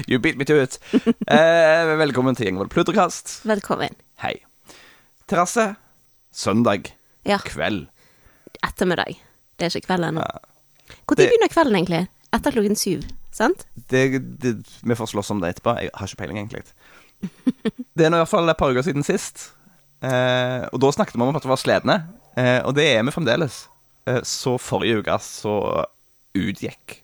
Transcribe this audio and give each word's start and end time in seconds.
You 0.08 0.18
beat 0.18 0.36
me 0.36 0.44
to 0.44 0.58
it. 0.58 0.80
Eh, 1.28 1.96
velkommen 1.98 2.34
til 2.34 2.48
Gjengvold 2.48 2.70
pludrekast. 2.74 3.46
Velkommen. 3.46 3.94
Hei. 4.24 4.34
Terrasse. 5.30 5.76
Søndag. 6.34 6.90
Ja, 7.22 7.38
Kveld. 7.38 7.86
ettermiddag. 8.66 9.27
Det 9.58 9.66
er 9.68 9.74
ikke 9.80 9.88
kveld 9.90 10.08
ennå. 10.08 10.22
Når 10.22 11.16
Det- 11.18 11.28
begynner 11.28 11.50
kvelden 11.52 11.76
egentlig? 11.80 12.02
Etter 12.32 12.52
klokken 12.52 12.76
syv, 12.76 13.04
sant? 13.32 13.64
Det, 13.88 14.02
det, 14.40 14.54
vi 14.84 14.94
får 14.94 15.08
slåss 15.12 15.30
om 15.32 15.40
det 15.40 15.54
etterpå. 15.56 15.74
Jeg 15.80 15.90
har 15.94 16.06
ikke 16.06 16.20
peiling, 16.20 16.38
egentlig. 16.38 16.62
Det 17.98 18.04
er 18.06 18.10
nå 18.12 18.18
i 18.20 18.22
hvert 18.22 18.30
fall 18.30 18.48
et 18.52 18.56
par 18.60 18.70
uker 18.70 18.84
siden 18.86 19.02
sist. 19.06 19.48
Eh, 20.04 20.66
og 20.72 20.78
da 20.80 20.90
snakket 20.94 21.16
vi 21.16 21.22
om 21.24 21.34
at 21.36 21.42
vi 21.42 21.50
var 21.50 21.58
sledne. 21.58 21.96
Eh, 22.38 22.60
og 22.68 22.74
det 22.76 22.84
er 22.94 23.02
vi 23.02 23.10
fremdeles. 23.14 23.64
Eh, 24.06 24.20
så 24.22 24.54
forrige 24.62 25.00
uke 25.02 25.16
så 25.24 25.54
utgikk 26.38 26.98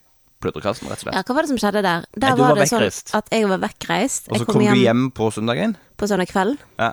pludrekassen, 0.45 0.86
rett 0.92 1.00
og 1.00 1.06
slett. 1.09 1.16
Ja, 1.16 1.23
Hva 1.24 1.34
var 1.38 1.46
det 1.46 1.50
som 1.54 1.59
skjedde 1.59 1.82
der? 1.82 2.04
Der 2.14 2.28
Nei, 2.28 2.36
du 2.36 2.42
var 2.45 2.54
det 2.60 2.68
sånn 2.68 2.82
vekkreist. 2.84 3.14
at 3.16 3.30
jeg 3.32 3.48
var 3.48 3.62
vekkreist. 3.64 4.28
og 4.30 4.36
så 4.38 4.45
kom, 4.46 4.54
kom 4.59 4.62
hjem, 4.66 4.74
du 4.76 4.80
hjem 4.84 4.84
hjem 4.84 5.04
på 5.16 5.30
søndagen. 5.34 5.76
på 5.96 6.09
søndag 6.10 6.28
kveld. 6.30 6.59
Ja. 6.78 6.92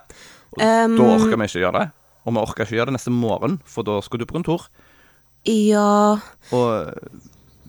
Og 0.56 0.62
Um, 0.62 0.96
da 0.98 1.04
orka 1.16 1.38
vi 1.40 1.46
ikke 1.48 1.62
gjøre 1.62 1.80
det. 1.80 1.92
Og 2.26 2.34
vi 2.34 2.40
orka 2.42 2.64
ikke 2.66 2.76
gjøre 2.80 2.90
det 2.92 2.96
neste 2.98 3.12
morgen, 3.12 3.60
for 3.66 3.84
da 3.88 4.00
skulle 4.02 4.24
du 4.26 4.32
på 4.32 4.36
kontor. 4.40 4.66
Ja 5.48 6.20
Og 6.54 6.94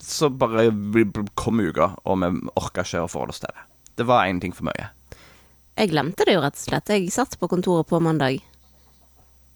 så 0.03 0.29
bare 0.29 0.67
kom 1.39 1.61
uka, 1.63 1.93
og 2.05 2.19
vi 2.21 2.31
orka 2.59 2.83
ikke 2.83 3.05
å 3.05 3.11
forholde 3.11 3.33
oss 3.33 3.41
til 3.41 3.53
det. 3.55 3.63
Det 4.01 4.07
var 4.09 4.27
én 4.27 4.41
ting 4.43 4.53
for 4.53 4.67
mye. 4.67 4.89
Jeg 5.79 5.93
glemte 5.93 6.27
det 6.27 6.35
jo 6.35 6.43
rett 6.43 6.59
og 6.59 6.65
slett. 6.65 6.91
Jeg 6.91 7.13
satt 7.15 7.39
på 7.41 7.49
kontoret 7.49 7.89
på 7.89 8.01
mandag 8.03 8.43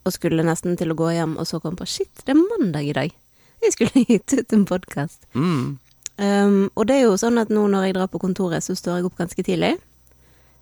og 0.07 0.15
skulle 0.15 0.47
nesten 0.47 0.77
til 0.79 0.95
å 0.95 0.99
gå 0.99 1.11
hjem, 1.17 1.35
og 1.35 1.49
så 1.51 1.59
kom 1.59 1.75
jeg 1.75 1.81
på 1.81 1.89
shit, 1.91 2.23
det 2.23 2.37
er 2.37 2.39
mandag 2.39 2.87
i 2.87 2.95
dag. 2.95 3.17
Jeg 3.65 3.75
skulle 3.75 4.05
gitt 4.13 4.37
ut 4.39 4.55
en 4.55 4.65
podkast. 4.69 5.27
Mm. 5.35 5.77
Um, 6.17 6.61
og 6.73 6.87
det 6.89 7.01
er 7.01 7.09
jo 7.09 7.19
sånn 7.21 7.43
at 7.43 7.51
nå 7.53 7.67
når 7.69 7.89
jeg 7.89 7.97
drar 7.99 8.11
på 8.13 8.23
kontoret, 8.23 8.65
så 8.65 8.77
står 8.79 9.01
jeg 9.01 9.09
opp 9.11 9.19
ganske 9.19 9.45
tidlig. 9.45 9.75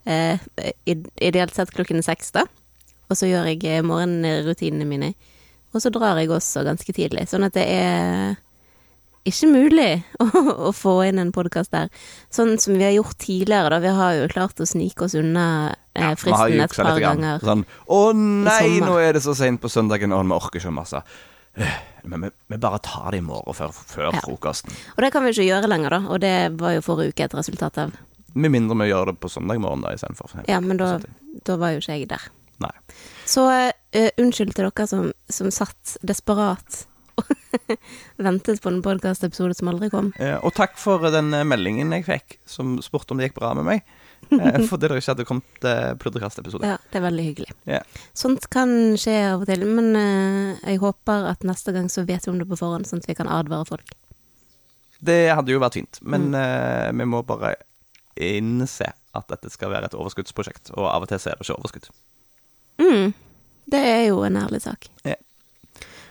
Uh, 0.08 0.40
ideelt 0.86 1.54
sett 1.54 1.72
klokken 1.76 2.02
seks, 2.04 2.32
da. 2.34 2.46
Og 3.12 3.20
så 3.20 3.28
gjør 3.28 3.50
jeg 3.50 3.60
eh, 3.68 3.84
morgenrutinene 3.84 4.88
mine. 4.88 5.12
Og 5.74 5.82
så 5.82 5.90
drar 5.92 6.20
jeg 6.22 6.30
også 6.30 6.62
ganske 6.66 6.94
tidlig. 6.94 7.26
Sånn 7.30 7.44
at 7.48 7.54
det 7.58 7.64
er 7.66 8.36
ikke 9.24 9.48
mulig 9.48 9.88
å, 10.22 10.26
å 10.68 10.72
få 10.76 10.98
inn 11.08 11.18
en 11.22 11.32
podkast 11.34 11.72
der. 11.74 11.88
Sånn 12.32 12.54
som 12.60 12.76
vi 12.78 12.84
har 12.86 12.92
gjort 12.94 13.16
tidligere, 13.24 13.72
da. 13.72 13.80
Vi 13.82 13.92
har 13.96 14.18
jo 14.20 14.28
klart 14.32 14.60
å 14.60 14.66
snike 14.68 15.06
oss 15.06 15.16
unna 15.18 15.46
eh, 15.96 16.12
fristen 16.20 16.58
ja, 16.58 16.66
et 16.68 16.76
par 16.76 17.00
ganger. 17.02 17.40
Sånn 17.44 17.64
Å 17.88 18.00
nei, 18.14 18.80
nå 18.84 18.98
er 19.00 19.16
det 19.16 19.24
så 19.24 19.34
seint 19.38 19.62
på 19.62 19.70
søndagen, 19.72 20.12
og 20.14 20.26
vi 20.28 20.36
orker 20.36 20.60
ikke 20.62 20.74
masse. 20.76 21.00
Øh, 21.56 21.74
Men 22.04 22.26
vi, 22.26 22.30
vi 22.52 22.58
bare 22.60 22.78
tar 22.84 23.14
det 23.14 23.22
i 23.22 23.24
morgen 23.24 23.56
før, 23.56 23.72
før 23.72 24.10
Ja. 24.12 24.20
frokosten. 24.20 24.74
Og 24.96 25.00
det 25.06 25.12
kan 25.14 25.24
vi 25.24 25.32
ikke 25.32 25.46
gjøre 25.48 25.70
lenger, 25.72 25.96
da. 25.96 26.00
Og 26.12 26.20
det 26.20 26.34
var 26.60 26.74
jo 26.76 26.84
forrige 26.84 27.14
uke 27.14 27.24
et 27.24 27.34
resultat 27.38 27.78
av. 27.80 27.94
Med 28.34 28.50
mindre 28.52 28.76
vi 28.82 28.90
gjør 28.90 29.12
det 29.12 29.18
på 29.22 29.30
søndag 29.32 29.60
morgen 29.62 29.80
da 29.86 29.94
istedenfor. 29.96 30.34
Ja, 30.50 30.60
men 30.60 30.76
da, 30.76 30.98
da 31.48 31.56
var 31.56 31.72
jo 31.72 31.80
ikke 31.80 31.96
jeg 31.96 32.10
der. 32.12 32.28
Nei. 32.60 32.74
Så 33.26 33.44
uh, 33.48 34.10
unnskyld 34.20 34.54
til 34.56 34.66
dere 34.68 34.86
som, 34.90 35.10
som 35.32 35.50
satt 35.54 35.96
desperat 36.04 36.82
og 37.14 37.28
ventet 38.26 38.58
på 38.62 38.70
en 38.72 38.80
podkastepisode 38.82 39.54
som 39.54 39.68
aldri 39.70 39.86
kom. 39.92 40.08
Uh, 40.18 40.36
Og 40.44 40.54
takk 40.56 40.74
for 40.80 40.98
den 41.14 41.28
eh, 41.36 41.44
meldingen 41.46 41.92
jeg 41.94 42.06
fikk, 42.08 42.38
som 42.50 42.72
spurte 42.82 43.14
om 43.14 43.20
det 43.22 43.28
gikk 43.30 43.38
bra 43.42 43.52
med 43.58 43.68
meg. 43.72 43.84
Uh, 44.32 44.62
Fordi 44.64 44.88
det 44.88 44.96
ikke 45.02 45.10
hadde 45.12 45.24
kommet 45.28 45.64
uh, 45.68 45.90
pludrekast-episode. 46.00 46.64
Ja, 46.64 46.78
det 46.90 46.96
er 46.96 47.02
veldig 47.04 47.24
hyggelig. 47.26 47.50
Yeah. 47.68 47.84
Sånt 48.16 48.46
kan 48.50 48.70
skje 48.96 49.18
av 49.34 49.42
og 49.44 49.50
til, 49.50 49.66
men 49.68 49.90
jeg 50.64 50.80
håper 50.80 51.26
at 51.28 51.44
neste 51.44 51.74
gang 51.76 51.90
så 51.92 52.06
vet 52.08 52.24
vi 52.24 52.32
om 52.32 52.38
det 52.40 52.46
på 52.48 52.56
forhånd, 52.56 52.88
sånn 52.88 53.02
at 53.04 53.08
vi 53.10 53.18
kan 53.18 53.28
advare 53.28 53.68
folk. 53.68 53.92
Det 55.04 55.18
hadde 55.28 55.52
jo 55.52 55.60
vært 55.60 55.76
fint, 55.76 56.00
men 56.08 56.30
Mm. 56.32 57.02
vi 57.02 57.08
må 57.12 57.20
bare 57.28 57.52
innse 58.16 58.88
at 59.14 59.28
dette 59.28 59.52
skal 59.52 59.74
være 59.76 59.92
et 59.92 59.98
overskuddsprosjekt, 59.98 60.72
og 60.72 60.88
av 60.88 61.04
og 61.04 61.12
til 61.12 61.20
så 61.20 61.34
er 61.34 61.36
det 61.36 61.44
ikke 61.44 61.58
overskudd. 61.60 61.90
Mm, 62.82 63.12
det 63.70 63.80
er 63.80 64.02
jo 64.08 64.22
en 64.26 64.36
ærlig 64.40 64.62
sak. 64.64 64.88
Ja. 65.06 65.14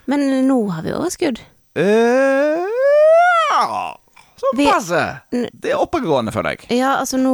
Men 0.10 0.24
nå 0.48 0.58
har 0.72 0.84
vi 0.86 0.94
overskudd. 0.96 1.40
Eh, 1.76 2.64
ja, 3.54 3.98
Sånn 4.44 4.60
passe. 4.66 5.02
Det 5.32 5.72
er 5.72 5.80
oppegående, 5.80 6.34
føler 6.36 6.58
jeg. 6.58 6.68
Ja, 6.82 6.98
altså 7.00 7.18
nå 7.22 7.34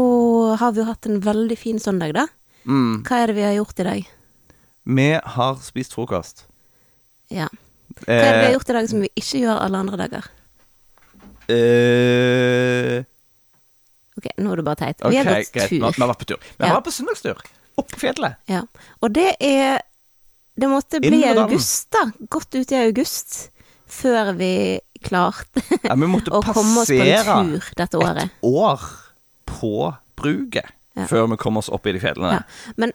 har 0.61 0.73
vi 0.75 0.83
jo 0.83 0.87
hatt 0.89 1.07
en 1.09 1.19
veldig 1.25 1.57
fin 1.57 1.79
søndag, 1.81 2.13
da. 2.17 2.27
Mm. 2.69 3.01
Hva 3.07 3.23
er 3.23 3.31
det 3.31 3.37
vi 3.39 3.45
har 3.47 3.55
gjort 3.57 3.79
i 3.81 3.87
dag? 3.87 4.09
Vi 4.89 5.07
har 5.35 5.55
spist 5.65 5.95
frokost. 5.97 6.45
Ja. 7.33 7.47
Hva 8.05 8.13
er 8.13 8.19
det 8.21 8.33
vi 8.33 8.43
har 8.43 8.49
Eh, 8.51 8.55
gjort 8.57 8.69
i 8.69 8.77
dag 8.77 8.89
som 8.89 9.01
vi 9.01 9.09
ikke 9.17 9.41
gjør 9.41 9.63
alle 9.65 9.81
andre 9.81 9.97
dager? 10.05 10.29
Uh, 11.49 13.03
Ok, 14.19 14.25
nå 14.37 14.51
er 14.51 14.59
det 14.59 14.65
bare 14.67 14.75
teit. 14.81 14.99
Vi 14.99 15.15
har 15.15 15.23
gått 15.25 15.53
greit. 15.55 15.69
Tur. 15.69 15.77
vi 15.79 16.01
har 16.03 16.09
vært 16.11 16.19
på 16.19 16.27
tur. 16.27 16.41
Vi 16.59 16.65
har 16.67 16.75
vært 16.75 16.87
på 16.89 16.91
søndagstur. 16.91 17.39
På 17.91 17.99
fjellet. 18.01 18.35
Ja. 18.49 18.63
Og 19.01 19.13
det 19.15 19.35
er 19.39 19.81
Det 20.59 20.67
måtte 20.67 20.99
bli 20.99 21.21
Inn 21.23 21.37
august, 21.39 21.87
da. 21.95 22.01
Godt 22.29 22.55
ut 22.59 22.71
i 22.71 22.79
august. 22.83 23.49
Før 23.89 24.33
vi 24.37 24.79
klarte 25.01 25.61
Ja, 25.85 25.95
vi 25.95 26.09
måtte 26.11 26.33
å 26.35 26.41
komme 26.43 26.81
oss 26.83 26.89
på 26.91 26.99
en 26.99 27.53
tur 27.55 27.69
dette 27.79 27.97
året. 28.01 28.25
et 28.27 28.43
år 28.43 28.83
på 29.49 29.71
bruket 30.19 30.67
Ja. 30.97 31.05
før 31.07 31.29
vi 31.31 31.37
kom 31.39 31.57
oss 31.57 31.69
opp 31.71 31.87
i 31.87 31.93
de 31.95 31.99
fjellene. 32.03 32.41
Ja. 32.41 32.73
Men 32.75 32.91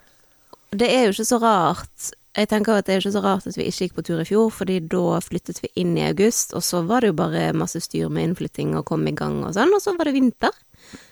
det 0.76 0.90
er 0.92 1.06
jo 1.06 1.14
ikke 1.14 1.24
så 1.24 1.38
rart. 1.40 2.10
Jeg 2.36 2.48
tenker 2.50 2.74
at 2.76 2.84
det 2.86 2.94
er 2.96 3.00
ikke 3.00 3.14
så 3.14 3.22
rart 3.24 3.46
at 3.46 3.56
vi 3.56 3.64
ikke 3.70 3.86
gikk 3.86 3.94
på 3.96 4.04
tur 4.04 4.20
i 4.20 4.26
fjor, 4.28 4.50
fordi 4.52 4.80
da 4.90 5.20
flyttet 5.24 5.60
vi 5.62 5.70
inn 5.80 5.96
i 5.96 6.02
august, 6.08 6.52
og 6.52 6.62
så 6.66 6.82
var 6.84 7.00
det 7.00 7.12
jo 7.12 7.16
bare 7.22 7.52
masse 7.56 7.80
styr 7.80 8.10
med 8.10 8.26
innflytting 8.28 8.74
og 8.76 8.84
komme 8.90 9.08
i 9.12 9.14
gang 9.16 9.38
og 9.46 9.54
sånn, 9.54 9.72
og 9.72 9.80
så 9.80 9.94
var 9.96 10.10
det 10.10 10.16
vinter. 10.18 10.50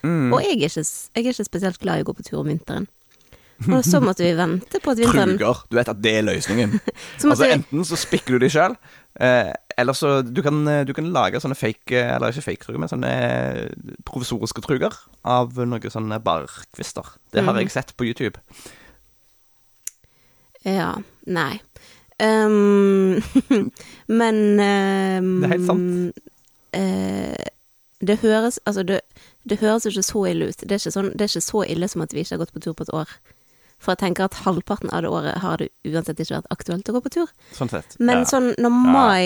Mm. 0.03 0.33
Og 0.35 0.43
jeg 0.43 0.59
er, 0.59 0.67
ikke, 0.69 0.83
jeg 0.85 1.25
er 1.25 1.31
ikke 1.33 1.47
spesielt 1.49 1.79
glad 1.81 1.99
i 2.03 2.03
å 2.05 2.09
gå 2.11 2.17
på 2.19 2.27
tur 2.27 2.41
om 2.43 2.51
vinteren. 2.51 2.89
Og 3.69 3.85
så 3.87 4.01
måtte 4.03 4.25
vi 4.25 4.33
vente 4.37 4.81
på 4.83 4.91
at 4.91 4.99
vinteren 4.99 5.37
Truger. 5.37 5.63
Du 5.71 5.77
vet 5.79 5.91
at 5.93 6.01
det 6.03 6.15
er 6.19 6.27
løsningen. 6.27 6.75
Så 7.21 7.31
altså 7.31 7.45
vi- 7.45 7.53
Enten 7.53 7.85
så 7.87 7.97
spikker 7.97 8.35
du 8.35 8.43
de 8.43 8.51
sjøl, 8.51 8.75
eh, 9.21 9.53
eller 9.79 9.93
så 9.93 10.23
du 10.23 10.43
kan, 10.43 10.67
eh, 10.69 10.85
du 10.85 10.93
kan 10.93 11.13
lage 11.13 11.41
sånne 11.41 11.57
fake 11.57 11.95
eh, 11.97 12.15
Eller 12.15 12.33
ikke 12.33 12.45
fake 12.45 12.65
truger, 12.65 12.81
men 12.83 12.91
sånne 12.91 13.13
eh, 13.13 13.95
provisoriske 14.05 14.65
truger 14.65 14.97
av 15.25 15.55
noen 15.57 15.95
sånne 15.95 16.19
barkvister. 16.25 17.15
Det 17.33 17.45
har 17.45 17.55
mm. 17.55 17.61
jeg 17.63 17.75
sett 17.75 17.97
på 17.97 18.09
YouTube. 18.09 18.41
Ja. 20.65 20.97
Nei. 21.27 21.61
Um, 22.23 23.23
men 24.21 24.37
um, 24.61 25.41
Det 25.41 25.49
er 25.49 25.55
helt 25.57 25.67
sant. 25.67 26.21
Uh, 26.77 27.47
det 28.07 28.19
høres 28.23 28.61
Altså, 28.67 28.83
det, 28.83 29.01
det 29.49 29.59
høres 29.59 29.87
ikke 29.87 30.03
så 30.03 30.25
ille 30.31 30.51
ut. 30.51 30.65
Det 30.69 30.79
er, 30.79 30.91
sånn, 30.91 31.13
det 31.15 31.27
er 31.27 31.33
ikke 31.33 31.45
så 31.49 31.65
ille 31.67 31.89
som 31.89 32.05
at 32.05 32.15
vi 32.15 32.23
ikke 32.23 32.37
har 32.37 32.43
gått 32.45 32.55
på 32.55 32.63
tur 32.63 32.77
på 32.79 32.87
et 32.87 32.95
år. 32.95 33.11
For 33.83 33.95
jeg 33.95 34.03
tenker 34.05 34.29
at 34.29 34.39
halvparten 34.45 34.93
av 34.95 35.03
det 35.03 35.11
året 35.11 35.41
har 35.43 35.63
det 35.63 35.73
uansett 35.89 36.21
ikke 36.23 36.39
vært 36.39 36.55
aktuelt 36.55 36.89
å 36.89 36.95
gå 36.97 37.03
på 37.03 37.15
tur. 37.19 37.33
Sånn 37.57 37.73
sett. 37.73 37.97
Men 37.99 38.23
ja. 38.23 38.29
sånn 38.35 38.53
når 38.63 38.79
mai 38.79 39.25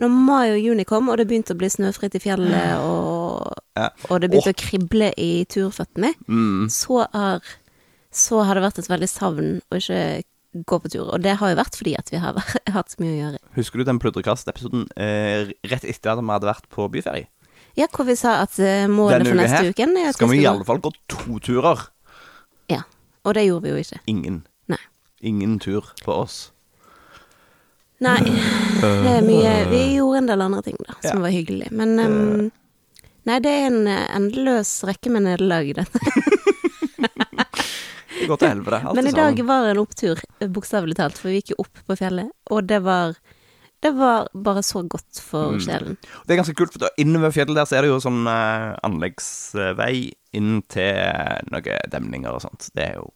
Når 0.00 0.08
mai 0.08 0.48
og 0.48 0.56
juni 0.58 0.86
kom, 0.88 1.10
og 1.12 1.18
det 1.20 1.26
begynte 1.28 1.52
å 1.52 1.58
bli 1.60 1.68
snøfritt 1.70 2.14
i 2.16 2.20
fjellet, 2.22 2.80
og, 2.80 3.52
Ja. 3.76 3.90
og 4.08 4.22
det 4.22 4.30
begynte 4.32 4.54
å 4.54 4.56
krible 4.56 5.10
i 5.20 5.44
turføttene, 5.44 6.14
mm. 6.26 6.70
så 6.72 7.04
har, 7.12 7.44
så 8.10 8.40
har 8.48 8.56
det 8.56 8.64
vært 8.64 8.80
et 8.80 8.88
veldig 8.88 9.10
savn 9.12 9.50
å 9.60 9.78
ikke 9.78 10.24
gå 10.52 10.78
på 10.80 10.90
tur. 10.94 11.12
Og 11.12 11.22
det 11.22 11.36
har 11.40 11.52
jo 11.52 11.60
vært 11.60 11.76
fordi 11.78 11.94
at 12.00 12.10
vi 12.12 12.20
har 12.24 12.40
hatt 12.76 12.92
så 12.92 13.04
mye 13.04 13.12
å 13.12 13.20
gjøre. 13.20 13.42
Husker 13.60 13.82
du 13.82 13.88
den 13.88 14.00
pludrekast-episoden 14.02 14.88
eh, 14.96 15.52
rett 15.70 15.84
etter 15.84 16.14
at 16.14 16.24
vi 16.24 16.34
hadde 16.34 16.50
vært 16.50 16.68
på 16.72 16.88
byferie? 16.92 17.28
Ja, 17.78 17.88
hvor 17.88 18.04
vi 18.08 18.16
sa 18.20 18.42
at 18.42 18.58
eh, 18.60 18.84
målet 18.90 19.22
Denne 19.22 19.32
for 19.32 19.40
neste 19.40 19.60
her 19.62 19.70
uke 19.72 19.86
er 19.86 20.08
at 20.10 20.16
Skal 20.18 20.28
vi 20.28 20.42
i 20.42 20.48
alle 20.48 20.66
fall 20.68 20.80
gå 20.84 20.92
to 21.08 21.38
turer? 21.40 21.86
Og 23.24 23.34
det 23.36 23.44
gjorde 23.46 23.62
vi 23.68 23.70
jo 23.74 23.82
ikke. 23.82 24.00
Ingen. 24.10 24.40
Nei. 24.72 24.80
Ingen 25.22 25.58
tur 25.62 25.92
på 26.04 26.12
oss. 26.24 26.40
Nei, 28.02 28.18
det 28.82 29.10
er 29.12 29.22
mye 29.22 29.50
Vi 29.70 29.80
gjorde 29.94 30.18
en 30.24 30.26
del 30.32 30.40
andre 30.42 30.62
ting, 30.66 30.78
da, 30.88 30.96
som 31.04 31.20
Ja. 31.20 31.22
var 31.22 31.30
hyggelig. 31.30 31.68
Men 31.70 31.92
um, 32.02 32.50
Nei, 33.24 33.36
det 33.38 33.50
er 33.54 33.66
en 33.68 33.86
eh, 33.86 34.08
endeløs 34.16 34.70
rekke 34.88 35.10
med 35.14 35.22
nederlag, 35.22 35.68
dette. 35.78 36.00
Det 38.18 38.26
går 38.28 38.38
til 38.40 38.48
helvete. 38.48 38.80
alt 38.86 38.98
Men 38.98 39.06
i 39.06 39.14
dag 39.14 39.38
var 39.46 39.68
en 39.70 39.78
opptur, 39.82 40.18
eh, 40.40 40.48
bokstavelig 40.50 40.96
talt, 40.98 41.18
for 41.18 41.30
vi 41.30 41.38
gikk 41.40 41.52
jo 41.54 41.60
opp 41.62 41.78
på 41.86 41.96
fjellet, 41.98 42.30
og 42.50 42.66
det 42.66 42.80
var 42.82 43.14
Det 43.82 43.90
var 43.98 44.28
bare 44.32 44.62
så 44.62 44.84
godt 44.86 45.18
for 45.18 45.58
Mm. 45.58 45.96
Det 46.26 46.34
er 46.34 46.38
ganske 46.38 46.54
kult, 46.54 46.72
for 46.72 46.84
da 46.84 46.90
ved 46.96 47.34
fjellet 47.34 47.56
der 47.56 47.66
så 47.66 47.76
er 47.76 47.82
det 47.82 47.90
jo 47.90 48.00
sånn 48.02 48.22
uh, 48.28 48.78
anleggsvei 48.86 50.12
inn 50.38 50.62
til 50.70 50.94
noen 51.50 51.90
demninger 51.90 52.30
og 52.30 52.42
sånt. 52.44 52.70
Det 52.74 52.84
er 52.86 52.94
jo 53.00 53.10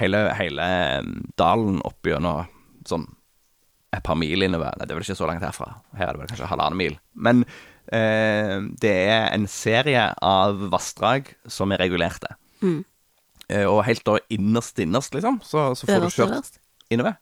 hele, 0.00 0.22
hele 0.38 0.66
eh, 0.66 1.10
dalen 1.40 1.80
opp 1.86 2.06
gjennom 2.06 2.48
sånn 2.88 3.06
et 3.90 4.04
par 4.06 4.16
mil 4.18 4.42
innover. 4.46 4.76
Nei, 4.78 4.86
det 4.86 4.94
er 4.94 5.00
vel 5.00 5.06
ikke 5.06 5.18
så 5.18 5.28
langt 5.28 5.44
herfra. 5.44 5.72
Her 5.98 6.08
er 6.08 6.14
det 6.14 6.22
vel 6.22 6.30
kanskje 6.30 6.50
halvannen 6.50 6.78
mil. 6.78 6.96
Men 7.14 7.42
eh, 7.92 8.56
det 8.82 8.94
er 9.10 9.26
en 9.34 9.48
serie 9.50 10.06
av 10.14 10.62
vassdrag 10.72 11.32
som 11.50 11.74
er 11.74 11.82
regulerte. 11.82 12.36
Mm. 12.62 12.84
Eh, 13.50 13.66
og 13.66 13.82
helt 13.88 14.04
da 14.06 14.20
innerst 14.30 14.78
innerst, 14.82 15.16
liksom, 15.16 15.40
så, 15.42 15.72
så 15.74 15.88
får 15.90 15.98
Øverst, 15.98 16.16
du 16.16 16.22
kjørt 16.22 16.36
øverst. 16.36 16.60
innover. 16.90 17.18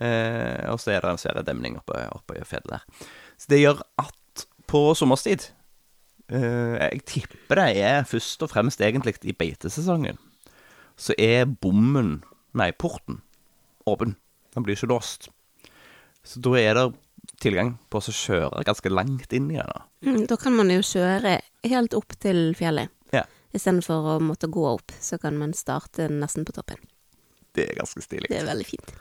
Eh, 0.00 0.64
og 0.72 0.80
så 0.80 0.94
er 0.94 1.04
det 1.04 1.10
en 1.12 1.20
serie 1.20 1.44
demning 1.44 1.76
oppe, 1.80 1.98
oppe 2.16 2.38
i 2.40 2.44
fjellet 2.48 2.72
der. 2.78 3.08
Så 3.40 3.50
det 3.52 3.60
gjør 3.60 3.82
at 4.00 4.44
på 4.70 4.80
sommerstid 4.94 5.48
eh, 6.30 6.76
Jeg 6.78 7.02
tipper 7.10 7.58
det 7.60 7.82
er 7.82 8.06
først 8.08 8.42
og 8.46 8.52
fremst 8.52 8.80
egentlig 8.80 9.16
i 9.28 9.34
beitesesongen. 9.36 10.18
Så 11.00 11.16
er 11.18 11.44
bommen, 11.48 12.20
nei, 12.56 12.70
porten, 12.72 13.20
åpen. 13.88 14.16
Den 14.54 14.64
blir 14.66 14.76
ikke 14.76 14.90
låst. 14.92 15.28
Så 16.24 16.40
da 16.44 16.54
er 16.60 16.76
det 16.76 16.86
tilgang 17.40 17.74
på 17.92 18.00
å 18.00 18.12
kjøre 18.14 18.64
ganske 18.68 18.92
langt 18.92 19.32
inn 19.36 19.50
i 19.52 19.58
den. 19.58 19.68
da. 19.68 19.84
Mm, 20.04 20.26
Da 20.28 20.36
kan 20.40 20.56
man 20.56 20.70
jo 20.72 20.80
kjøre 20.84 21.38
helt 21.64 21.94
opp 21.96 22.16
til 22.20 22.54
fjellet. 22.58 22.92
Ja. 23.12 23.24
Istedenfor 23.56 24.14
å 24.14 24.18
måtte 24.22 24.48
gå 24.52 24.64
opp, 24.68 24.92
så 25.00 25.18
kan 25.18 25.36
man 25.40 25.52
starte 25.56 26.08
nesten 26.12 26.44
på 26.46 26.52
toppen. 26.54 26.78
Det 27.56 27.68
er 27.70 27.80
ganske 27.80 28.02
stilig. 28.04 28.28
Det 28.30 28.38
er 28.42 28.46
veldig 28.46 28.66
fint. 28.68 28.92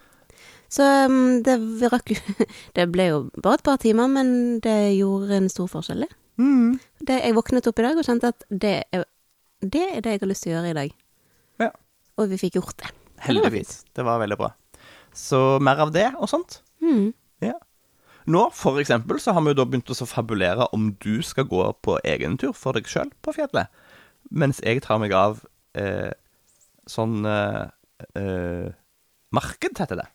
Så 0.69 0.85
um, 1.09 1.39
det 1.45 1.57
rakk 1.89 2.13
jo 2.13 2.45
Det 2.77 2.85
ble 2.93 3.09
jo 3.09 3.21
bare 3.41 3.57
et 3.57 3.65
par 3.65 3.79
timer, 3.81 4.09
men 4.11 4.59
det 4.63 4.95
gjorde 4.99 5.39
en 5.39 5.51
stor 5.51 5.69
forskjell, 5.71 6.05
det. 6.05 6.15
Mm. 6.39 6.77
det 7.03 7.17
jeg 7.19 7.35
våknet 7.35 7.65
opp 7.67 7.81
i 7.81 7.83
dag 7.83 7.97
og 7.99 8.05
kjente 8.07 8.29
at 8.31 8.45
det 8.47 8.75
er, 8.95 9.01
det 9.59 9.81
er 9.89 10.03
det 10.05 10.13
jeg 10.13 10.21
har 10.21 10.29
lyst 10.29 10.45
til 10.45 10.53
å 10.53 10.55
gjøre 10.55 10.69
i 10.71 10.77
dag. 10.77 10.93
Ja. 11.59 11.73
Og 12.15 12.29
vi 12.31 12.39
fikk 12.39 12.61
gjort 12.61 12.77
det. 12.79 12.93
Heldigvis. 13.25 13.81
Det 13.91 14.05
var 14.07 14.21
veldig 14.21 14.37
bra. 14.39 14.53
Så 15.11 15.59
mer 15.59 15.81
av 15.83 15.91
det 15.91 16.07
og 16.15 16.29
sånt. 16.31 16.61
Mm. 16.79 17.11
Ja. 17.43 17.57
Nå, 18.29 18.45
for 18.55 18.79
eksempel, 18.79 19.19
så 19.19 19.33
har 19.35 19.43
vi 19.43 19.51
jo 19.51 19.59
da 19.59 19.65
begynt 19.67 19.91
å 19.91 20.07
fabulere 20.07 20.69
om 20.75 20.93
du 21.03 21.19
skal 21.25 21.47
gå 21.49 21.63
på 21.83 21.97
egen 22.07 22.37
tur 22.39 22.53
for 22.55 22.77
deg 22.77 22.87
sjøl 22.87 23.11
på 23.25 23.33
fjellet, 23.35 23.67
mens 24.29 24.61
jeg 24.63 24.83
tar 24.85 24.99
meg 25.01 25.15
av 25.17 25.41
eh, 25.79 26.11
sånn 26.89 27.25
eh, 27.25 27.65
eh, 28.19 28.69
Marked, 29.35 29.75
heter 29.77 29.99
det. 29.99 30.07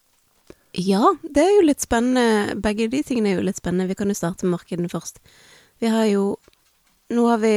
Ja, 0.75 1.13
det 1.23 1.43
er 1.45 1.53
jo 1.55 1.67
litt 1.69 1.85
spennende. 1.85 2.57
Begge 2.63 2.89
de 2.91 3.03
tingene 3.07 3.31
er 3.33 3.37
jo 3.39 3.45
litt 3.47 3.61
spennende. 3.61 3.87
Vi 3.93 3.95
kan 3.99 4.11
jo 4.11 4.17
starte 4.19 4.43
med 4.47 4.57
markedene 4.59 4.91
først. 4.91 5.21
Vi 5.83 5.91
har 5.93 6.07
jo 6.11 6.35
Nå 7.15 7.27
har 7.29 7.37
vi 7.39 7.51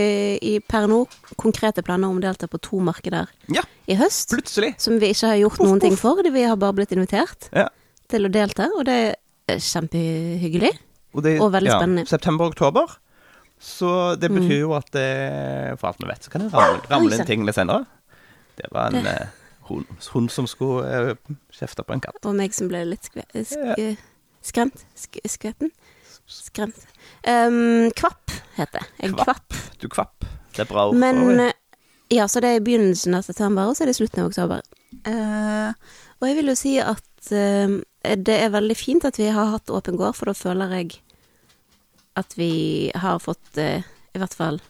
i 0.44 0.58
per 0.60 0.90
nå 0.92 0.98
konkrete 1.40 1.80
planer 1.82 2.10
om 2.12 2.18
å 2.20 2.22
delta 2.22 2.50
på 2.52 2.60
to 2.62 2.82
markeder 2.84 3.30
Ja, 3.48 3.62
i 3.88 3.96
høst. 3.96 4.28
plutselig. 4.34 4.74
Som 4.78 5.00
vi 5.00 5.14
ikke 5.14 5.30
har 5.32 5.38
gjort 5.40 5.62
noen 5.64 5.80
ting 5.80 5.96
for. 5.96 6.20
Vi 6.22 6.44
har 6.44 6.58
bare 6.60 6.76
blitt 6.76 6.92
invitert 6.92 7.48
Ja. 7.56 7.70
til 8.12 8.28
å 8.28 8.30
delta, 8.32 8.68
og 8.76 8.84
det 8.86 9.16
er 9.48 9.56
kjempehyggelig. 9.56 10.74
Og, 11.16 11.24
det, 11.24 11.40
Og 11.40 11.52
veldig 11.54 11.72
spennende. 11.72 12.04
Mm. 12.04 12.12
September-oktober. 12.12 12.98
Så 13.58 14.20
det 14.20 14.30
betyr 14.36 14.60
jo 14.60 14.74
at 14.78 14.92
det, 14.92 15.80
for 15.80 15.88
alt 15.94 16.04
vi 16.04 16.12
vet, 16.12 16.24
så 16.28 16.30
kan 16.30 16.42
det 16.44 16.52
ramle, 16.54 16.82
ramle 16.92 17.16
inn 17.18 17.26
ting 17.26 17.46
litt 17.48 17.56
senere. 17.56 17.86
Det 18.60 18.68
var 18.70 18.92
en 18.94 19.08
eh, 19.08 19.28
hund, 19.70 19.90
hun 20.14 20.30
som 20.32 20.48
skulle 20.50 21.12
uh, 21.14 21.36
kjefte 21.54 21.86
på 21.86 21.96
en 21.96 22.04
katt. 22.04 22.20
Og 22.26 22.36
meg 22.38 22.56
som 22.56 22.70
ble 22.72 22.84
litt 22.88 23.08
skve, 23.08 23.26
sk, 23.36 23.84
skremt. 24.46 24.84
Sk, 24.98 25.20
skvetten. 25.28 25.72
Skremt. 26.28 26.88
Um, 27.24 27.88
kvapp 27.96 28.34
heter 28.58 28.84
det. 28.84 29.12
Kvapp. 29.14 29.24
kvapp. 29.24 29.60
Du 29.80 29.88
kvapp. 29.92 30.28
Det 30.56 30.66
er 30.66 30.70
bra 30.70 30.90
ord. 30.90 31.00
Men 31.00 31.40
eh, 31.40 31.56
Ja, 32.12 32.28
så 32.32 32.40
det 32.44 32.54
er 32.56 32.64
begynnelsen 32.64 33.16
av 33.18 33.26
september, 33.28 33.68
og 33.68 33.76
så 33.76 33.84
er 33.84 33.92
det 33.92 33.98
slutten 33.98 34.24
av 34.24 34.32
oktober. 34.32 34.64
Uh, 35.08 35.72
og 36.20 36.30
jeg 36.30 36.38
vil 36.40 36.52
jo 36.52 36.56
si 36.58 36.78
at 36.80 37.32
uh, 37.36 37.78
det 38.16 38.38
er 38.38 38.54
veldig 38.54 38.78
fint 38.80 39.08
at 39.08 39.20
vi 39.20 39.28
har 39.36 39.52
hatt 39.52 39.72
åpen 39.72 40.00
gård, 40.00 40.16
for 40.16 40.32
da 40.32 40.36
føler 40.38 40.76
jeg 40.80 41.02
at 42.18 42.34
vi 42.40 42.92
har 42.96 43.20
fått 43.22 43.60
uh, 43.60 43.84
i 44.16 44.22
hvert 44.22 44.36
fall 44.36 44.62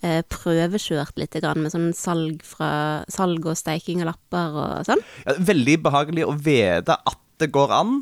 prøvekjørt 0.00 1.18
litt 1.20 1.36
med 1.56 1.72
sånn 1.72 1.90
salg, 1.96 2.40
fra, 2.46 3.04
salg 3.12 3.44
og 3.46 3.58
steiking 3.58 4.00
av 4.04 4.12
lapper 4.12 4.56
og 4.56 4.86
sånn. 4.88 5.02
Ja, 5.26 5.34
veldig 5.38 5.76
behagelig 5.84 6.24
å 6.28 6.36
vite 6.36 6.96
at 6.96 7.20
det 7.40 7.50
går 7.52 7.72
an, 7.72 7.98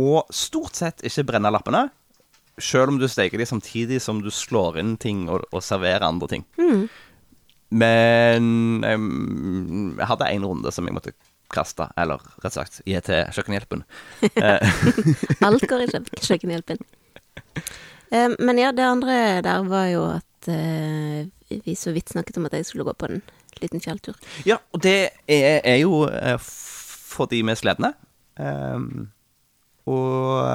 og 0.00 0.30
stort 0.34 0.78
sett 0.78 1.02
ikke 1.06 1.26
brenne 1.28 1.50
lappene. 1.52 1.88
Selv 2.62 2.92
om 2.92 2.98
du 3.00 3.06
steker 3.08 3.40
de 3.40 3.46
samtidig 3.48 4.00
som 4.04 4.20
du 4.22 4.30
slår 4.30 4.78
inn 4.82 4.96
ting 5.00 5.24
og, 5.32 5.44
og 5.52 5.62
serverer 5.64 6.04
andre 6.06 6.28
ting. 6.28 6.46
Mm. 6.60 6.86
Men 7.72 8.48
em, 8.84 9.06
jeg 9.98 10.08
hadde 10.10 10.28
en 10.28 10.44
runde 10.50 10.72
som 10.74 10.86
jeg 10.88 10.96
måtte 10.96 11.14
kaste, 11.52 11.86
eller 12.00 12.20
rett 12.42 12.50
og 12.50 12.58
slett 12.58 12.80
gi 12.88 12.98
til 13.04 13.32
kjøkkenhjelpen. 13.36 13.84
Eh, 14.40 14.74
Alt 15.46 15.64
går 15.68 15.84
i 15.84 15.88
kjø- 15.92 16.20
kjøkkenhjelpen. 16.28 16.82
Eh, 18.12 18.36
men 18.38 18.60
ja, 18.60 18.72
det 18.76 18.84
andre 18.88 19.16
der 19.44 19.64
var 19.68 19.88
jo 19.92 20.04
at 20.18 20.26
eh, 20.50 21.26
vi 21.64 21.74
så 21.78 21.92
vidt 21.92 22.12
snakket 22.12 22.38
om 22.40 22.46
at 22.48 22.56
jeg 22.56 22.66
skulle 22.66 22.86
gå 22.88 22.94
på 22.98 23.10
en 23.10 23.22
liten 23.60 23.80
fjelltur. 23.80 24.16
ja, 24.46 24.56
og 24.72 24.82
det 24.82 25.12
er, 25.28 25.60
er 25.64 25.76
jo 25.82 26.06
eh, 26.08 26.38
for 27.12 27.28
de 27.30 27.42
med 27.42 27.60
sledene. 27.60 27.92
Um, 28.40 29.10
og 29.86 30.46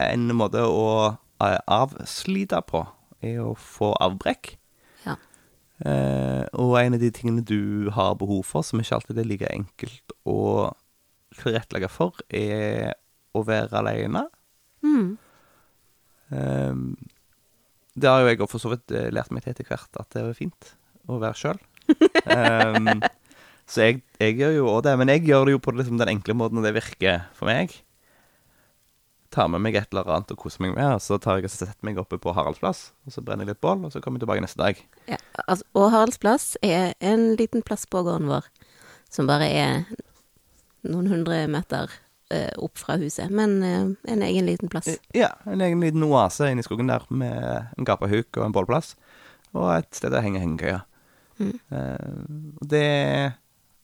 en 0.00 0.30
måte 0.34 0.64
å 0.66 0.86
eh, 1.44 1.58
avslite 1.70 2.58
på 2.66 2.82
er 3.22 3.42
å 3.44 3.54
få 3.54 3.92
avbrekk. 4.00 4.54
Ja. 5.04 5.16
Uh, 5.84 6.44
og 6.58 6.76
en 6.80 6.96
av 6.96 7.02
de 7.02 7.12
tingene 7.14 7.44
du 7.44 7.90
har 7.94 8.16
behov 8.20 8.42
for, 8.48 8.66
som 8.66 8.80
ikke 8.80 8.98
alltid 8.98 9.20
er 9.20 9.28
like 9.28 9.52
enkelt 9.52 10.16
å 10.28 10.72
tilrettelegge 11.38 11.90
for, 11.92 12.18
er 12.28 12.96
å 13.36 13.44
være 13.46 13.78
alene. 13.78 14.24
Mm. 14.82 15.18
Eh, 16.30 16.80
det 18.00 18.10
har 18.10 18.22
jo 18.24 18.30
jeg 18.30 18.48
for 18.50 18.62
så 18.62 18.72
vidt 18.72 18.94
eh, 18.94 19.10
lært 19.14 19.32
meg 19.34 19.44
til 19.44 19.54
etter 19.54 19.68
hvert, 19.68 19.90
at 20.00 20.08
det 20.14 20.22
er 20.22 20.38
fint 20.38 20.72
å 21.10 21.20
være 21.20 21.38
sjøl. 21.38 21.60
så 23.70 23.86
jeg, 23.86 24.02
jeg 24.20 24.36
gjør 24.40 24.56
jo 24.56 24.66
også 24.72 24.88
det, 24.88 24.96
men 25.00 25.12
jeg 25.14 25.24
gjør 25.28 25.46
det 25.46 25.54
jo 25.56 25.62
på 25.62 25.74
liksom, 25.76 26.00
den 26.00 26.12
enkle 26.16 26.36
måten, 26.38 26.62
det 26.64 26.74
virker 26.76 27.24
for 27.36 27.50
meg. 27.50 27.74
Tar 29.30 29.50
med 29.52 29.62
meg 29.62 29.78
et 29.78 29.92
eller 29.92 30.08
annet 30.10 30.32
og 30.34 30.40
koser 30.42 30.64
meg 30.64 30.74
med, 30.74 30.96
og 30.96 31.04
så 31.04 31.18
tar 31.22 31.38
jeg 31.38 31.50
og 31.50 31.54
setter 31.54 31.86
meg 31.86 32.00
oppe 32.02 32.18
på 32.18 32.34
Haraldsplass, 32.34 32.90
og 33.06 33.14
så 33.14 33.22
brenner 33.24 33.46
jeg 33.46 33.54
litt 33.54 33.62
bål, 33.62 33.86
og 33.86 33.94
så 33.94 34.02
kommer 34.02 34.18
jeg 34.18 34.26
tilbake 34.26 34.44
neste 34.46 34.62
dag. 34.62 34.84
Ja, 35.10 35.20
altså, 35.46 35.66
og 35.78 35.90
Haraldsplass 35.94 36.52
er 36.66 36.94
en 36.98 37.32
liten 37.38 37.66
plass 37.66 37.86
på 37.90 38.02
gården 38.06 38.30
vår, 38.30 38.48
som 39.10 39.30
bare 39.30 39.46
er 39.50 39.82
noen 40.86 41.10
hundre 41.10 41.44
meter 41.50 41.92
opp 42.62 42.78
fra 42.78 42.96
huset, 43.00 43.30
men 43.34 43.56
eh, 43.66 44.12
en 44.12 44.22
egen 44.26 44.46
liten 44.46 44.70
plass. 44.72 44.88
Ja, 45.16 45.32
en 45.50 45.60
egen 45.64 45.80
liten 45.82 46.04
oase 46.06 46.50
inne 46.52 46.62
i 46.64 46.66
skogen 46.66 46.90
der 46.90 47.04
med 47.10 47.74
en 47.76 47.88
gapahuk 47.88 48.30
og 48.38 48.46
en 48.46 48.54
bålplass. 48.56 48.94
Og 49.56 49.66
et 49.74 49.90
sted 49.98 50.12
der 50.14 50.22
henger 50.22 50.44
hengekøya. 50.44 50.80
Mm. 51.40 51.54
Eh, 51.72 52.58
det 52.70 52.84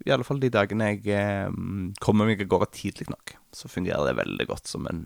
i 0.06 0.12
alle 0.12 0.26
fall 0.28 0.38
de 0.38 0.50
dagene 0.52 0.92
jeg 0.92 1.08
eh, 1.16 1.48
kommer 2.04 2.28
meg 2.28 2.42
av 2.44 2.50
gårde 2.52 2.68
tidlig 2.76 3.08
nok, 3.10 3.32
så 3.56 3.70
fungerer 3.72 4.06
det 4.10 4.18
veldig 4.20 4.46
godt 4.46 4.68
som 4.70 4.86
en, 4.90 5.00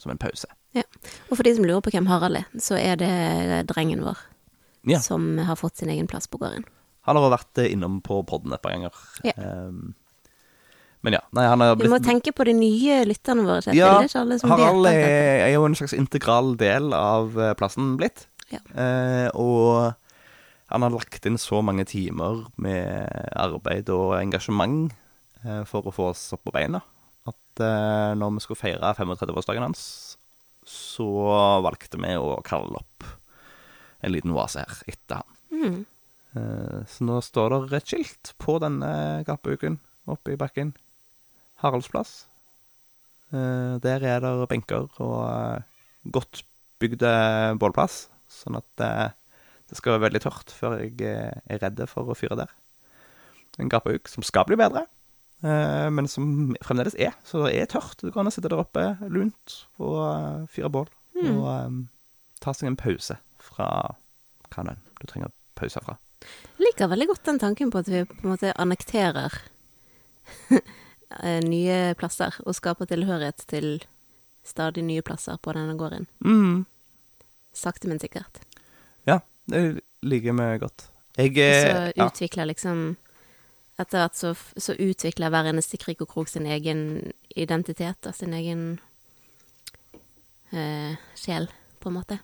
som 0.00 0.14
en 0.14 0.20
pause. 0.22 0.48
Og 0.76 1.34
for 1.38 1.42
de 1.46 1.54
som 1.56 1.64
lurer 1.64 1.80
på 1.84 1.90
hvem 1.94 2.08
Harald 2.10 2.36
er, 2.40 2.48
så 2.60 2.76
er 2.76 2.98
det 3.00 3.12
drengen 3.72 4.02
vår 4.04 4.18
Ja. 4.86 5.00
som 5.02 5.38
har 5.42 5.56
fått 5.58 5.80
sin 5.80 5.88
egen 5.90 6.06
plass 6.06 6.28
på 6.30 6.38
gården. 6.38 6.64
Han 7.08 7.16
har 7.18 7.30
vært 7.32 7.58
eh, 7.58 7.72
innom 7.72 8.00
på 8.04 8.20
podden 8.28 8.52
et 8.54 8.62
par 8.62 8.74
ganger. 8.76 8.94
Ja. 9.26 9.32
Eh, 9.36 9.72
men 11.06 11.14
ja, 11.14 11.22
nei, 11.38 11.44
han 11.46 11.62
har 11.62 11.76
Vi 11.78 11.90
må 11.90 12.00
tenke 12.02 12.32
på 12.34 12.44
de 12.48 12.56
nye 12.58 12.98
lytterne 13.06 13.44
våre, 13.46 13.62
Kjetil. 13.62 13.78
Ja, 13.78 13.92
det 13.94 14.08
er 14.08 14.10
ikke 14.10 14.22
alle 14.24 14.38
som 14.42 14.50
Harald 14.50 14.88
vet 14.88 15.04
er, 15.04 15.44
er 15.44 15.52
jo 15.54 15.68
en 15.68 15.78
slags 15.78 15.94
integral 15.94 16.56
del 16.58 16.90
av 16.96 17.38
eh, 17.38 17.54
plassen 17.58 17.94
blitt. 18.00 18.26
Ja. 18.50 18.58
Eh, 18.74 19.28
og 19.38 19.94
han 20.74 20.82
har 20.82 20.94
lagt 20.94 21.26
inn 21.30 21.38
så 21.38 21.62
mange 21.62 21.86
timer 21.86 22.42
med 22.58 23.06
arbeid 23.38 23.90
og 23.94 24.16
engasjement 24.18 24.90
eh, 25.44 25.62
for 25.70 25.86
å 25.86 25.94
få 25.94 26.10
oss 26.10 26.26
opp 26.34 26.42
på 26.48 26.54
beina 26.58 26.82
at 27.26 27.62
eh, 27.62 28.12
når 28.18 28.36
vi 28.36 28.44
skulle 28.44 28.60
feire 28.60 28.94
35-årsdagen 28.98 29.66
hans, 29.66 29.84
så 30.66 31.06
valgte 31.62 31.98
vi 32.02 32.14
å 32.18 32.40
kalle 32.46 32.82
opp 32.82 33.06
en 34.02 34.14
liten 34.14 34.34
oase 34.34 34.62
her 34.62 34.82
etter 34.90 35.22
han. 35.22 35.38
Mm. 35.54 35.78
Eh, 36.36 36.80
så 36.90 37.06
nå 37.06 37.20
står 37.24 37.60
det 37.70 37.80
et 37.80 37.94
skilt 37.94 38.34
på 38.42 38.58
denne 38.62 39.22
gapauken 39.26 39.78
oppe 40.10 40.34
i 40.34 40.40
bakken. 40.40 40.74
Haraldsplass. 41.62 42.26
Eh, 43.34 43.76
der 43.82 44.04
er 44.06 44.20
det 44.22 44.48
benker 44.50 44.88
og 45.02 45.16
eh, 45.26 45.64
godt 46.14 46.44
bygde 46.80 47.10
bålplass, 47.60 48.06
sånn 48.30 48.58
at 48.60 48.84
eh, 48.84 49.08
det 49.66 49.78
skal 49.78 49.96
være 49.96 50.06
veldig 50.06 50.22
tørt 50.22 50.52
før 50.54 50.78
jeg 50.82 50.94
eh, 51.02 51.32
er 51.50 51.62
redd 51.62 51.82
for 51.90 52.12
å 52.12 52.18
fyre 52.18 52.38
der. 52.38 52.52
En 53.58 53.72
gapahuk 53.72 54.08
som 54.10 54.24
skal 54.26 54.46
bli 54.46 54.58
bedre, 54.60 54.84
eh, 55.42 55.88
men 55.90 56.08
som 56.10 56.54
fremdeles 56.62 56.98
er. 57.00 57.16
Så 57.26 57.42
det 57.46 57.56
er 57.56 57.70
tørt. 57.72 57.98
Du 58.04 58.12
kan 58.14 58.30
sitte 58.30 58.52
der 58.52 58.62
oppe 58.62 58.92
lunt 59.10 59.60
og 59.80 60.00
eh, 60.06 60.46
fyre 60.52 60.70
bål. 60.72 60.90
Mm. 61.16 61.30
Og 61.32 61.46
um, 61.48 61.78
ta 62.44 62.52
seg 62.54 62.68
en 62.68 62.78
pause 62.78 63.16
fra 63.40 63.68
hva 64.52 64.64
nå 64.66 64.76
du 65.00 65.06
trenger 65.08 65.32
pause 65.56 65.80
fra. 65.82 65.96
Jeg 66.56 66.68
Liker 66.68 66.90
veldig 66.92 67.08
godt 67.10 67.28
den 67.28 67.40
tanken 67.40 67.72
på 67.72 67.80
at 67.80 67.88
vi 67.90 68.04
på 68.08 68.20
en 68.22 68.34
måte 68.34 68.52
annekterer 68.60 69.34
eh, 70.52 70.74
nye 71.46 71.94
plasser 71.98 72.34
og 72.42 72.56
skaper 72.58 72.88
tilhørighet 72.90 73.44
til 73.46 73.68
stadig 74.46 74.82
nye 74.86 75.04
plasser 75.06 75.38
på 75.42 75.54
denne 75.54 75.76
gården. 75.78 76.06
Mm. 76.24 76.64
Sakte, 77.56 77.88
men 77.88 78.00
sikkert. 78.02 78.40
Ja, 79.06 79.20
det 79.50 79.80
liker 80.02 80.36
vi 80.36 80.48
godt. 80.62 80.88
Jeg 81.16 81.32
Og 81.32 81.96
så 81.96 82.06
utvikler 82.06 82.44
ja. 82.44 82.50
liksom 82.52 82.96
Etter 83.76 84.00
hvert 84.00 84.16
så, 84.16 84.30
så 84.56 84.72
utvikler 84.72 85.28
hver 85.28 85.50
eneste 85.50 85.76
krik 85.76 86.00
og 86.00 86.08
krok 86.08 86.30
sin 86.32 86.46
egen 86.48 87.12
identitet, 87.36 88.06
og 88.08 88.14
sin 88.16 88.32
egen 88.32 88.62
eh, 90.48 90.96
sjel, 91.12 91.50
på 91.84 91.90
en 91.92 91.98
måte. 91.98 92.16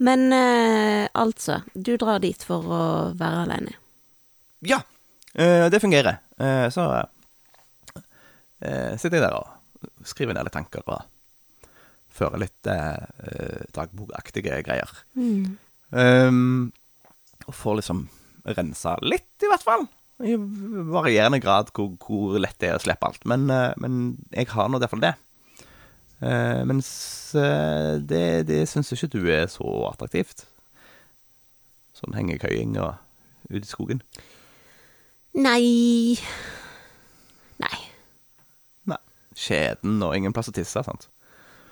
Men 0.00 0.32
eh, 0.32 1.10
altså, 1.12 1.58
du 1.74 1.92
drar 2.00 2.22
dit 2.24 2.40
for 2.40 2.64
å 2.64 2.80
være 3.20 3.42
aleine. 3.44 3.76
Ja, 4.64 4.80
eh, 5.34 5.66
det 5.68 5.82
fungerer. 5.84 6.22
Eh, 6.40 6.70
så 6.72 6.88
eh, 8.60 8.96
sitter 9.00 9.18
jeg 9.20 9.26
der 9.26 9.38
og 9.40 10.06
skriver 10.06 10.36
ned 10.36 10.46
litt 10.46 10.56
tanker 10.56 10.84
og 10.86 11.06
fører 12.10 12.42
litt 12.42 12.68
eh, 12.68 13.64
dagbokaktige 13.74 14.60
greier. 14.66 14.92
Um, 15.90 16.70
og 17.46 17.56
får 17.56 17.80
liksom 17.80 18.04
rensa 18.56 18.96
litt, 19.04 19.32
i 19.42 19.50
hvert 19.50 19.64
fall. 19.64 19.86
I 20.20 20.36
varierende 20.36 21.40
grad 21.40 21.70
hvor, 21.74 21.94
hvor 22.02 22.36
lett 22.40 22.58
det 22.60 22.70
er 22.70 22.78
å 22.78 22.82
slippe 22.82 23.08
alt. 23.08 23.24
Men, 23.30 23.48
uh, 23.48 23.72
men 23.80 24.18
jeg 24.34 24.50
har 24.52 24.68
nå 24.68 24.80
fall 24.90 25.04
det. 25.04 25.14
Uh, 26.20 26.60
mens 26.68 26.90
uh, 27.32 27.96
det, 27.96 28.44
det 28.50 28.66
syns 28.68 28.92
ikke 28.92 29.12
du 29.14 29.22
er 29.32 29.46
så 29.48 29.64
attraktivt. 29.88 30.44
Sånn 31.96 32.16
hengekøying 32.16 32.76
og 32.80 32.98
ute 33.48 33.64
i 33.64 33.70
skogen. 33.70 34.04
Nei. 35.40 36.18
Nei. 39.40 39.44
Skjeden 39.46 40.02
og 40.04 40.12
ingen 40.16 40.34
plass 40.36 40.50
å 40.50 40.54
tisse, 40.54 40.82
sant. 40.84 41.06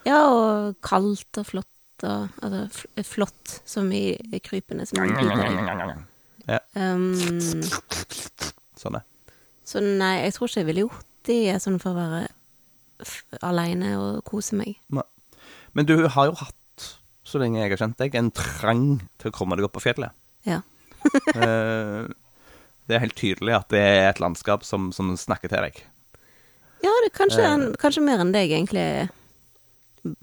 Ja, 0.09 0.23
og 0.33 0.79
kaldt 0.85 1.41
og 1.43 1.47
flott 1.49 1.67
og 2.07 2.29
Altså 2.47 3.03
flott, 3.05 3.57
som 3.69 3.89
i 3.93 4.17
krypene 4.45 4.87
som. 4.87 5.01
Ja, 6.49 6.61
Um, 6.79 7.11
sånn 8.79 8.95
er. 8.97 9.03
så 9.69 9.83
nei, 9.85 10.15
jeg 10.23 10.33
tror 10.37 10.49
ikke 10.49 10.61
jeg 10.63 10.69
ville 10.71 10.85
gjort 10.87 11.03
det 11.29 11.59
sånn 11.61 11.77
for 11.83 11.93
å 11.93 11.99
være 11.99 12.23
f 13.05 13.19
aleine 13.45 13.91
og 13.99 14.23
kose 14.25 14.57
meg. 14.57 14.79
Men 15.77 15.89
du 15.91 16.07
har 16.09 16.31
jo 16.31 16.39
hatt, 16.41 16.87
så 17.27 17.43
lenge 17.43 17.61
jeg 17.61 17.75
har 17.75 17.83
kjent 17.83 17.99
deg, 18.01 18.17
en 18.17 18.31
trang 18.33 18.87
til 19.21 19.29
å 19.29 19.35
komme 19.35 19.59
deg 19.59 19.67
opp 19.69 19.77
på 19.77 19.85
fjellet. 19.85 20.15
Ja. 20.49 20.63
Eh, 21.37 22.09
det 22.89 22.97
er 22.97 23.03
helt 23.05 23.19
tydelig 23.21 23.53
at 23.59 23.69
det 23.71 23.81
er 23.85 24.07
et 24.09 24.19
landskap 24.23 24.65
som, 24.65 24.89
som 24.97 25.13
snakker 25.21 25.51
til 25.53 25.67
deg. 25.67 25.83
Ja, 26.85 26.93
det 27.03 27.09
er 27.11 27.17
kanskje, 27.19 27.43
Eh. 27.45 27.53
en, 27.55 27.73
kanskje 27.81 28.03
mer 28.05 28.21
enn 28.23 28.33
det 28.33 28.45
jeg 28.47 28.55
egentlig 28.61 29.09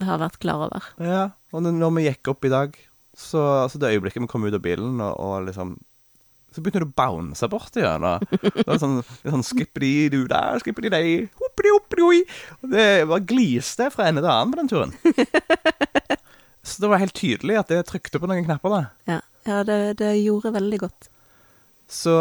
har 0.06 0.20
vært 0.22 0.40
klar 0.40 0.66
over. 0.68 0.84
Ja, 1.04 1.24
og 1.54 1.64
når- 1.64 1.96
vi 1.96 2.06
gikk 2.10 2.28
opp 2.32 2.46
i 2.46 2.50
dag, 2.50 2.78
så 3.16 3.42
altså 3.66 3.80
det 3.80 3.92
øyeblikket 3.96 4.22
vi 4.24 4.28
kom 4.28 4.44
ut 4.46 4.54
av 4.54 4.62
bilen, 4.62 5.00
og, 5.02 5.20
og 5.20 5.46
liksom 5.50 5.78
Så 6.56 6.62
begynte 6.64 6.80
det 6.80 6.88
å 6.88 6.96
bounce 6.96 7.48
borti 7.52 7.82
gjennom. 7.84 8.22
Det 8.32 8.64
var 8.66 8.78
sånn, 8.80 9.02
litt 9.04 9.34
sånn 9.34 9.44
skippidi 9.44 10.10
du 10.10 10.22
der, 10.26 10.56
skippidi 10.64 10.88
dei, 10.90 11.28
hoppidi 11.36 11.74
hoppidi 11.74 12.02
oi. 12.08 12.22
Og 12.64 12.70
det 12.72 12.86
bare 13.10 13.26
gliste 13.28 13.90
fra 13.92 14.06
ende 14.08 14.22
til 14.24 14.32
annen 14.32 14.54
på 14.54 14.62
den 14.62 14.70
turen. 14.72 14.94
Så 16.64 16.80
det 16.80 16.90
var 16.90 17.02
helt 17.04 17.14
tydelig 17.14 17.58
at 17.60 17.68
det 17.68 17.82
trykte 17.90 18.22
på 18.24 18.30
noen 18.32 18.46
knapper, 18.48 18.72
da. 18.72 18.80
Ja, 19.12 19.20
ja 19.46 19.60
det, 19.68 19.98
det 20.00 20.14
gjorde 20.24 20.54
veldig 20.56 20.80
godt. 20.86 21.10
Så 21.92 22.16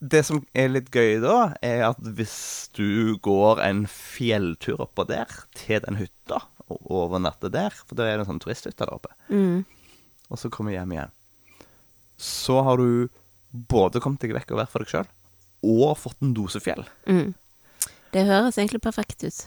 det 0.00 0.22
som 0.28 0.42
er 0.54 0.68
litt 0.68 0.90
gøy 0.92 1.20
da, 1.22 1.54
er 1.64 1.86
at 1.90 2.00
hvis 2.18 2.68
du 2.76 3.16
går 3.24 3.62
en 3.64 3.84
fjelltur 3.90 4.82
oppå 4.84 5.06
der, 5.08 5.30
til 5.56 5.80
den 5.86 5.96
hytta, 6.00 6.42
og 6.68 6.90
overnatter 6.90 7.52
der, 7.54 7.70
for 7.86 7.94
da 7.98 8.04
er 8.08 8.16
det 8.18 8.26
en 8.26 8.32
sånn 8.34 8.42
turisthytte 8.42 8.82
der 8.84 8.92
oppe, 8.96 9.12
Mm. 9.30 9.64
og 10.30 10.38
så 10.38 10.50
kommer 10.50 10.72
hjem 10.74 10.92
igjen, 10.96 11.12
så 12.18 12.60
har 12.66 12.76
du 12.80 13.08
både 13.52 14.00
kommet 14.02 14.20
deg 14.20 14.34
vekk 14.36 14.52
og 14.52 14.60
vært 14.62 14.72
for 14.72 14.84
deg 14.84 14.90
sjøl, 14.92 15.08
og 15.66 15.96
fått 15.98 16.20
en 16.22 16.34
dose 16.36 16.60
fjell. 16.60 16.84
Mm. 17.08 17.34
Det 18.12 18.26
høres 18.28 18.58
egentlig 18.58 18.82
perfekt 18.84 19.24
ut. 19.24 19.40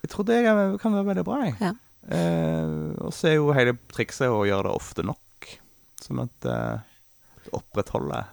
Jeg 0.00 0.10
tror 0.12 0.24
det 0.28 0.40
kan 0.44 0.78
kan 0.80 0.94
være 0.96 1.08
veldig 1.10 1.24
bra. 1.24 1.38
Jeg. 1.44 1.56
Ja. 1.60 1.72
Eh, 2.08 2.94
og 3.04 3.12
så 3.12 3.28
er 3.28 3.34
jo 3.36 3.52
hele 3.52 3.74
trikset 3.92 4.32
å 4.32 4.44
gjøre 4.48 4.70
det 4.70 4.72
ofte 4.78 5.04
nok, 5.04 5.50
sånn 6.00 6.22
at 6.24 6.48
eh, 6.48 6.80
det 7.44 7.52
opprettholder 7.56 8.24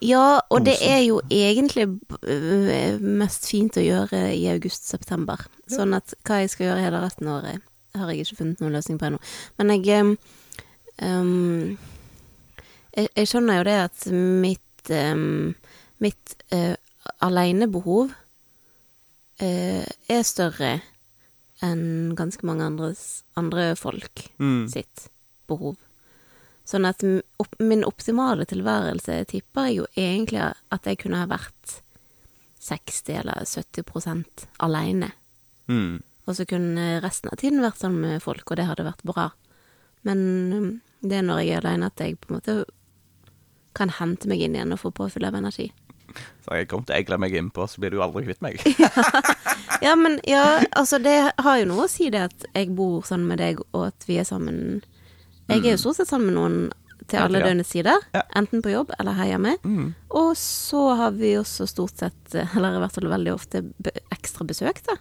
Ja, 0.00 0.40
og 0.48 0.64
det 0.64 0.78
er 0.80 1.02
jo 1.04 1.20
egentlig 1.30 1.86
øh, 2.22 3.00
mest 3.00 3.48
fint 3.50 3.76
å 3.76 3.84
gjøre 3.84 4.30
i 4.32 4.46
august-september. 4.52 5.44
Sånn 5.68 5.92
at 5.96 6.14
hva 6.24 6.40
jeg 6.40 6.52
skal 6.54 6.70
gjøre 6.70 6.84
hele 6.86 7.02
resten 7.04 7.28
av 7.28 7.42
året, 7.42 7.66
har 7.98 8.12
jeg 8.12 8.24
ikke 8.24 8.40
funnet 8.40 8.62
noen 8.62 8.76
løsning 8.78 9.00
på 9.00 9.10
ennå. 9.10 9.20
Men 9.60 9.74
jeg 9.76 10.14
ehm, 11.04 11.76
jeg, 12.96 13.10
jeg 13.16 13.28
skjønner 13.28 13.60
jo 13.60 13.66
det 13.68 13.76
at 13.84 14.06
mitt 14.14 14.92
um, 14.94 15.52
mitt 16.00 16.36
uh, 16.54 16.74
alenebehov 17.20 18.10
uh, 19.42 19.84
er 19.84 20.24
større 20.26 20.72
enn 21.60 22.14
ganske 22.16 22.46
mange 22.48 22.64
andres, 22.64 23.22
andre 23.36 23.74
folk 23.76 24.24
mm. 24.40 24.64
sitt 24.72 25.08
behov. 25.50 25.76
Sånn 26.70 26.86
at 26.86 27.02
min 27.58 27.82
optimale 27.82 28.46
tilværelse 28.46 29.16
tipper 29.30 29.66
jeg 29.68 29.80
jo 29.80 29.86
egentlig 29.98 30.44
at 30.46 30.86
jeg 30.86 31.00
kunne 31.02 31.18
ha 31.18 31.26
vært 31.30 31.80
60 32.62 33.16
eller 33.22 33.48
70 33.48 34.46
aleine. 34.62 35.10
Mm. 35.66 35.98
Og 36.28 36.36
så 36.38 36.46
kunne 36.46 37.00
resten 37.02 37.32
av 37.32 37.40
tiden 37.40 37.64
vært 37.64 37.80
sammen 37.80 38.04
med 38.04 38.22
folk, 38.22 38.44
og 38.46 38.60
det 38.60 38.68
hadde 38.68 38.86
vært 38.86 39.02
bra. 39.08 39.30
Men 40.06 40.20
um, 40.54 40.68
det 41.02 41.18
er 41.18 41.26
når 41.26 41.42
jeg 41.42 41.56
er 41.56 41.64
aleine 41.64 41.90
at 41.90 42.04
jeg 42.04 42.20
på 42.20 42.30
en 42.30 42.38
måte 42.38 42.56
kan 43.74 43.90
hente 43.98 44.30
meg 44.30 44.42
inn 44.44 44.54
igjen 44.54 44.74
og 44.74 44.82
få 44.82 44.92
påfyll 44.94 45.26
av 45.26 45.38
energi. 45.38 45.70
Så 46.42 46.52
har 46.52 46.60
jeg 46.60 46.70
kommet 46.70 46.90
til 46.90 46.94
å 46.94 47.00
egle 47.00 47.18
meg 47.22 47.34
innpå, 47.38 47.66
så 47.70 47.82
blir 47.82 47.94
du 47.94 48.02
aldri 48.02 48.26
kvitt 48.28 48.44
meg. 48.44 48.62
Ja, 49.80 49.94
men 49.96 50.18
ja, 50.28 50.60
altså 50.76 50.98
det 51.00 51.32
har 51.40 51.54
jo 51.56 51.68
noe 51.70 51.86
å 51.86 51.88
si 51.88 52.10
det 52.12 52.26
at 52.26 52.42
jeg 52.52 52.68
bor 52.76 53.00
sånn 53.06 53.22
med 53.24 53.40
deg, 53.40 53.62
og 53.72 53.86
at 53.86 54.04
vi 54.04 54.18
er 54.20 54.26
sammen 54.28 54.82
Jeg 55.50 55.64
er 55.66 55.74
jo 55.76 55.82
stort 55.82 55.96
sett 56.00 56.08
sammen 56.10 56.30
med 56.30 56.38
noen 56.38 56.58
til 57.10 57.18
alle 57.18 57.40
Ja. 57.40 57.46
døgnets 57.48 57.72
tider, 57.74 57.98
Ja. 58.14 58.22
enten 58.38 58.62
på 58.62 58.70
jobb 58.70 58.92
eller 59.00 59.12
her 59.18 59.26
hjemme. 59.32 59.56
Mm. 59.64 59.94
Og 60.10 60.36
så 60.36 60.96
har 60.96 61.10
vi 61.16 61.34
også 61.40 61.66
stort 61.68 61.96
sett, 61.98 62.34
eller 62.56 62.76
i 62.76 62.82
hvert 62.84 62.92
fall 62.94 63.08
veldig 63.10 63.34
ofte, 63.34 63.64
ekstra 64.14 64.46
besøk, 64.46 64.82
da. 64.86 64.96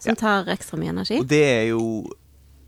Som 0.00 0.16
tar 0.16 0.44
ekstra 0.48 0.78
mye 0.80 0.94
energi. 0.94 1.18
Og 1.20 1.26
det 1.28 1.42
er 1.44 1.68
jo 1.74 2.06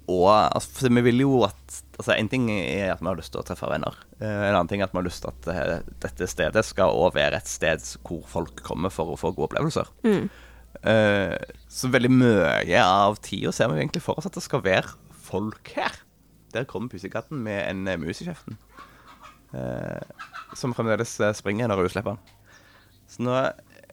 og, 0.08 0.26
altså, 0.52 0.90
Vi 0.90 1.00
vil 1.06 1.20
jo 1.22 1.44
at 1.46 1.76
altså 1.96 2.18
En 2.18 2.28
ting 2.28 2.48
er 2.50 2.90
at 2.92 3.00
vi 3.00 3.06
har 3.06 3.14
lyst 3.16 3.30
til 3.32 3.40
å 3.40 3.44
treffe 3.46 3.68
venner. 3.70 3.94
Eh, 4.20 4.26
en 4.48 4.54
annen 4.56 4.68
ting 4.68 4.80
er 4.82 4.88
at 4.88 4.92
vi 4.92 4.98
har 4.98 5.06
lyst 5.06 5.22
til 5.22 5.30
at 5.30 5.46
eh, 5.54 5.82
dette 6.02 6.26
stedet 6.28 6.64
skal 6.66 6.90
også 6.90 7.14
være 7.14 7.36
et 7.38 7.46
sted 7.48 7.78
hvor 8.02 8.24
folk 8.26 8.62
kommer 8.66 8.90
for 8.90 9.12
å 9.14 9.16
få 9.16 9.30
gode 9.32 9.52
opplevelser. 9.52 9.86
Mm. 10.04 10.28
Eh, 10.82 11.36
så 11.70 11.88
veldig 11.92 12.10
mye 12.10 12.82
av 12.82 13.20
tida 13.22 13.52
ser 13.54 13.68
vi 13.70 13.78
egentlig 13.80 14.02
for 14.02 14.18
oss 14.18 14.26
at 14.26 14.34
det 14.34 14.42
skal 14.42 14.60
være 14.64 14.90
folk 15.22 15.70
her. 15.76 15.94
Der 16.52 16.68
kommer 16.68 16.92
pusekatten 16.92 17.42
med 17.44 17.62
en 17.70 17.86
eh, 17.88 17.98
mus 18.00 18.20
i 18.22 18.28
kjeften. 18.28 18.58
Eh, 19.52 20.00
som 20.56 20.74
fremdeles 20.76 21.18
eh, 21.20 21.34
springer 21.36 21.68
når 21.68 21.84
hun 21.84 21.92
slipper 21.92 22.16
den. 22.16 22.20
Så 23.12 23.24
nå, 23.24 23.36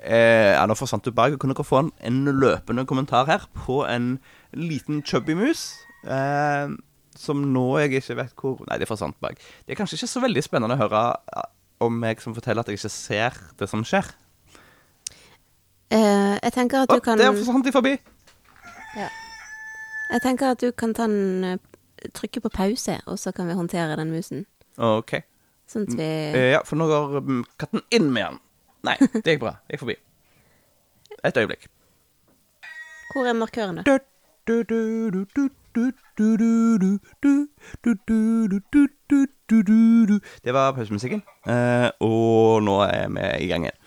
eh, 0.04 0.54
ja, 0.56 0.66
nå 0.68 0.76
forsvant 0.80 1.06
du 1.06 1.12
bak. 1.16 1.36
Kunne 1.40 1.56
dere 1.56 1.68
få 1.68 1.84
en, 1.84 1.92
en 2.00 2.26
løpende 2.40 2.86
kommentar 2.88 3.28
her 3.28 3.48
på 3.66 3.82
en 3.88 4.18
liten 4.56 5.04
chubby 5.04 5.36
mus? 5.36 5.74
Eh, 6.08 6.72
som 7.20 7.42
nå 7.54 7.66
jeg 7.82 8.00
ikke 8.00 8.16
vet 8.22 8.36
hvor 8.40 8.62
Nei, 8.70 8.80
det 8.80 8.88
forsvant 8.88 9.18
bak. 9.20 9.40
Det 9.66 9.76
er 9.76 9.80
kanskje 9.80 10.00
ikke 10.00 10.14
så 10.14 10.24
veldig 10.24 10.44
spennende 10.46 10.78
å 10.78 10.84
høre 10.84 11.04
eh, 11.36 11.50
om 11.84 11.96
meg 12.00 12.24
som 12.24 12.36
forteller 12.36 12.64
at 12.64 12.72
jeg 12.72 12.80
ikke 12.80 12.92
ser 12.94 13.40
det 13.60 13.68
som 13.72 13.84
skjer. 13.88 14.08
Eh, 15.92 16.36
jeg 16.38 16.54
tenker 16.56 16.84
at 16.86 16.92
du 16.92 17.00
du 17.00 17.04
kan 17.04 17.20
der 17.20 17.36
forsvant 17.36 17.66
de 17.66 17.74
forbi! 17.76 17.98
Jeg 20.10 20.22
tenker 20.24 20.56
at 20.56 20.62
du 20.62 20.72
kan 20.74 20.94
ta 20.98 21.06
den 21.06 21.60
Trykke 22.14 22.42
på 22.46 22.50
pause, 22.50 23.00
og 23.08 23.20
så 23.20 23.32
kan 23.36 23.48
vi 23.48 23.54
håndtere 23.58 23.96
den 24.00 24.12
musen. 24.14 24.46
OK. 24.78 25.18
Sånn 25.70 25.86
at 25.88 25.96
vi 25.98 26.06
Eh, 26.06 26.52
ja, 26.56 26.62
for 26.66 26.80
nå 26.80 26.88
går 26.90 27.20
mm, 27.22 27.42
katten 27.62 27.82
inn 27.92 28.08
med 28.14 28.26
den. 28.26 28.40
Nei, 28.88 28.96
det 29.00 29.26
gikk 29.36 29.42
bra. 29.44 29.58
Det 29.68 29.76
gikk 29.76 29.84
forbi. 29.84 29.98
Et 31.28 31.38
øyeblikk. 31.38 31.68
Hvor 33.14 33.28
er 33.28 33.34
markøren, 33.36 33.82
da? 33.82 34.00
Det 40.44 40.54
var 40.54 40.72
pausemusikken. 40.78 41.22
Eh, 41.48 41.90
og 42.06 42.64
nå 42.64 42.80
er 42.86 43.08
vi 43.14 43.28
i 43.46 43.50
gang 43.52 43.66
igjen. 43.68 43.80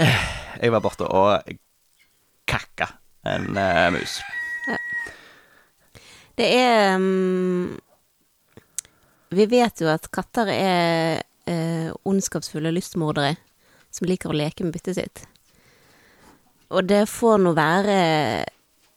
Eh, 0.00 0.20
Jeg 0.60 0.72
var 0.72 0.80
borte 0.84 1.06
og 1.06 1.42
kakka 2.48 2.86
en 3.26 3.56
eh, 3.56 3.90
mus. 3.94 4.18
Det 6.40 6.46
er 6.56 6.94
um, 6.96 7.74
Vi 9.36 9.44
vet 9.50 9.82
jo 9.82 9.90
at 9.92 10.08
katter 10.14 10.48
er 10.54 11.20
uh, 11.50 11.90
ondskapsfulle 12.08 12.72
lystmordere 12.72 13.34
som 13.92 14.06
liker 14.08 14.30
å 14.32 14.38
leke 14.38 14.64
med 14.64 14.72
byttet 14.76 14.96
sitt. 14.96 15.24
Og 16.70 16.86
det 16.86 17.02
får 17.10 17.40
nå 17.42 17.52
være 17.56 17.96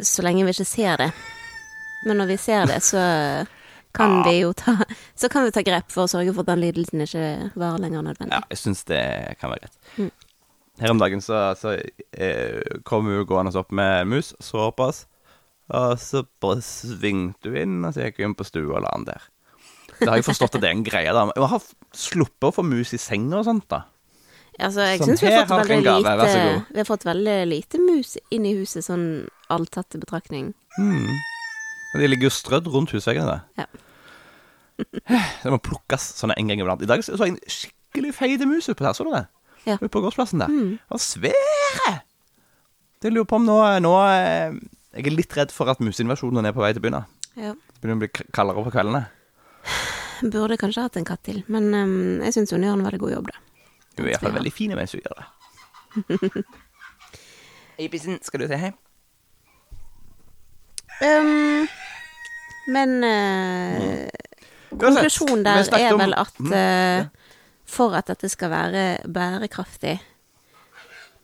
så 0.03 0.23
lenge 0.25 0.45
vi 0.45 0.53
ikke 0.53 0.67
ser 0.69 1.01
det. 1.01 1.09
Men 2.05 2.19
når 2.21 2.29
vi 2.33 2.37
ser 2.41 2.67
det, 2.69 2.79
så 2.85 3.01
kan 3.93 4.19
Ja. 4.19 4.23
vi 4.27 4.39
jo 4.41 4.53
ta 4.53 4.75
Så 5.15 5.29
kan 5.29 5.43
vi 5.45 5.51
ta 5.51 5.61
grep 5.61 5.91
for 5.93 6.05
å 6.05 6.11
sørge 6.11 6.33
for 6.33 6.41
at 6.45 6.51
den 6.53 6.61
lidelsen 6.63 7.01
ikke 7.05 7.51
varer 7.55 7.81
lenger 7.81 7.99
enn 8.01 8.07
nødvendig. 8.11 8.33
Ja, 8.37 8.41
jeg 8.49 8.57
syns 8.61 8.83
det 8.89 9.01
kan 9.39 9.51
være 9.53 9.65
greit. 9.65 9.77
Mm. 9.97 10.11
Her 10.81 10.89
om 10.93 11.01
dagen 11.01 11.21
så, 11.21 11.41
så 11.57 11.75
eh, 12.17 12.61
kom 12.83 13.05
hun 13.05 13.25
gående 13.29 13.53
opp 13.59 13.71
med 13.71 14.07
mus, 14.09 14.33
så 14.41 14.71
oss, 14.73 15.05
og 15.71 15.95
så 16.01 16.23
bare 16.43 16.63
svingte 16.65 17.53
hun 17.53 17.61
inn, 17.61 17.79
og 17.87 17.95
så 17.95 18.07
gikk 18.07 18.19
hun 18.19 18.31
inn 18.31 18.37
på 18.39 18.47
stua 18.47 18.77
og 18.77 18.83
la 18.83 18.91
den 18.97 19.07
der. 19.13 19.29
Da 19.99 20.09
har 20.11 20.19
jeg 20.19 20.27
forstått 20.27 20.57
at 20.57 20.63
det 20.63 20.69
er 20.69 20.75
en 20.75 20.85
greie, 20.85 21.13
da. 21.15 21.27
Jeg 21.31 21.49
har 21.53 21.67
sluppet 21.95 22.49
å 22.49 22.55
få 22.55 22.65
mus 22.67 22.93
i 22.95 22.99
senga 23.01 23.39
og 23.39 23.47
sånt, 23.47 23.67
da. 23.71 23.85
Altså, 24.61 24.83
jeg 24.85 24.99
Sånn, 25.01 25.13
syns 25.13 25.23
vi, 25.23 25.29
vi 25.31 25.37
har 26.81 26.85
fått 26.85 27.05
veldig 27.07 27.37
lite 27.49 27.79
mus 27.81 28.17
inn 28.33 28.45
i 28.45 28.53
huset, 28.59 28.85
sånn 28.85 29.07
alt 29.53 29.71
tatt 29.73 29.97
i 29.97 30.01
betraktning. 30.01 30.51
Mm. 30.77 31.07
Men 31.93 32.03
de 32.03 32.09
ligger 32.09 32.29
jo 32.29 32.33
strødd 32.33 32.69
rundt 32.73 32.93
husveggene. 32.93 33.39
Ja. 33.57 33.65
Det 35.43 35.53
må 35.53 35.59
plukkes 35.61 36.05
sånne 36.19 36.37
en 36.37 36.51
gang 36.51 36.61
iblant. 36.61 36.83
I 36.85 36.89
dag 36.89 37.01
så 37.05 37.17
jeg 37.17 37.35
en 37.35 37.41
skikkelig 37.49 38.13
feit 38.17 38.45
mus 38.49 38.69
oppe 38.69 38.85
her, 38.85 38.97
så 38.97 39.07
du 39.07 39.13
det? 39.13 39.25
Ja. 39.65 39.77
Oppe 39.79 39.89
på 39.93 40.03
gårdsplassen 40.03 40.43
der. 40.43 40.53
Mm. 40.53 40.77
Den 40.77 40.93
var 40.93 41.01
svære! 41.01 41.91
Det 43.03 43.11
lurer 43.11 43.27
på 43.27 43.39
om 43.39 43.45
nå, 43.47 43.57
nå 43.83 43.93
eh, 44.05 44.57
Jeg 44.93 45.09
er 45.09 45.15
litt 45.15 45.33
redd 45.33 45.53
for 45.53 45.71
at 45.71 45.79
museinvasjonen 45.81 46.45
er 46.45 46.53
på 46.53 46.61
vei 46.61 46.69
til 46.73 46.81
å 46.81 46.85
begynne. 46.85 47.05
Ja. 47.33 47.53
Det 47.55 47.81
begynner 47.81 47.97
å 47.97 48.03
bli 48.03 48.27
kaldere 48.35 48.65
på 48.67 48.73
kveldene. 48.75 49.01
Burde 50.33 50.57
kanskje 50.61 50.85
hatt 50.85 50.99
en 51.01 51.07
katt 51.07 51.23
til, 51.25 51.41
men 51.51 51.71
um, 51.73 52.21
jeg 52.21 52.35
syns 52.35 52.53
hun 52.53 52.65
gjør 52.65 52.77
en 52.77 52.85
veldig 52.85 53.01
god 53.01 53.15
jobb, 53.15 53.31
da. 53.31 53.41
Hun 53.97 54.05
er 54.05 54.13
iallfall 54.13 54.37
veldig 54.37 54.53
fin 54.53 54.75
mens 54.77 54.93
hun 54.93 55.01
gjør 55.01 55.17
det. 55.19 56.43
Eipisen, 57.81 58.21
skal 58.25 58.43
du 58.43 58.47
si 58.49 58.61
hei? 58.61 58.71
Um, 61.01 61.65
men 62.69 62.95
uh, 63.01 63.81
mm. 63.81 64.77
konklusjonen 64.77 65.43
der 65.45 65.65
er 65.81 65.97
vel 65.97 66.13
at 66.21 66.37
Mm, 66.37 66.53
uh, 66.53 67.39
for 67.65 67.97
at 67.97 68.11
dette 68.11 68.29
skal 68.29 68.51
være 68.53 68.83
bærekraftig 69.09 69.97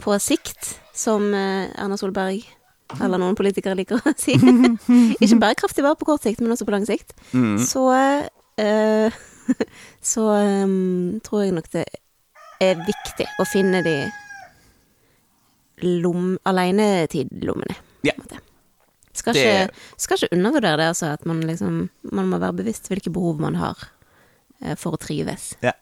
på 0.02 0.16
sikt, 0.18 0.80
som 0.96 1.30
uh, 1.30 1.70
Erna 1.78 1.98
Solberg 2.00 2.48
eller 2.98 3.22
noen 3.22 3.38
politikere 3.38 3.76
liker 3.78 4.00
å 4.02 4.14
si 4.24 4.34
Ikke 4.38 5.38
bærekraftig 5.44 5.84
bare 5.86 5.98
på 6.00 6.08
kort 6.10 6.26
sikt, 6.26 6.42
men 6.42 6.54
også 6.56 6.66
på 6.66 6.74
lang 6.74 6.88
sikt. 6.90 7.14
Mm. 7.38 7.58
Så 7.62 7.84
eh, 7.94 9.20
Så 10.14 10.26
um, 10.30 11.20
tror 11.26 11.44
jeg 11.46 11.56
nok 11.58 11.70
det 11.74 11.86
er 12.62 12.82
viktig 12.86 13.26
å 13.40 13.46
finne 13.50 13.80
de 13.86 13.94
lom, 16.04 16.36
alenetidlommene. 16.50 17.76
Ja. 18.06 18.14
Skal 19.14 19.34
Det- 19.34 19.44
ikke, 19.44 19.76
skal 19.98 20.18
ikke 20.18 20.36
undervurdere 20.38 20.78
det, 20.78 20.88
altså, 20.94 21.06
at 21.14 21.26
man 21.26 21.42
liksom 21.42 21.90
Man 22.12 22.28
må 22.30 22.38
være 22.40 22.54
bevisst 22.54 22.88
hvilke 22.88 23.10
behov 23.12 23.40
man 23.40 23.56
har 23.56 23.78
uh, 24.64 24.76
for 24.76 24.96
å 24.96 24.98
trives. 25.02 25.54
Ja. 25.62 25.74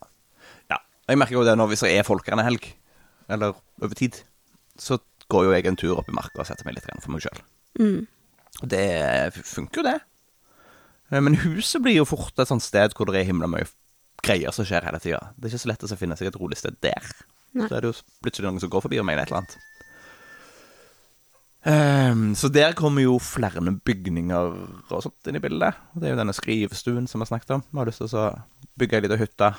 ja. 0.69 0.77
Jeg 1.07 1.17
merker 1.17 1.33
jo 1.39 1.43
det 1.45 1.57
nå 1.57 1.67
hvis 1.67 1.83
det 1.85 1.91
er 1.97 2.03
folkerennehelg, 2.07 2.75
eller 3.29 3.53
over 3.81 3.95
tid, 3.95 4.21
så 4.77 4.97
går 5.29 5.45
jo 5.47 5.53
jeg 5.55 5.65
en 5.67 5.75
tur 5.79 5.97
opp 5.99 6.09
i 6.09 6.15
marka 6.15 6.39
og 6.41 6.47
setter 6.47 6.65
meg 6.67 6.77
litt 6.77 6.87
for 7.03 7.11
meg 7.13 7.23
sjøl. 7.25 7.41
Mm. 7.79 8.07
Det 8.63 8.85
funker 9.45 9.81
jo, 9.81 9.87
det. 9.89 9.97
Eh, 11.11 11.21
Men 11.21 11.35
huset 11.43 11.81
blir 11.83 11.99
jo 11.99 12.05
fort 12.09 12.37
et 12.39 12.47
sånt 12.49 12.63
sted 12.63 12.95
hvor 12.97 13.05
det 13.11 13.21
er 13.21 13.27
himla 13.29 13.47
mye 13.51 13.67
greier 14.23 14.51
som 14.55 14.65
skjer 14.65 14.83
hele 14.87 14.99
tida. 14.99 15.19
Det 15.37 15.45
er 15.47 15.53
ikke 15.55 15.63
så 15.65 15.69
lett 15.71 15.83
å 15.87 15.97
finne 15.99 16.17
seg 16.17 16.27
et 16.31 16.39
rolig 16.39 16.57
sted 16.57 16.75
der. 16.81 17.03
Nei. 17.57 17.67
Så 17.67 17.75
er 17.77 17.81
det 17.85 17.91
jo 17.91 17.97
plutselig 18.23 18.47
noen 18.49 18.59
som 18.63 18.69
går 18.73 18.83
forbi 18.87 18.99
og 19.01 19.05
mener 19.07 19.23
et 19.23 19.31
eller 19.31 19.43
annet. 19.43 19.57
Um, 21.67 22.35
så 22.37 22.47
der 22.53 22.71
kommer 22.77 23.03
jo 23.03 23.17
flere 23.19 23.59
bygninger 23.59 24.51
og 24.93 25.01
sånt 25.03 25.27
inn 25.27 25.35
i 25.35 25.41
bildet. 25.43 25.75
Det 25.97 26.07
er 26.07 26.13
jo 26.13 26.19
denne 26.21 26.35
skrivestuen 26.35 27.09
som 27.11 27.19
vi 27.23 27.27
snakket 27.27 27.55
om. 27.57 27.63
Vi 27.71 27.81
har 27.81 27.89
lyst 27.89 27.99
til 28.03 28.13
å 28.15 28.27
bygge 28.79 28.99
ei 28.99 29.03
lita 29.03 29.17
hytte 29.19 29.49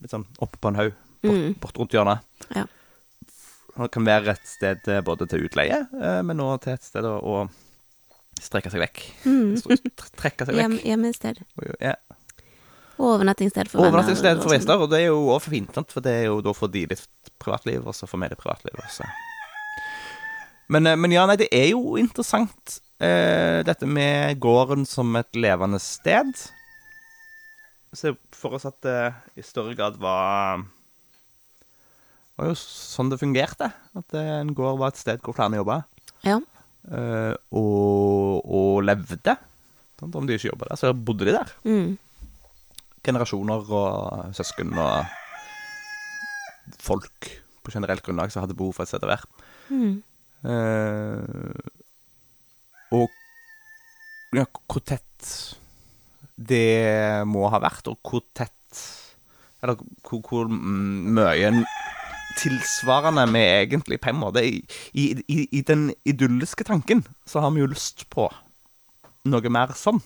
litt 0.00 0.12
sånn 0.14 0.26
oppe 0.38 0.60
på 0.62 0.70
en 0.70 0.78
haug 0.78 0.92
bort, 0.94 1.34
Mm. 1.34 1.54
bort 1.60 1.76
rundt 1.80 1.92
hjørnet. 1.96 2.20
Ja. 2.54 2.64
Det 3.80 3.90
kan 3.94 4.06
være 4.06 4.34
et 4.36 4.46
sted 4.48 4.88
både 5.06 5.26
til 5.30 5.46
utleie, 5.48 5.82
eh, 6.00 6.20
men 6.26 6.42
òg 6.44 6.60
til 6.64 6.76
et 6.76 6.86
sted 6.86 7.06
å, 7.06 7.42
strekke 8.40 8.72
seg 8.72 8.80
vekk. 8.80 9.02
Mm. 9.28 9.56
Trekke 10.16 10.46
seg 10.48 10.54
vekk. 10.54 10.62
Hjem, 10.62 10.76
hjemmested. 10.84 11.42
Ja. 11.82 11.96
Og 13.00 13.16
overnattingssted 13.16 13.68
for 13.68 13.80
venner. 13.80 13.94
Overnattingssted 13.94 14.40
for 14.40 14.48
sånn. 14.48 14.56
gjester, 14.58 14.84
og 14.84 14.92
det 14.92 15.00
er 15.02 15.10
jo 15.10 15.18
òg 15.32 15.42
fint, 15.46 15.80
for 15.92 16.04
det 16.04 16.14
er 16.18 16.24
jo 16.28 16.38
da 16.44 16.54
får 16.56 16.72
de 16.72 16.86
litt 16.92 17.32
privatliv, 17.40 17.84
og 17.84 17.96
så 17.96 18.08
får 18.08 18.22
vi 18.22 18.30
det 18.32 18.40
privatliv 18.40 18.80
også. 18.84 19.08
Men, 20.70 20.86
eh, 20.86 20.96
men 21.00 21.12
ja, 21.14 21.26
nei, 21.28 21.38
det 21.40 21.50
er 21.52 21.72
jo 21.72 21.96
interessant, 22.00 22.78
eh, 23.00 23.60
dette 23.66 23.88
med 23.88 24.40
gården 24.40 24.86
som 24.86 25.16
et 25.16 25.32
levende 25.36 25.80
sted. 25.82 26.32
Se 27.96 28.14
for 28.36 28.54
oss 28.54 28.68
at 28.68 28.78
det 28.86 29.00
i 29.40 29.42
større 29.42 29.74
grad 29.74 29.96
var 29.98 30.62
var 32.40 32.50
jo 32.50 32.56
sånn 32.58 33.10
det 33.12 33.18
fungerte. 33.20 33.68
At 33.98 34.16
en 34.18 34.50
gård 34.56 34.78
var 34.80 34.92
et 34.94 35.00
sted 35.00 35.20
hvor 35.24 35.36
flere 35.36 35.60
jobba. 35.60 35.80
Ja. 36.26 36.38
Uh, 36.90 37.34
og, 37.52 38.40
og 38.48 38.80
levde. 38.88 39.36
Sånn, 40.00 40.14
Om 40.16 40.26
de 40.28 40.38
ikke 40.38 40.50
jobba 40.52 40.70
der, 40.70 40.80
så 40.80 40.94
bodde 40.96 41.26
de 41.28 41.34
der 41.36 41.50
Mm. 41.68 41.98
generasjoner 43.04 43.68
og 43.72 44.34
søsken 44.36 44.72
og 44.76 45.04
folk 46.80 47.30
på 47.64 47.72
generelt 47.74 48.02
grunnlag 48.04 48.32
som 48.32 48.42
hadde 48.44 48.56
behov 48.56 48.74
for 48.76 48.84
et 48.84 48.90
sted 48.92 49.04
å 49.04 49.10
være. 49.10 49.26
Mm. 49.72 49.94
Uh, 50.40 51.60
og 52.96 53.08
ja, 54.36 54.44
hvor 54.70 54.82
tett 54.88 55.28
det 56.40 57.24
må 57.28 57.44
ha 57.52 57.60
vært, 57.60 57.90
og 57.92 57.98
hvor 58.06 58.22
tett 58.32 58.56
Eller 59.60 59.76
hvor, 60.08 60.22
hvor 60.24 60.48
mye 60.48 61.50
tilsvarende 62.40 63.26
vi 63.34 63.42
egentlig 63.44 64.00
en 64.08 64.20
måte 64.20 64.42
I, 64.44 64.62
i, 64.92 65.06
i, 65.50 65.60
den 65.66 65.90
idylliske 66.08 66.64
tanken 66.64 67.04
så 67.28 67.40
har 67.44 67.52
vi 67.54 67.62
jo 67.62 67.70
lyst 67.70 68.06
på 68.10 68.28
noe 69.28 69.52
mer 69.52 69.74
sånn. 69.76 70.00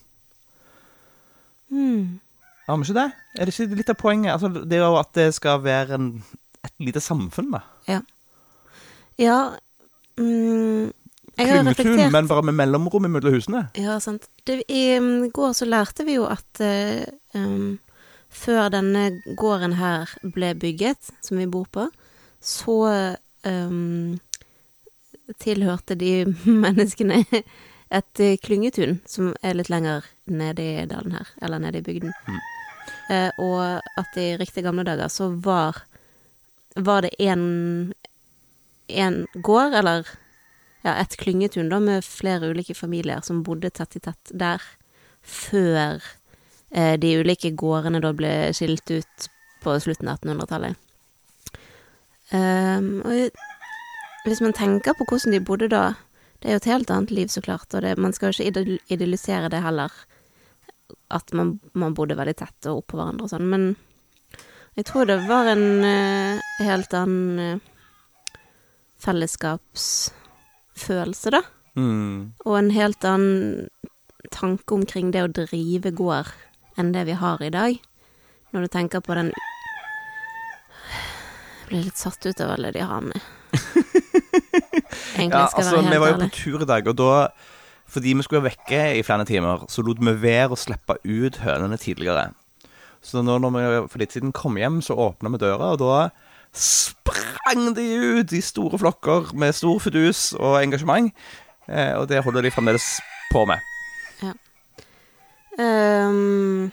Mm. 1.70 2.18
Har 2.66 2.80
vi 2.80 2.88
ikke 2.88 2.98
det? 2.98 3.10
Er 3.38 3.46
det 3.46 3.54
ikke 3.54 3.78
litt 3.78 3.92
av 3.92 4.00
poenget? 4.00 4.32
Altså, 4.34 4.50
det 4.50 4.78
er 4.78 4.82
jo 4.84 4.98
at 4.98 5.12
det 5.14 5.28
skal 5.36 5.62
være 5.64 5.98
en, 5.98 6.10
et 6.64 6.74
lite 6.82 7.02
samfunn, 7.04 7.52
da. 7.54 7.62
Ja. 7.88 8.00
Ja 9.20 9.38
mm, 10.18 10.90
Jeg 11.38 11.46
har 11.46 11.60
reflektert 11.60 11.86
reflektert 11.86 12.12
men 12.14 12.28
bare 12.30 12.46
med 12.48 12.56
mellomrom 12.58 13.06
mellom 13.06 13.36
husene. 13.36 13.68
Ja, 13.78 14.00
sant. 14.02 14.26
Det, 14.46 14.62
I 14.68 14.98
um, 14.98 15.30
går 15.30 15.54
så 15.54 15.68
lærte 15.68 16.06
vi 16.06 16.16
jo 16.18 16.26
at 16.26 16.62
eh, 16.64 17.04
um, 17.34 17.76
før 18.34 18.72
denne 18.74 19.10
gården 19.38 19.76
her 19.78 20.10
ble 20.34 20.54
bygget, 20.58 21.12
som 21.22 21.38
vi 21.38 21.46
bor 21.46 21.68
på, 21.70 21.86
så 22.44 22.78
um, 23.48 24.18
tilhørte 25.40 25.96
de 25.98 26.24
menneskene 26.64 27.24
et 27.94 28.20
eh, 28.20 28.36
klyngetun 28.42 28.98
som 29.08 29.32
er 29.42 29.56
litt 29.58 29.70
lenger 29.72 30.06
nede 30.30 30.64
i 30.64 30.86
dalen 30.90 31.14
her, 31.18 31.30
eller 31.42 31.62
nede 31.62 31.80
i 31.80 31.86
bygden. 31.86 32.14
Mm. 32.26 32.40
Eh, 33.14 33.30
og 33.42 34.00
at 34.00 34.18
i 34.20 34.34
riktig 34.40 34.64
gamle 34.64 34.86
dager 34.86 35.12
så 35.12 35.28
var, 35.44 35.84
var 36.74 37.04
det 37.04 37.12
en, 37.22 37.92
en 38.88 39.20
gård, 39.34 39.76
eller 39.80 40.08
ja, 40.84 40.96
et 40.96 41.16
klyngetun 41.20 41.70
da, 41.72 41.80
med 41.80 42.06
flere 42.06 42.50
ulike 42.52 42.76
familier 42.76 43.22
som 43.24 43.44
bodde 43.46 43.70
tett 43.70 43.96
i 43.96 44.02
tett 44.04 44.32
der, 44.32 44.64
før 45.22 46.02
eh, 46.70 46.96
de 47.00 47.14
ulike 47.20 47.54
gårdene 47.56 48.02
da 48.04 48.12
ble 48.16 48.34
skilt 48.56 48.90
ut 48.90 49.30
på 49.64 49.78
slutten 49.80 50.10
av 50.10 50.18
1800-tallet. 50.20 50.83
Um, 52.34 52.98
og 53.06 53.30
hvis 54.24 54.40
man 54.42 54.56
tenker 54.56 54.96
på 54.98 55.04
hvordan 55.06 55.32
de 55.36 55.40
bodde 55.44 55.68
da, 55.70 55.84
det 56.42 56.48
er 56.48 56.54
jo 56.56 56.62
et 56.62 56.72
helt 56.72 56.90
annet 56.90 57.12
liv, 57.14 57.28
så 57.30 57.40
klart, 57.44 57.74
og 57.74 57.80
det, 57.84 57.92
man 58.00 58.12
skal 58.16 58.32
jo 58.32 58.36
ikke 58.42 58.78
idealisere 58.92 59.48
det 59.52 59.64
heller, 59.64 59.90
at 61.14 61.26
man, 61.32 61.60
man 61.72 61.94
bodde 61.94 62.18
veldig 62.18 62.36
tett 62.40 62.66
og 62.70 62.78
oppå 62.82 62.92
hverandre 62.98 63.24
og 63.26 63.30
sånn, 63.32 63.52
men 63.52 63.62
jeg 64.74 64.84
tror 64.88 65.04
det 65.06 65.28
var 65.28 65.44
en 65.52 65.66
uh, 65.86 66.34
helt 66.64 66.92
annen 66.98 67.38
uh, 67.38 67.58
fellesskapsfølelse, 69.04 71.28
da. 71.36 71.42
Mm. 71.78 72.16
Og 72.46 72.54
en 72.58 72.70
helt 72.74 73.02
annen 73.06 73.68
tanke 74.34 74.74
omkring 74.74 75.06
det 75.14 75.22
å 75.22 75.34
drive 75.34 75.90
gård 75.94 76.26
enn 76.80 76.92
det 76.94 77.04
vi 77.06 77.14
har 77.18 77.38
i 77.44 77.54
dag. 77.54 77.72
Når 78.54 78.60
du 78.64 78.68
tenker 78.72 79.00
på 79.04 79.12
den 79.18 79.30
blir 81.74 81.88
litt 81.88 81.98
satt 81.98 82.22
ut 82.22 82.40
av 82.44 82.54
alle 82.54 82.70
de 82.74 82.84
har 82.86 83.02
med. 83.02 83.18
Egentlig 85.14 85.34
Ja, 85.34 85.48
skal 85.50 85.64
altså, 85.64 85.74
være 85.74 85.82
helt 85.82 85.90
ærlig. 85.90 85.90
vi 85.90 86.00
var 86.04 86.12
jo 86.12 86.20
på 86.22 86.30
tur 86.38 86.62
i 86.62 86.70
dag, 86.70 86.88
og 86.92 86.96
da 87.00 87.12
Fordi 87.94 88.14
vi 88.16 88.24
skulle 88.24 88.42
være 88.42 88.54
vekke 88.54 88.78
i 88.98 89.02
flere 89.06 89.26
timer, 89.28 89.66
så 89.70 89.82
lot 89.84 90.00
vi 90.00 90.14
være 90.22 90.54
å 90.54 90.58
slippe 90.58 90.96
ut 91.04 91.36
hønene 91.44 91.76
tidligere. 91.78 92.30
Så 93.04 93.20
nå 93.22 93.36
når 93.38 93.52
vi 93.54 93.82
for 93.92 94.00
litt 94.00 94.14
siden 94.16 94.32
kom 94.34 94.56
hjem, 94.58 94.80
så 94.82 94.96
åpna 94.96 95.30
vi 95.34 95.38
døra, 95.42 95.74
og 95.74 95.82
da 95.82 96.08
sprang 96.54 97.74
de 97.76 97.84
ut 98.18 98.32
i 98.32 98.40
store 98.42 98.80
flokker 98.80 99.34
med 99.36 99.54
stor 99.54 99.78
fudus 99.84 100.32
og 100.38 100.56
engasjement. 100.62 101.12
Eh, 101.68 101.92
og 101.98 102.08
det 102.08 102.24
holder 102.24 102.46
de 102.48 102.54
fremdeles 102.54 102.88
på 103.30 103.44
med. 103.50 103.60
Ehm, 105.60 106.72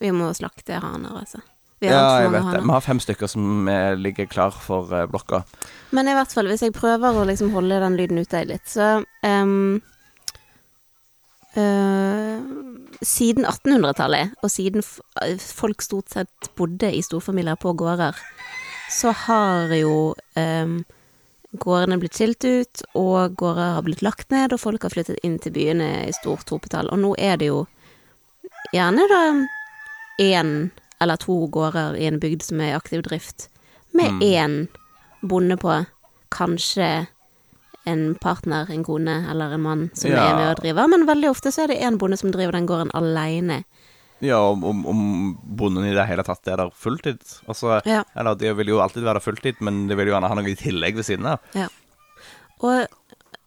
vi 0.00 0.12
må 0.14 0.30
slakte 0.36 0.78
haner, 0.80 1.18
altså. 1.18 1.42
Vi 1.78 1.86
Ja, 1.86 2.20
jeg 2.24 2.32
vet 2.34 2.48
det. 2.50 2.62
Vi 2.64 2.74
har 2.74 2.82
fem 2.82 3.00
stykker 3.02 3.30
som 3.30 3.68
eh, 3.70 3.94
ligger 3.94 4.26
klar 4.26 4.50
for 4.50 4.90
eh, 4.94 5.06
blokka. 5.10 5.44
Men 5.94 6.10
i 6.10 6.16
hvert 6.16 6.32
fall, 6.34 6.50
hvis 6.50 6.64
jeg 6.66 6.74
prøver 6.74 7.14
å 7.14 7.26
liksom 7.28 7.52
holde 7.54 7.78
den 7.84 7.98
lyden 7.98 8.18
ute 8.18 8.42
litt, 8.48 8.66
så 8.66 8.98
um, 9.22 9.78
uh, 11.54 12.38
Siden 12.98 13.46
1800-tallet, 13.46 14.32
og 14.42 14.50
siden 14.50 14.82
folk 14.82 15.84
stort 15.86 16.10
sett 16.10 16.48
bodde 16.58 16.88
i 16.90 17.02
storfamilier 17.04 17.54
på 17.62 17.70
gårder, 17.78 18.16
så 18.90 19.12
har 19.14 19.70
jo 19.76 20.16
um, 20.34 20.80
gårdene 21.62 22.00
blitt 22.02 22.18
skilt 22.18 22.42
ut, 22.42 22.82
og 22.98 23.36
gårder 23.38 23.76
har 23.76 23.86
blitt 23.86 24.02
lagt 24.02 24.34
ned, 24.34 24.50
og 24.50 24.64
folk 24.64 24.82
har 24.82 24.96
flyttet 24.96 25.22
inn 25.22 25.38
til 25.38 25.54
byene 25.54 25.92
i 26.08 26.16
stort 26.16 26.50
hopetall. 26.50 26.90
Og 26.90 26.98
nå 27.04 27.14
er 27.22 27.38
det 27.38 27.52
jo 27.52 27.62
gjerne 28.74 29.06
da 29.14 29.22
én 30.26 30.52
eller 31.00 31.16
to 31.16 31.46
gårder 31.48 31.96
i 31.96 32.06
en 32.06 32.18
bygd 32.20 32.42
som 32.42 32.60
er 32.60 32.72
i 32.72 32.76
aktiv 32.78 33.02
drift, 33.06 33.48
med 33.94 34.10
Mm. 34.10 34.20
én 34.22 34.68
bonde 35.22 35.56
på, 35.56 35.86
kanskje 36.30 37.06
en 37.86 38.14
partner, 38.20 38.66
en 38.70 38.84
kone 38.84 39.30
eller 39.30 39.54
en 39.54 39.60
mann 39.62 39.90
som 39.94 40.10
Ja. 40.10 40.26
er 40.30 40.36
med 40.36 40.48
og 40.50 40.62
driver, 40.62 40.88
men 40.88 41.06
veldig 41.06 41.30
ofte 41.30 41.50
så 41.52 41.62
er 41.64 41.68
det 41.68 41.80
én 41.80 41.96
bonde 41.98 42.18
som 42.18 42.30
driver 42.30 42.52
den 42.52 42.66
gården 42.66 42.90
aleine. 42.94 43.64
Ja, 44.20 44.40
om, 44.50 44.64
om, 44.64 44.86
om 44.86 45.38
bonden 45.56 45.84
i 45.86 45.94
det 45.94 46.06
hele 46.08 46.24
tatt 46.24 46.46
er 46.48 46.56
der 46.56 46.70
fulltid. 46.74 47.20
Altså, 47.48 47.80
Ja. 47.86 48.02
eller 48.16 48.34
de 48.34 48.52
vil 48.54 48.66
jo 48.66 48.80
alltid 48.80 49.02
være 49.04 49.20
fulltid, 49.22 49.60
men 49.60 49.86
de 49.86 49.94
vil 49.94 50.08
jo 50.08 50.12
gjerne 50.14 50.28
ha 50.28 50.34
noe 50.34 50.48
i 50.50 50.54
tillegg 50.58 50.96
ved 50.96 51.04
siden 51.06 51.26
av. 51.26 51.38
Og, 52.60 52.86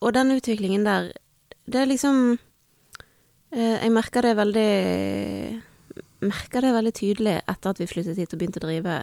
og 0.01 0.13
den 0.13 0.31
utviklingen 0.31 0.85
der, 0.85 1.11
det 1.69 1.81
er 1.81 1.85
liksom 1.91 2.39
eh, 3.51 3.83
Jeg 3.83 3.91
merker 3.91 4.21
det 4.21 4.37
veldig 4.37 5.61
Merker 6.21 6.61
det 6.61 6.73
veldig 6.75 6.93
tydelig 6.97 7.37
etter 7.49 7.71
at 7.71 7.81
vi 7.81 7.89
flyttet 7.89 8.19
hit 8.19 8.33
og 8.33 8.41
begynte 8.41 8.61
å 8.61 8.67
drive, 8.67 8.97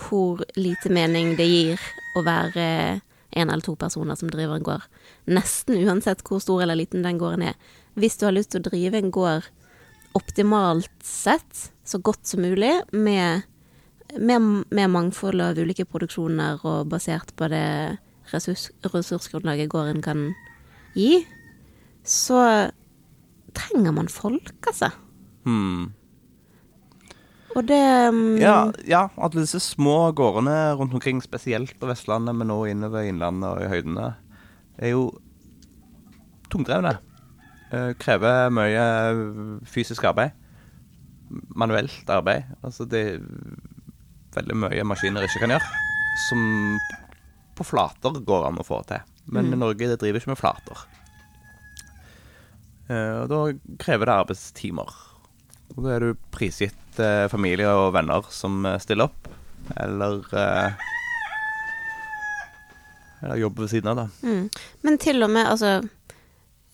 hvor 0.00 0.42
lite 0.58 0.90
mening 0.92 1.34
det 1.38 1.46
gir 1.46 1.84
å 2.18 2.24
være 2.26 2.66
en 3.30 3.50
eller 3.50 3.62
to 3.62 3.76
personer 3.78 4.18
som 4.18 4.30
driver 4.30 4.58
en 4.58 4.66
gård. 4.66 4.86
Nesten 5.30 5.78
uansett 5.84 6.24
hvor 6.26 6.42
stor 6.42 6.64
eller 6.64 6.78
liten 6.78 7.04
den 7.06 7.20
gården 7.20 7.46
er. 7.52 7.58
Hvis 7.94 8.18
du 8.18 8.26
har 8.26 8.34
lyst 8.34 8.52
til 8.54 8.62
å 8.62 8.70
drive 8.70 8.98
en 8.98 9.12
gård 9.14 9.46
optimalt 10.18 10.90
sett, 11.06 11.70
så 11.86 12.00
godt 12.02 12.26
som 12.26 12.42
mulig, 12.42 12.72
med, 12.90 13.46
med, 14.18 14.48
med 14.70 14.90
mangfold 14.90 15.42
av 15.44 15.58
ulike 15.58 15.86
produksjoner 15.86 16.64
og 16.66 16.90
basert 16.90 17.30
på 17.38 17.50
det 17.52 17.66
ressurs, 18.32 18.68
ressursgrunnlaget 18.90 19.70
gården 19.70 20.02
kan 20.02 20.26
gi, 20.98 21.22
så 22.02 22.42
trenger 23.54 23.94
man 23.94 24.10
folk, 24.10 24.54
altså. 24.66 24.90
Hmm. 25.46 25.90
Og 27.58 27.66
det 27.66 27.82
um... 28.08 28.36
Ja, 28.38 28.70
ja, 28.86 29.08
alle 29.18 29.42
disse 29.42 29.58
små 29.62 30.12
gårdene 30.16 30.74
rundt 30.78 30.94
omkring, 30.94 31.22
spesielt 31.24 31.74
på 31.80 31.88
Vestlandet, 31.90 32.36
men 32.38 32.50
nå 32.50 32.60
innover 32.70 33.02
i 33.02 33.10
Innlandet 33.10 33.48
og 33.50 33.64
i 33.64 33.70
høydene, 33.72 34.12
er 34.78 34.94
jo 34.94 35.08
tungdrevne. 36.50 36.94
Eh, 37.70 37.90
krever 38.02 38.50
mye 38.54 38.84
fysisk 39.70 40.06
arbeid. 40.10 40.34
Manuelt 41.58 42.10
arbeid. 42.10 42.48
Altså 42.66 42.86
det 42.90 43.02
er 43.12 43.20
veldig 44.34 44.56
mye 44.64 44.86
maskiner 44.86 45.26
ikke 45.26 45.42
kan 45.44 45.54
gjøre, 45.56 45.82
som 46.28 46.40
på 47.58 47.66
flater 47.66 48.22
går 48.26 48.48
an 48.48 48.62
å 48.62 48.66
få 48.66 48.80
til. 48.88 49.02
Men 49.30 49.52
i 49.52 49.58
Norge 49.58 49.90
det 49.90 50.00
driver 50.00 50.22
ikke 50.22 50.32
med 50.32 50.40
flater. 50.40 50.82
Eh, 52.90 53.16
og 53.22 53.30
da 53.30 53.40
krever 53.82 54.10
det 54.10 54.18
arbeidstimer. 54.24 54.94
Og 55.76 55.84
da 55.84 55.94
er 55.94 56.06
du 56.06 56.22
prisgitt 56.34 56.79
eh, 56.98 57.28
familie 57.30 57.68
og 57.70 57.92
venner 57.94 58.26
som 58.30 58.64
eh, 58.66 58.78
stiller 58.82 59.04
opp, 59.10 59.28
eller 59.76 60.24
eh, 60.34 60.86
Eller 63.22 63.36
jobber 63.36 63.62
ved 63.62 63.70
siden 63.70 63.88
av, 63.92 63.96
da. 63.96 64.06
mm. 64.22 64.48
Men 64.82 64.98
til 64.98 65.22
og 65.22 65.30
med, 65.30 65.46
altså 65.46 65.82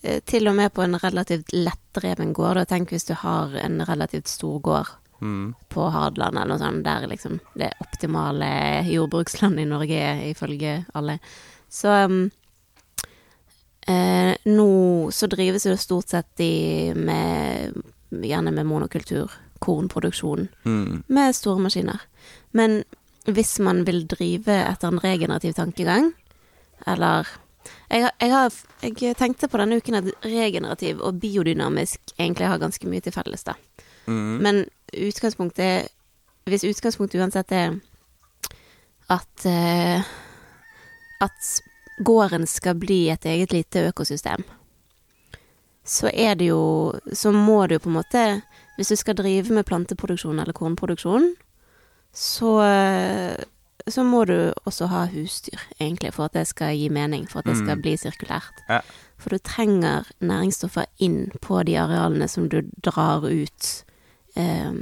eh, 0.03 0.21
Til 0.25 0.47
og 0.49 0.55
med 0.55 0.73
på 0.73 0.83
en 0.85 0.95
relativt 1.03 1.51
lettdreven 1.53 2.33
gård, 2.33 2.55
da 2.61 2.65
tenk 2.65 2.93
hvis 2.95 3.09
du 3.09 3.15
har 3.19 3.57
en 3.59 3.83
relativt 3.89 4.29
stor 4.29 4.61
gård 4.61 4.95
Mm. 5.21 5.55
på 5.73 5.87
Hadeland 5.89 6.37
eller 6.37 6.51
noe 6.51 6.61
sånt, 6.61 6.83
der 6.85 7.07
liksom 7.09 7.39
det 7.57 7.71
optimale 7.81 8.83
jordbrukslandet 8.85 9.63
i 9.65 9.69
Norge 9.71 9.97
er, 9.97 10.19
ifølge 10.29 10.75
alle. 10.93 11.15
Så 11.73 11.89
um, 12.05 12.19
eh, 13.89 14.37
nå 14.45 14.67
så 15.11 15.27
drives 15.33 15.65
det 15.65 15.79
stort 15.81 16.13
sett 16.13 16.41
i 16.45 16.93
med 16.95 17.73
Gjerne 18.13 18.53
med 18.55 18.69
monokultur, 18.69 19.33
kornproduksjon, 19.67 20.47
Mm. 20.65 21.03
med 21.09 21.35
store 21.37 21.67
maskiner. 21.67 22.07
Men 22.53 22.85
hvis 23.27 23.59
man 23.59 23.85
vil 23.87 24.05
drive 24.07 24.55
etter 24.63 24.89
en 24.89 25.03
regenerativ 25.03 25.57
tankegang, 25.59 26.13
eller 26.87 27.27
jeg, 27.91 28.11
jeg, 28.21 28.31
har, 28.31 28.55
jeg 28.83 29.17
tenkte 29.19 29.49
på 29.51 29.59
denne 29.59 29.79
uken 29.81 29.99
at 29.99 30.11
regenerativ 30.25 31.01
og 31.03 31.21
biodynamisk 31.23 32.15
egentlig 32.19 32.47
har 32.47 32.63
ganske 32.63 32.87
mye 32.91 33.03
til 33.03 33.15
felles, 33.15 33.43
da. 33.47 33.57
Mm. 34.07 34.39
Men 34.43 34.65
utgangspunktet 34.95 35.89
Hvis 36.47 36.63
utgangspunktet 36.63 37.19
uansett 37.19 37.51
er 37.51 37.73
at 39.11 39.47
uh, 39.51 40.05
At 41.27 41.49
gården 42.07 42.47
skal 42.47 42.79
bli 42.79 43.09
et 43.11 43.27
eget 43.27 43.51
lite 43.51 43.89
økosystem, 43.89 44.45
så 45.83 46.11
er 46.15 46.35
det 46.39 46.53
jo 46.53 46.93
Så 47.13 47.33
må 47.35 47.67
du 47.67 47.75
jo 47.75 47.83
på 47.83 47.91
en 47.91 47.99
måte 47.99 48.25
Hvis 48.77 48.89
du 48.93 48.97
skal 48.97 49.17
drive 49.17 49.51
med 49.57 49.67
planteproduksjon 49.67 50.39
eller 50.43 50.53
kornproduksjon, 50.57 51.35
så 52.13 52.53
eh, 52.65 53.45
så 53.87 54.03
må 54.03 54.25
du 54.27 54.53
også 54.67 54.89
ha 54.91 55.05
husdyr, 55.07 55.61
egentlig, 55.79 56.11
for 56.17 56.27
at 56.27 56.33
det 56.35 56.47
skal 56.49 56.73
gi 56.75 56.89
mening, 56.91 57.29
for 57.31 57.39
at 57.39 57.45
det 57.47 57.55
skal 57.61 57.77
Mm. 57.77 57.83
bli 57.85 57.93
sirkulært. 57.97 58.65
Ja. 58.69 58.81
For 59.17 59.31
du 59.31 59.39
trenger 59.39 60.09
næringsstoffer 60.21 60.87
inn 60.99 61.31
på 61.41 61.61
de 61.65 61.77
arealene 61.79 62.27
som 62.29 62.49
du 62.49 62.63
drar 62.83 63.23
ut 63.23 63.85
eh, 64.35 64.73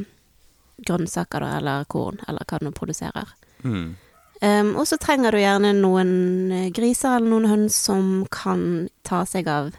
grønnsaker, 0.86 1.40
da, 1.40 1.58
eller 1.58 1.84
korn, 1.84 2.18
eller 2.28 2.44
hva 2.48 2.58
du 2.62 2.70
produserer. 2.70 3.28
Mm. 3.62 3.96
Um, 4.42 4.76
og 4.76 4.86
så 4.86 4.96
trenger 4.98 5.30
du 5.32 5.38
gjerne 5.38 5.72
noen 5.78 6.50
eh, 6.52 6.70
griser 6.74 7.16
eller 7.16 7.28
noen 7.30 7.46
høns 7.48 7.76
som 7.86 8.26
kan 8.30 8.88
ta 9.06 9.22
seg 9.24 9.46
av 9.48 9.70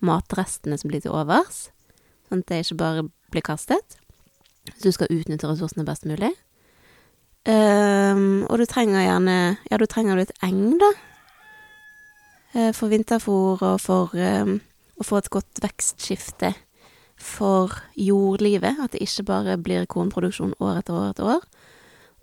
matrestene 0.00 0.78
som 0.78 0.88
blir 0.90 1.02
til 1.04 1.12
overs, 1.12 1.68
sånn 2.28 2.40
at 2.42 2.46
det 2.50 2.62
ikke 2.64 2.78
bare 2.80 3.04
blir 3.32 3.44
kastet. 3.44 3.98
Så 4.76 4.88
du 4.88 4.92
skal 4.92 5.12
utnytte 5.12 5.48
ressursene 5.48 5.86
best 5.88 6.06
mulig. 6.08 6.32
Um, 7.48 8.44
og 8.50 8.58
du 8.60 8.66
trenger 8.68 9.06
gjerne 9.06 9.36
Ja, 9.70 9.78
du 9.80 9.86
trenger 9.88 10.18
litt 10.18 10.34
eng, 10.44 10.76
da. 10.80 10.90
Eh, 12.52 12.72
For 12.76 12.90
vinterfôr 12.92 13.62
og 13.62 13.80
for 13.80 14.12
um, 14.12 14.58
å 14.98 15.06
få 15.06 15.20
et 15.20 15.30
godt 15.32 15.62
vekstskifte 15.62 16.52
for 17.18 17.72
jordlivet. 17.96 18.80
At 18.82 18.92
det 18.92 19.04
ikke 19.06 19.28
bare 19.30 19.56
blir 19.60 19.88
kornproduksjon 19.88 20.56
år 20.60 20.82
etter 20.82 20.96
år 20.96 21.10
etter 21.12 21.32
år. 21.36 21.48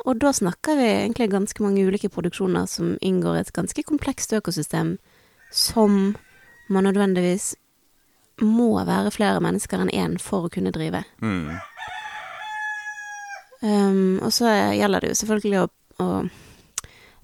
Og 0.06 0.20
da 0.22 0.34
snakker 0.36 0.78
vi 0.78 0.88
egentlig 0.92 1.32
ganske 1.32 1.64
mange 1.64 1.86
ulike 1.88 2.12
produksjoner 2.12 2.68
som 2.70 2.98
inngår 3.02 3.38
i 3.38 3.44
et 3.46 3.54
ganske 3.56 3.86
komplekst 3.88 4.36
økosystem, 4.36 4.98
som 5.52 6.16
man 6.70 6.86
nødvendigvis 6.86 7.54
må 8.42 8.84
være 8.84 9.14
flere 9.16 9.44
mennesker 9.44 9.86
enn 9.86 9.94
én 9.94 10.18
for 10.22 10.48
å 10.48 10.52
kunne 10.52 10.74
drive. 10.76 11.06
Mm. 11.24 11.54
Um, 13.62 14.20
og 14.22 14.34
så 14.36 14.50
gjelder 14.76 15.02
det 15.02 15.14
jo 15.14 15.20
selvfølgelig 15.22 15.62
å, 15.62 15.68
å 16.04 16.08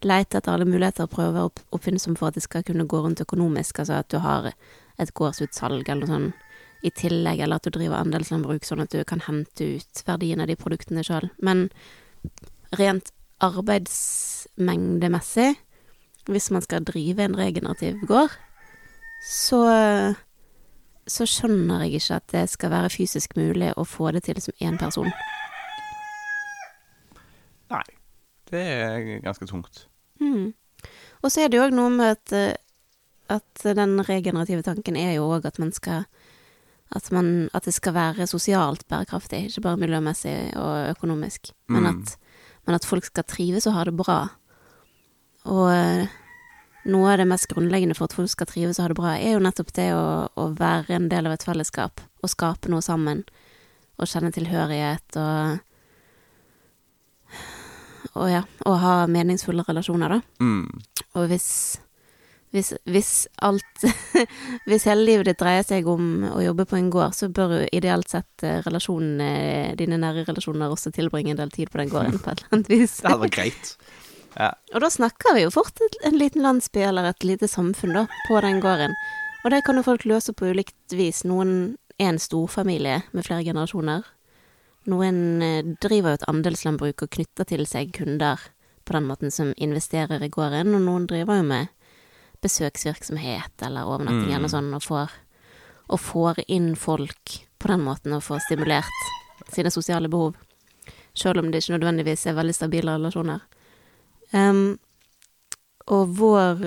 leite 0.07 0.39
etter 0.39 0.53
alle 0.53 0.65
muligheter 0.65 1.05
og 1.05 1.13
prøve 1.13 1.29
å 1.29 1.35
være 1.35 1.49
opp, 1.51 1.59
oppfinnsom 1.77 2.15
for 2.17 2.29
at 2.29 2.37
det 2.37 2.45
skal 2.45 2.65
kunne 2.65 2.87
gå 2.89 3.01
rundt 3.03 3.21
økonomisk, 3.21 3.83
altså 3.83 3.99
at 3.99 4.09
du 4.13 4.17
har 4.23 4.41
et 5.01 5.13
gårdsutsalg 5.17 5.89
eller 5.89 6.07
noe 6.07 6.15
sånt 6.15 6.47
i 6.81 6.89
tillegg, 6.97 7.43
eller 7.43 7.59
at 7.59 7.67
du 7.67 7.75
driver 7.75 8.01
andelslandbruk 8.01 8.63
sånn 8.65 8.81
at 8.81 8.93
du 8.93 9.03
kan 9.05 9.21
hente 9.27 9.63
ut 9.77 10.03
verdien 10.07 10.41
av 10.41 10.47
de 10.49 10.55
produktene 10.57 11.03
sjøl. 11.05 11.27
Men 11.37 11.67
rent 12.79 13.11
arbeidsmengdemessig, 13.41 15.55
hvis 16.29 16.51
man 16.53 16.61
skal 16.65 16.85
drive 16.85 17.23
en 17.25 17.37
regenerativ 17.37 17.93
gård, 18.09 18.29
så 19.21 19.61
så 21.11 21.27
skjønner 21.27 21.83
jeg 21.85 21.99
ikke 21.99 22.17
at 22.21 22.27
det 22.31 22.43
skal 22.49 22.71
være 22.73 22.89
fysisk 22.93 23.35
mulig 23.39 23.73
å 23.77 23.83
få 23.87 24.11
det 24.15 24.23
til 24.29 24.39
som 24.41 24.55
én 24.63 24.79
person. 24.79 25.11
Nei. 27.71 27.85
Det 28.51 28.61
er 28.61 29.05
ganske 29.23 29.47
tungt. 29.47 29.85
Mm. 30.19 30.51
Og 31.21 31.31
så 31.31 31.43
er 31.45 31.51
det 31.51 31.59
jo 31.59 31.67
òg 31.69 31.75
noe 31.75 31.91
med 31.93 32.17
at, 32.17 32.33
eh, 32.35 32.55
at 33.31 33.63
den 33.77 33.99
regenerative 34.03 34.63
tanken 34.65 34.97
er 34.99 35.13
jo 35.15 35.29
òg 35.37 35.45
at 35.47 35.59
man 35.61 35.71
skal 35.75 36.03
at, 36.91 37.05
man, 37.15 37.47
at 37.55 37.63
det 37.63 37.71
skal 37.71 37.93
være 37.95 38.25
sosialt 38.27 38.83
bærekraftig, 38.91 39.45
ikke 39.47 39.61
bare 39.63 39.79
miljømessig 39.79 40.57
og 40.59 40.89
økonomisk. 40.91 41.53
Men, 41.71 41.83
Mm. 41.85 42.01
at, 42.01 42.17
men 42.67 42.75
at 42.75 42.85
folk 42.85 43.05
skal 43.07 43.23
trives 43.23 43.67
og 43.67 43.73
ha 43.77 43.83
det 43.87 43.95
bra. 43.95 44.17
Og, 45.45 46.07
noe 46.89 47.11
av 47.13 47.19
det 47.21 47.27
mest 47.29 47.49
grunnleggende 47.51 47.95
for 47.97 48.09
at 48.09 48.15
folk 48.17 48.31
skal 48.31 48.49
trives 48.49 48.79
og 48.79 48.85
ha 48.85 48.91
det 48.91 48.99
bra, 48.99 49.15
er 49.17 49.35
jo 49.35 49.43
nettopp 49.43 49.73
det 49.77 49.89
å, 49.95 50.05
å 50.33 50.47
være 50.57 50.97
en 50.97 51.09
del 51.11 51.29
av 51.29 51.35
et 51.35 51.45
fellesskap, 51.45 52.01
og 52.21 52.33
skape 52.33 52.71
noe 52.71 52.81
sammen, 52.85 53.25
og 54.01 54.09
kjenne 54.09 54.33
tilhørighet 54.33 55.19
og 55.21 55.67
Og 58.17 58.27
ja, 58.27 58.41
og 58.67 58.73
ha 58.81 59.05
meningsfulle 59.07 59.63
relasjoner, 59.63 60.11
da. 60.11 60.17
Mm. 60.43 60.81
Og 61.15 61.29
hvis 61.31 61.47
hvis, 62.51 62.73
hvis 62.83 63.11
alt 63.47 63.85
Hvis 64.67 64.87
hele 64.89 65.05
livet 65.07 65.29
ditt 65.29 65.39
dreier 65.39 65.63
seg 65.63 65.87
om 65.87 66.25
å 66.27 66.41
jobbe 66.43 66.65
på 66.67 66.75
en 66.75 66.89
gård, 66.91 67.15
så 67.15 67.29
bør 67.31 67.55
jo 67.55 67.69
ideelt 67.71 68.11
sett 68.11 68.43
eh, 68.43 68.59
relasjonene, 68.65 69.71
dine 69.79 69.99
nære 70.01 70.25
relasjoner 70.27 70.71
også 70.71 70.91
tilbringe 70.95 71.31
en 71.33 71.39
del 71.39 71.53
tid 71.53 71.71
på 71.71 71.79
den 71.81 71.91
gården, 71.93 72.19
på 72.19 72.33
et 72.33 72.41
eller 72.41 72.57
annet 72.57 72.71
vis. 72.73 72.97
Det 73.01 73.07
hadde 73.07 73.23
vært 73.23 73.37
greit. 73.37 73.71
Ja. 74.37 74.53
Og 74.73 74.81
da 74.81 74.89
snakker 74.89 75.35
vi 75.35 75.43
jo 75.43 75.51
fort 75.51 75.79
en 76.03 76.17
liten 76.17 76.41
landsby 76.45 76.79
eller 76.87 77.09
et 77.09 77.23
lite 77.27 77.47
samfunn, 77.51 77.93
da, 77.93 78.05
på 78.29 78.39
den 78.41 78.61
gården. 78.63 78.93
Og 79.43 79.51
det 79.51 79.63
kan 79.65 79.75
jo 79.75 79.83
folk 79.83 80.05
løse 80.05 80.33
på 80.37 80.51
ulikt 80.53 80.93
vis. 80.95 81.23
Noen 81.27 81.77
er 81.99 82.13
en 82.13 82.19
storfamilie 82.21 83.01
med 83.11 83.25
flere 83.25 83.43
generasjoner. 83.43 84.05
Noen 84.89 85.19
eh, 85.45 85.63
driver 85.83 86.13
jo 86.13 86.19
et 86.19 86.27
andelslandbruk 86.31 87.03
og 87.05 87.11
knytter 87.17 87.45
til 87.49 87.65
seg 87.69 87.91
kunder 87.93 88.39
på 88.85 88.95
den 88.95 89.05
måten 89.09 89.31
som 89.33 89.51
investerer 89.61 90.23
i 90.25 90.29
gården, 90.33 90.73
og 90.77 90.81
noen 90.87 91.05
driver 91.09 91.37
jo 91.41 91.43
med 91.45 91.67
besøksvirksomhet 92.41 93.61
eller 93.65 93.85
overnatting 93.85 94.31
Mm. 94.31 94.35
eller 94.35 94.49
sånn, 94.49 94.73
og 94.73 94.81
får, 94.81 95.11
og 95.89 95.99
får 95.99 96.43
inn 96.47 96.75
folk 96.75 97.35
på 97.59 97.67
den 97.67 97.83
måten 97.85 98.13
og 98.13 98.23
får 98.23 98.41
stimulert 98.47 99.03
sine 99.53 99.69
sosiale 99.69 100.09
behov. 100.09 100.35
Selv 101.13 101.39
om 101.39 101.51
det 101.51 101.61
ikke 101.61 101.77
nødvendigvis 101.77 102.25
er 102.27 102.33
veldig 102.33 102.55
stabile 102.55 102.95
relasjoner. 102.97 103.41
Og 105.91 106.13
vår, 106.17 106.65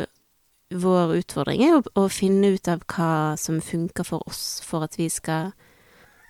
vår 0.74 1.14
utfordring 1.20 1.62
er 1.64 1.76
jo 1.76 1.82
å 2.02 2.08
finne 2.12 2.52
ut 2.54 2.68
av 2.68 2.84
hva 2.84 3.36
som 3.40 3.62
funker 3.64 4.04
for 4.04 4.26
oss, 4.28 4.60
for 4.66 4.84
at 4.84 4.98
vi 5.00 5.08
skal 5.12 5.54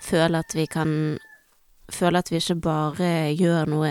føle 0.05 0.45
at 0.45 0.57
vi 0.57 0.69
kan 0.71 1.19
Føle 1.93 2.17
at 2.17 2.31
vi 2.33 2.39
ikke 2.41 2.55
bare 2.65 3.09
gjør 3.37 3.67
noe 3.69 3.89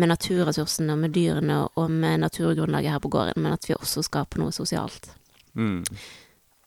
med 0.00 0.08
naturressursene 0.08 0.94
og 0.94 1.02
med 1.02 1.12
dyrene 1.12 1.58
og 1.76 1.90
med 1.92 2.22
naturgrunnlaget 2.22 2.94
her 2.94 3.02
på 3.04 3.10
gården, 3.12 3.42
men 3.44 3.52
at 3.52 3.68
vi 3.68 3.76
også 3.76 4.04
skaper 4.06 4.40
noe 4.40 4.54
sosialt. 4.54 5.10
Mm. 5.56 5.82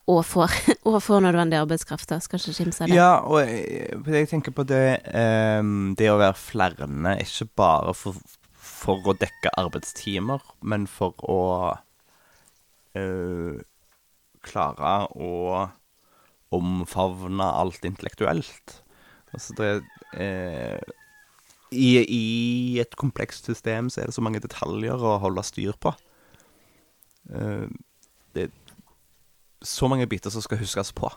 Og 0.09 0.21
får, 0.25 0.53
og 0.89 0.99
får 1.05 1.23
nødvendig 1.25 1.59
arbeidskraft, 1.59 2.09
da. 2.09 2.19
Skal 2.21 2.41
ikke 2.41 2.57
kimse 2.63 2.83
av 2.83 2.89
det. 2.89 2.97
Ja, 2.97 3.11
og 3.25 3.41
jeg, 3.41 4.01
jeg 4.05 4.29
tenker 4.31 4.55
på 4.55 4.65
det 4.69 4.83
um, 5.13 5.95
Det 5.97 6.09
å 6.09 6.17
være 6.21 6.37
flere, 6.37 6.89
ikke 7.21 7.49
bare 7.57 7.93
for, 7.97 8.17
for 8.79 9.03
å 9.03 9.15
dekke 9.19 9.51
arbeidstimer, 9.59 10.43
men 10.61 10.87
for 10.87 11.17
å 11.27 11.41
eh, 12.97 13.59
klare 14.45 14.93
å 15.13 15.33
omfavne 16.55 17.49
alt 17.59 17.85
intellektuelt. 17.85 18.79
Altså 19.35 19.55
det 19.59 19.69
eh, 20.17 20.79
i, 21.69 21.89
I 22.01 22.79
et 22.81 22.95
komplekst 22.97 23.45
system 23.45 23.91
så 23.93 24.01
er 24.01 24.09
det 24.09 24.15
så 24.15 24.23
mange 24.25 24.41
detaljer 24.41 25.03
å 25.05 25.19
holde 25.21 25.43
styr 25.45 25.75
på. 25.77 25.93
Eh, 27.35 27.67
det 28.33 28.47
er 28.47 28.55
så 29.61 29.89
mange 29.91 30.07
biter 30.09 30.33
som 30.33 30.41
skal 30.41 30.61
huskes 30.63 30.95
på 30.95 31.11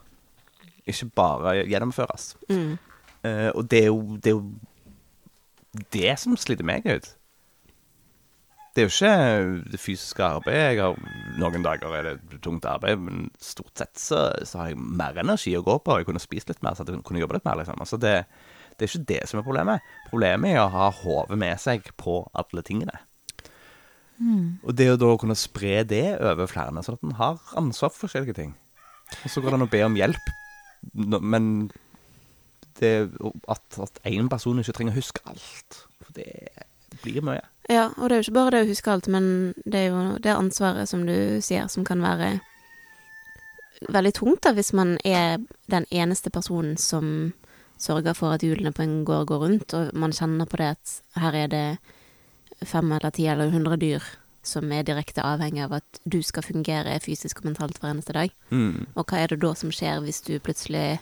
ikke 0.87 1.07
bare 1.14 1.55
gjennomføres. 1.68 2.37
Mm. 2.48 2.79
Eh, 3.25 3.51
og 3.55 3.70
det 3.70 3.79
er, 3.79 3.87
jo, 3.87 4.16
det 4.16 4.27
er 4.27 4.31
jo 4.31 4.44
det 5.92 6.18
som 6.18 6.37
sliter 6.37 6.66
meg 6.66 6.87
ut. 6.87 7.12
Det 8.73 8.81
er 8.81 8.87
jo 8.89 8.93
ikke 8.95 9.69
det 9.75 9.81
fysiske 9.81 10.25
arbeidet. 10.25 10.63
Jeg 10.73 10.81
har, 10.81 10.97
noen 11.41 11.65
dager 11.65 11.93
er 11.99 12.07
det 12.17 12.39
tungt 12.45 12.65
arbeid, 12.65 13.03
men 13.05 13.27
stort 13.37 13.77
sett 13.77 14.01
så, 14.01 14.23
så 14.49 14.63
har 14.63 14.71
jeg 14.73 14.81
mer 14.81 15.19
energi 15.21 15.53
å 15.59 15.65
gå 15.67 15.77
på. 15.85 15.99
Jeg 16.01 16.09
kunne 16.09 16.23
spist 16.23 16.49
litt 16.49 16.63
mer, 16.65 16.79
så 16.79 16.87
jeg 16.89 17.03
kunne 17.05 17.21
jobbe 17.21 17.37
litt 17.37 17.49
mer. 17.49 17.61
Liksom. 17.61 17.83
Altså 17.85 18.01
det, 18.01 18.15
det 18.79 18.87
er 18.87 18.93
ikke 18.95 19.11
det 19.13 19.21
som 19.29 19.43
er 19.43 19.47
problemet. 19.47 19.93
Problemet 20.09 20.55
er 20.55 20.63
å 20.63 20.73
ha 20.73 20.89
hodet 21.03 21.37
med 21.45 21.61
seg 21.61 21.93
på 22.01 22.23
alle 22.33 22.65
tingene. 22.65 22.97
Og 24.65 24.75
det 24.79 24.89
å 24.93 24.99
da 25.01 25.13
kunne 25.21 25.37
spre 25.37 25.83
det 25.89 26.07
over 26.17 26.49
flere, 26.51 26.73
sånn 26.85 26.97
at 26.97 27.07
en 27.07 27.17
har 27.21 27.55
ansvar 27.59 27.93
for 27.93 28.07
forskjellige 28.07 28.39
ting. 28.39 28.53
Og 29.21 29.33
så 29.33 29.43
går 29.43 29.53
det 29.53 29.59
an 29.61 29.67
å 29.67 29.73
be 29.73 29.85
om 29.85 29.97
hjelp, 29.99 30.33
men 31.21 31.49
det, 32.81 32.93
at 33.53 34.05
én 34.09 34.31
person 34.33 34.61
ikke 34.63 34.75
trenger 34.79 34.95
å 34.95 35.01
huske 35.01 35.25
alt. 35.29 35.83
For 36.01 36.17
det 36.17 36.31
blir 37.03 37.25
mye. 37.27 37.45
Ja, 37.70 37.90
og 37.96 38.09
det 38.09 38.14
er 38.14 38.20
jo 38.20 38.27
ikke 38.27 38.38
bare 38.40 38.55
det 38.55 38.62
å 38.64 38.70
huske 38.72 38.90
alt, 38.92 39.09
men 39.12 39.27
det 39.64 39.85
er 39.85 39.92
jo 39.92 40.01
det 40.22 40.35
ansvaret, 40.35 40.88
som 40.90 41.05
du 41.07 41.14
sier, 41.44 41.68
som 41.70 41.87
kan 41.87 42.03
være 42.03 42.35
veldig 43.92 44.12
tungt, 44.14 44.42
da, 44.42 44.53
hvis 44.57 44.72
man 44.75 44.96
er 45.05 45.38
den 45.70 45.87
eneste 45.90 46.31
personen 46.31 46.77
som 46.79 47.33
sørger 47.83 48.14
for 48.14 48.35
at 48.35 48.44
hjulene 48.46 48.75
på 48.75 48.85
en 48.85 49.03
gård 49.07 49.29
går 49.31 49.44
rundt, 49.44 49.75
og 49.75 49.94
man 49.94 50.14
kjenner 50.14 50.46
på 50.46 50.59
det 50.61 50.72
at 50.77 50.96
her 51.18 51.38
er 51.38 51.53
det 51.53 51.66
fem 52.68 52.92
eller 52.92 53.11
ti 53.14 53.27
eller 53.27 53.51
hundre 53.51 53.79
dyr 53.81 54.05
som 54.46 54.70
er 54.75 54.87
direkte 54.87 55.22
avhengig 55.22 55.62
av 55.64 55.77
at 55.79 56.01
du 56.03 56.18
skal 56.27 56.44
fungere 56.44 56.98
fysisk 57.03 57.40
og 57.40 57.53
mentalt 57.53 57.79
hver 57.79 57.92
eneste 57.94 58.14
dag. 58.16 58.33
Mm. 58.51 58.88
Og 58.98 59.07
hva 59.07 59.22
er 59.22 59.31
det 59.31 59.42
da 59.44 59.53
som 59.59 59.70
skjer 59.75 60.03
hvis 60.03 60.22
du 60.27 60.35
plutselig 60.42 60.98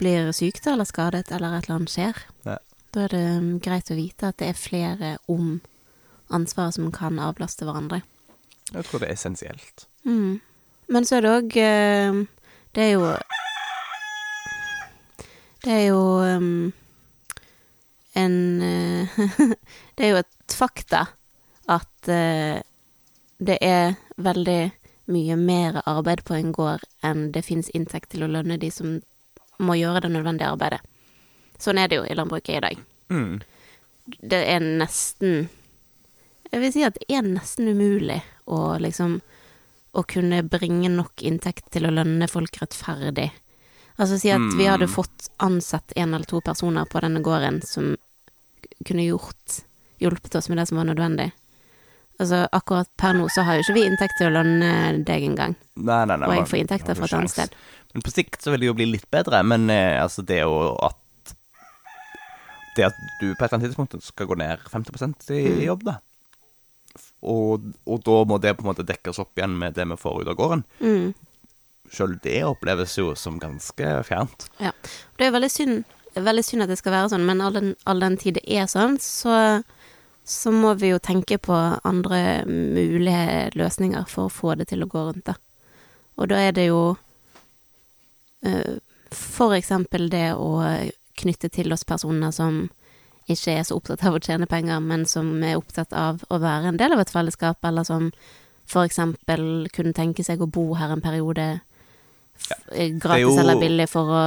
blir 0.00 0.30
syk 0.32 0.62
da, 0.64 0.72
eller 0.72 0.88
skadet, 0.88 1.28
eller 1.34 1.58
et 1.58 1.68
eller 1.68 1.80
annet 1.82 1.92
skjer? 1.92 2.22
Ja. 2.48 2.56
Da 2.94 3.04
er 3.04 3.14
det 3.14 3.24
um, 3.38 3.50
greit 3.60 3.90
å 3.92 3.98
vite 3.98 4.30
at 4.30 4.38
det 4.40 4.52
er 4.52 4.58
flere 4.58 5.16
om 5.28 5.58
ansvaret 6.32 6.76
som 6.76 6.90
kan 6.92 7.20
avlaste 7.20 7.66
hverandre. 7.68 8.02
Jeg 8.72 8.84
tror 8.88 9.00
det 9.00 9.08
er 9.08 9.16
essensielt. 9.16 9.86
Mm. 10.04 10.40
Men 10.88 11.04
så 11.08 11.18
er 11.18 11.24
det 11.24 11.32
òg 11.36 11.54
Det 12.76 12.82
er 12.84 12.90
jo 12.94 13.08
Det 15.64 15.72
er 15.72 15.84
jo 15.88 16.02
um, 16.24 16.72
en 18.18 18.62
eh, 18.62 19.08
Det 19.94 20.04
er 20.04 20.12
jo 20.14 20.22
et 20.22 20.56
fakta 20.56 21.06
at 21.68 22.08
eh, 22.08 22.60
det 23.38 23.58
er 23.62 23.98
veldig 24.16 24.60
mye 25.12 25.36
mer 25.36 25.82
arbeid 25.84 26.24
på 26.26 26.34
en 26.34 26.52
gård 26.52 26.84
enn 27.04 27.28
det 27.34 27.44
fins 27.46 27.68
inntekt 27.76 28.10
til 28.14 28.24
å 28.24 28.30
lønne 28.32 28.56
de 28.60 28.70
som 28.72 28.96
må 29.62 29.76
gjøre 29.78 30.06
det 30.06 30.10
nødvendige 30.14 30.48
arbeidet. 30.54 30.80
Sånn 31.58 31.78
er 31.82 31.88
det 31.90 31.96
jo 31.98 32.04
i 32.06 32.14
landbruket 32.14 32.56
i 32.56 32.60
dag. 32.62 32.82
Mm. 33.10 33.40
Det 34.22 34.38
er 34.54 34.60
nesten 34.60 35.48
Jeg 36.52 36.60
vil 36.62 36.72
si 36.72 36.82
at 36.86 36.94
det 36.96 37.08
er 37.12 37.22
nesten 37.26 37.68
umulig 37.68 38.22
å 38.48 38.78
liksom 38.80 39.18
Å 39.98 40.02
kunne 40.08 40.42
bringe 40.44 40.88
nok 40.92 41.22
inntekt 41.24 41.70
til 41.74 41.88
å 41.88 41.90
lønne 41.92 42.28
folk 42.28 42.56
rettferdig. 42.60 43.30
Altså 43.98 44.18
si 44.20 44.30
at 44.30 44.44
vi 44.56 44.66
hadde 44.68 44.86
Mm. 44.86 44.92
fått 44.94 45.28
ansett 45.42 45.92
en 45.96 46.14
eller 46.14 46.24
to 46.28 46.40
personer 46.44 46.84
på 46.84 47.00
denne 47.00 47.20
gården 47.24 47.62
som 47.66 47.96
kunne 48.84 49.06
gjort 49.08 49.62
Hjulpet 49.98 50.36
oss 50.38 50.48
med 50.48 50.58
det 50.58 50.68
som 50.68 50.76
var 50.78 50.84
nødvendig. 50.86 51.32
Altså 52.20 52.46
akkurat 52.52 52.86
per 52.96 53.14
nå 53.14 53.26
så 53.34 53.42
har 53.42 53.56
jo 53.56 53.64
ikke 53.64 53.74
vi 53.74 53.86
inntekt 53.88 54.14
til 54.18 54.28
å 54.28 54.34
lønne 54.36 55.04
deg 55.04 55.24
engang. 55.24 55.56
Nei, 55.74 56.04
nei, 56.06 56.16
nei. 56.16 56.28
Og 56.28 56.34
jeg 56.36 56.46
får 56.52 56.58
inntekter 56.60 56.94
fra 56.94 57.04
et 57.08 57.12
annet 57.18 57.30
sted. 57.32 57.56
Men 57.94 58.02
på 58.06 58.12
sikt 58.14 58.38
så 58.42 58.52
vil 58.52 58.60
det 58.60 58.66
jo 58.68 58.74
bli 58.78 58.86
litt 58.92 59.08
bedre. 59.10 59.40
Men 59.42 59.68
eh, 59.70 59.98
altså, 60.02 60.22
det 60.22 60.38
jo 60.44 60.76
at 60.86 60.96
Det 62.78 62.86
at 62.86 62.98
du 63.18 63.32
på 63.32 63.42
et 63.42 63.48
eller 63.48 63.56
annet 63.58 63.68
tidspunkt 63.72 63.96
skal 64.06 64.28
gå 64.30 64.36
ned 64.38 64.62
50% 64.70 65.30
i 65.34 65.42
Mm. 65.50 65.62
jobb, 65.66 65.82
da. 65.88 65.96
Og, 67.26 67.64
og 67.90 68.02
da 68.06 68.16
må 68.30 68.36
det 68.40 68.52
på 68.56 68.62
en 68.62 68.68
måte 68.70 68.86
dekkes 68.86 69.18
opp 69.18 69.34
igjen 69.38 69.56
med 69.58 69.74
det 69.74 69.84
vi 69.90 69.96
får 69.98 70.20
ut 70.22 70.30
av 70.30 70.36
gården. 70.38 70.62
Mm. 70.80 71.08
Sjøl 71.90 72.14
det 72.22 72.36
oppleves 72.46 72.94
jo 73.00 73.14
som 73.18 73.38
ganske 73.42 73.90
fjernt. 74.06 74.46
Ja. 74.62 74.70
Det 75.18 75.26
er 75.26 75.34
veldig 75.34 75.50
synd, 75.50 75.84
veldig 76.14 76.44
synd 76.46 76.62
at 76.66 76.70
det 76.70 76.78
skal 76.78 76.94
være 76.94 77.10
sånn, 77.14 77.26
men 77.26 77.40
all 77.42 77.56
den, 77.56 77.72
all 77.88 78.00
den 78.04 78.16
tid 78.20 78.38
det 78.38 78.44
er 78.46 78.68
sånn, 78.70 78.98
så, 79.02 79.64
så 80.28 80.52
må 80.54 80.74
vi 80.78 80.92
jo 80.92 80.98
tenke 81.02 81.38
på 81.42 81.56
andre 81.88 82.44
mulige 82.46 83.50
løsninger 83.58 84.06
for 84.10 84.28
å 84.28 84.34
få 84.38 84.54
det 84.60 84.68
til 84.70 84.84
å 84.86 84.90
gå 84.90 85.06
rundt, 85.10 85.24
da. 85.32 85.34
Og 86.18 86.28
da 86.30 86.38
er 86.48 86.54
det 86.54 86.68
jo 86.68 86.82
eh, 88.46 88.78
for 89.14 89.54
eksempel 89.56 90.08
det 90.12 90.28
å 90.36 90.50
knytte 91.18 91.50
til 91.52 91.72
oss 91.74 91.84
personer 91.88 92.30
som 92.34 92.68
ikke 93.28 93.58
er 93.58 93.64
så 93.68 93.76
opptatt 93.76 94.02
av 94.08 94.14
å 94.16 94.20
tjene 94.24 94.46
penger, 94.48 94.80
men 94.80 95.02
som 95.06 95.30
er 95.44 95.58
opptatt 95.60 95.92
av 95.92 96.22
å 96.32 96.38
være 96.40 96.70
en 96.70 96.78
del 96.80 96.94
av 96.94 97.02
et 97.02 97.10
fellesskap, 97.12 97.58
eller 97.68 97.84
som 97.84 98.10
for 98.68 98.84
eksempel 98.88 99.66
kunne 99.72 99.92
tenke 99.96 100.24
seg 100.24 100.40
å 100.44 100.48
bo 100.48 100.74
her 100.80 100.92
en 100.94 101.02
periode 101.04 101.44
f- 102.40 102.52
eh, 102.72 102.90
gratis 103.00 103.26
jo- 103.26 103.38
eller 103.40 103.60
billig 103.60 103.88
for 103.88 104.08
å, 104.08 104.22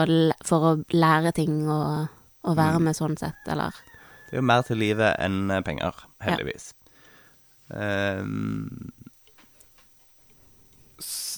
for 0.45 0.67
å 0.71 0.73
lære 0.93 1.31
ting 1.37 1.63
og, 1.69 2.07
og 2.43 2.55
være 2.57 2.77
Mm. 2.79 2.83
med 2.89 2.95
sånn 2.97 3.17
sett, 3.17 3.41
eller 3.47 3.71
Det 4.29 4.37
er 4.37 4.41
jo 4.41 4.47
mer 4.47 4.61
til 4.63 4.77
livet 4.77 5.15
enn 5.19 5.49
eh, 5.51 5.61
penger, 5.61 5.93
heldigvis. 6.21 6.73
Ja. 7.71 8.21
Um, 8.21 8.91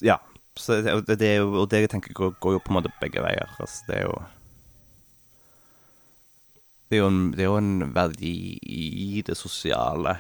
ja. 0.02 0.20
Så 0.56 0.82
det, 0.82 1.16
det 1.18 1.28
er 1.28 1.40
jo, 1.42 1.54
og 1.64 1.70
det 1.72 1.80
jeg 1.86 1.90
tenker 1.96 2.14
går, 2.14 2.36
går 2.44 2.54
jo 2.58 2.62
på 2.62 2.70
en 2.74 2.78
måte 2.78 2.92
begge 3.02 3.22
veier. 3.26 3.50
Altså, 3.60 3.84
det 3.88 3.96
er 3.98 4.04
jo 4.06 4.18
Det 6.94 7.00
er 7.02 7.08
en, 7.10 7.32
det 7.34 7.42
er 7.42 7.48
jo 7.50 7.58
en 7.58 7.88
verdi 7.96 8.36
i 8.62 9.24
det 9.26 9.34
sosiale 9.34 10.12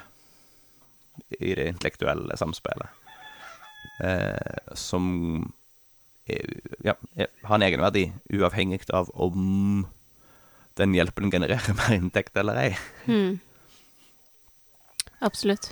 i 1.37 1.51
det 1.53 1.67
intellektuelle 1.69 2.33
samspillet. 2.39 2.89
Eh, 4.01 4.71
som 4.73 5.05
er, 6.25 6.49
ja, 6.81 6.95
har 7.45 7.59
en 7.59 7.65
egenverdi, 7.67 8.07
uavhengig 8.33 8.87
av 8.89 9.11
om 9.13 9.85
den 10.81 10.97
hjelpen 10.97 11.29
genererer 11.29 11.75
mer 11.83 11.93
inntekt 11.93 12.41
eller 12.41 12.57
ei. 12.63 12.71
Mm. 13.05 13.37
Absolutt. 15.21 15.69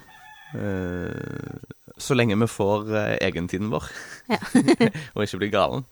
Eh, 0.53 1.65
så 1.97 2.13
lenge 2.13 2.37
vi 2.45 2.51
får 2.59 2.93
eh, 2.93 3.17
egentiden 3.31 3.73
vår, 3.73 3.89
Ja. 4.29 4.37
og 5.15 5.25
ikke 5.25 5.41
blir 5.41 5.55
galen. 5.57 5.89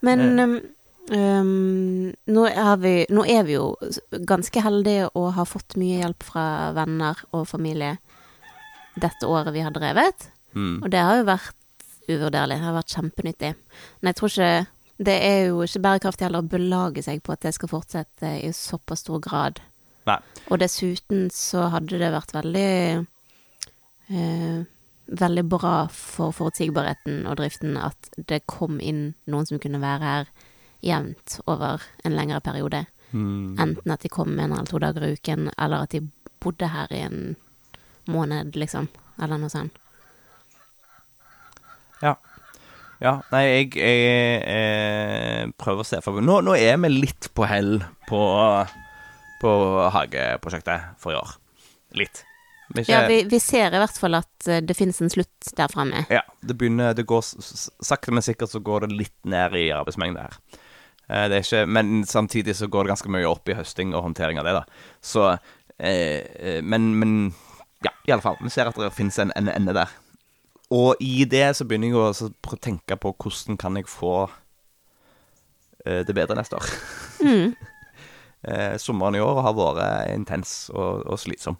Men 0.00 0.28
Eh. 0.40 0.60
Um, 1.10 2.10
nå, 2.30 2.46
er 2.48 2.76
vi, 2.82 2.94
nå 3.10 3.24
er 3.26 3.44
vi 3.48 3.56
jo 3.56 3.74
ganske 4.28 4.62
heldige 4.64 5.10
og 5.18 5.32
har 5.36 5.48
fått 5.48 5.78
mye 5.80 6.00
hjelp 6.02 6.26
fra 6.26 6.44
venner 6.76 7.18
og 7.34 7.48
familie 7.50 7.96
dette 9.00 9.26
året 9.26 9.54
vi 9.54 9.64
har 9.64 9.74
drevet. 9.74 10.28
Mm. 10.54 10.82
Og 10.82 10.90
det 10.90 11.02
har 11.02 11.20
jo 11.20 11.26
vært 11.28 11.56
uvurderlig. 12.10 12.58
Det 12.58 12.66
har 12.66 12.76
vært 12.76 12.96
kjempenyttig. 12.96 13.54
Men 14.00 14.10
jeg 14.10 14.20
tror 14.20 14.34
ikke 14.34 14.52
Det 15.00 15.14
er 15.24 15.46
jo 15.48 15.62
ikke 15.64 15.80
bærekraftig 15.80 16.26
heller 16.26 16.42
å 16.44 16.50
belage 16.52 17.00
seg 17.06 17.22
på 17.24 17.32
at 17.32 17.40
det 17.40 17.54
skal 17.56 17.70
fortsette 17.70 18.32
i 18.44 18.50
såpass 18.52 19.00
stor 19.00 19.22
grad. 19.24 19.62
Nei. 20.04 20.18
Og 20.52 20.60
dessuten 20.60 21.30
så 21.32 21.70
hadde 21.72 21.96
det 22.02 22.10
vært 22.12 22.34
veldig 22.36 22.72
eh, 24.12 24.60
Veldig 25.10 25.42
bra 25.50 25.88
for 25.90 26.30
forutsigbarheten 26.36 27.24
og 27.26 27.40
driften 27.40 27.74
at 27.80 28.12
det 28.30 28.44
kom 28.46 28.76
inn 28.78 29.16
noen 29.26 29.48
som 29.48 29.58
kunne 29.58 29.80
være 29.82 30.04
her 30.04 30.28
jevnt 30.84 31.40
over 31.46 31.82
en 32.04 32.16
lengre 32.16 32.40
periode. 32.44 32.84
Mm. 33.12 33.56
Enten 33.58 33.92
at 33.92 34.02
de 34.04 34.08
kom 34.12 34.32
en 34.38 34.52
eller 34.52 34.68
to 34.70 34.78
dager 34.78 35.04
i 35.08 35.12
uken, 35.18 35.50
eller 35.58 35.84
at 35.86 35.90
de 35.96 36.00
bodde 36.40 36.68
her 36.72 36.92
i 36.94 37.02
en 37.04 37.36
måned, 38.10 38.54
liksom. 38.56 38.88
Eller 39.20 39.38
noe 39.38 39.50
sånt. 39.52 39.76
Ja. 42.02 42.14
ja. 43.02 43.14
Nei, 43.32 43.42
jeg, 43.48 43.74
jeg, 43.76 44.40
jeg 44.46 45.52
prøver 45.60 45.84
å 45.84 45.88
se 45.90 46.00
for 46.04 46.16
meg 46.16 46.24
nå, 46.28 46.38
nå 46.46 46.54
er 46.56 46.78
vi 46.80 46.90
litt 46.94 47.28
på 47.36 47.44
hell 47.50 47.78
på, 48.08 48.22
på 49.42 49.52
hageprosjektet 49.96 50.94
for 51.02 51.12
i 51.14 51.20
år. 51.20 51.36
Litt. 52.00 52.22
Ikke- 52.70 52.86
Ja, 52.86 53.02
vi, 53.10 53.24
vi 53.26 53.40
ser 53.42 53.74
i 53.74 53.80
hvert 53.82 53.96
fall 53.98 54.14
at 54.20 54.46
eh, 54.46 54.60
det 54.62 54.76
finnes 54.78 55.00
en 55.02 55.10
slutt 55.10 55.48
der 55.58 55.68
framme. 55.72 56.04
Ja, 56.08 56.20
det 56.46 56.54
begynner 56.56 56.94
Det 56.94 57.02
går 57.10 57.24
sakte, 57.26 58.14
men 58.14 58.22
sikkert 58.22 58.52
så 58.52 58.60
går 58.62 58.86
det 58.86 58.94
litt 58.94 59.16
ned 59.26 59.56
i 59.58 59.64
arbeidsmengde 59.74 60.22
her. 60.22 60.36
Eh, 61.10 61.26
Det 61.28 61.42
ikke 61.44 61.64
Men 61.66 62.04
samtidig 62.06 62.54
så 62.56 62.68
går 62.70 62.86
det 62.86 62.94
ganske 62.94 63.10
mye 63.10 63.28
opp 63.28 63.48
i 63.50 63.56
høsting 63.58 63.94
og 63.94 64.04
håndtering 64.06 64.38
av 64.38 64.46
det, 64.46 64.54
da. 64.60 64.64
Så 65.02 65.26
eh, 65.78 66.22
eh, 66.38 66.60
Men, 66.62 66.94
men 66.98 67.34
ja, 67.84 67.90
i 68.06 68.12
alle 68.12 68.22
fall. 68.22 68.36
Vi 68.40 68.52
ser 68.52 68.68
at 68.68 68.76
det 68.78 68.92
finnes 68.92 69.18
en, 69.18 69.32
en 69.36 69.48
ende 69.48 69.74
der. 69.74 69.90
Og 70.70 71.00
i 71.02 71.24
det 71.26 71.56
så 71.56 71.64
begynner 71.66 71.90
jeg 71.90 71.96
å 71.98 72.58
tenke 72.62 72.96
på 73.00 73.14
hvordan 73.16 73.56
kan 73.58 73.78
jeg 73.80 73.88
få 73.90 74.28
eh, 75.86 76.04
det 76.06 76.14
bedre 76.14 76.36
neste 76.38 76.60
år. 76.60 76.72
Mm. 77.24 77.52
Eh, 78.40 78.78
sommeren 78.80 79.18
i 79.18 79.20
år 79.20 79.42
har 79.44 79.52
vært 79.52 80.14
intens 80.14 80.70
og, 80.72 81.02
og 81.12 81.18
slitsom. 81.20 81.58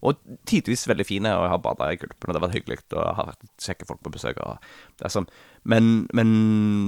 Og 0.00 0.16
tidvis 0.48 0.86
veldig 0.88 1.04
fine, 1.04 1.32
og 1.36 1.42
jeg 1.44 1.52
har 1.52 1.60
bada 1.60 1.90
i 1.92 1.98
Gulpen, 2.00 2.30
og 2.30 2.32
det 2.32 2.40
har 2.40 2.44
vært 2.46 2.56
hyggelig, 2.56 2.78
og 2.94 3.02
jeg 3.02 3.16
har 3.18 3.28
vært 3.28 3.66
kjekke 3.66 3.88
folk 3.90 4.00
på 4.00 4.12
besøk. 4.14 4.40
Og 4.40 4.56
det 4.96 5.04
er 5.04 5.12
sånn. 5.12 5.28
Men, 5.68 5.90
men 6.16 6.30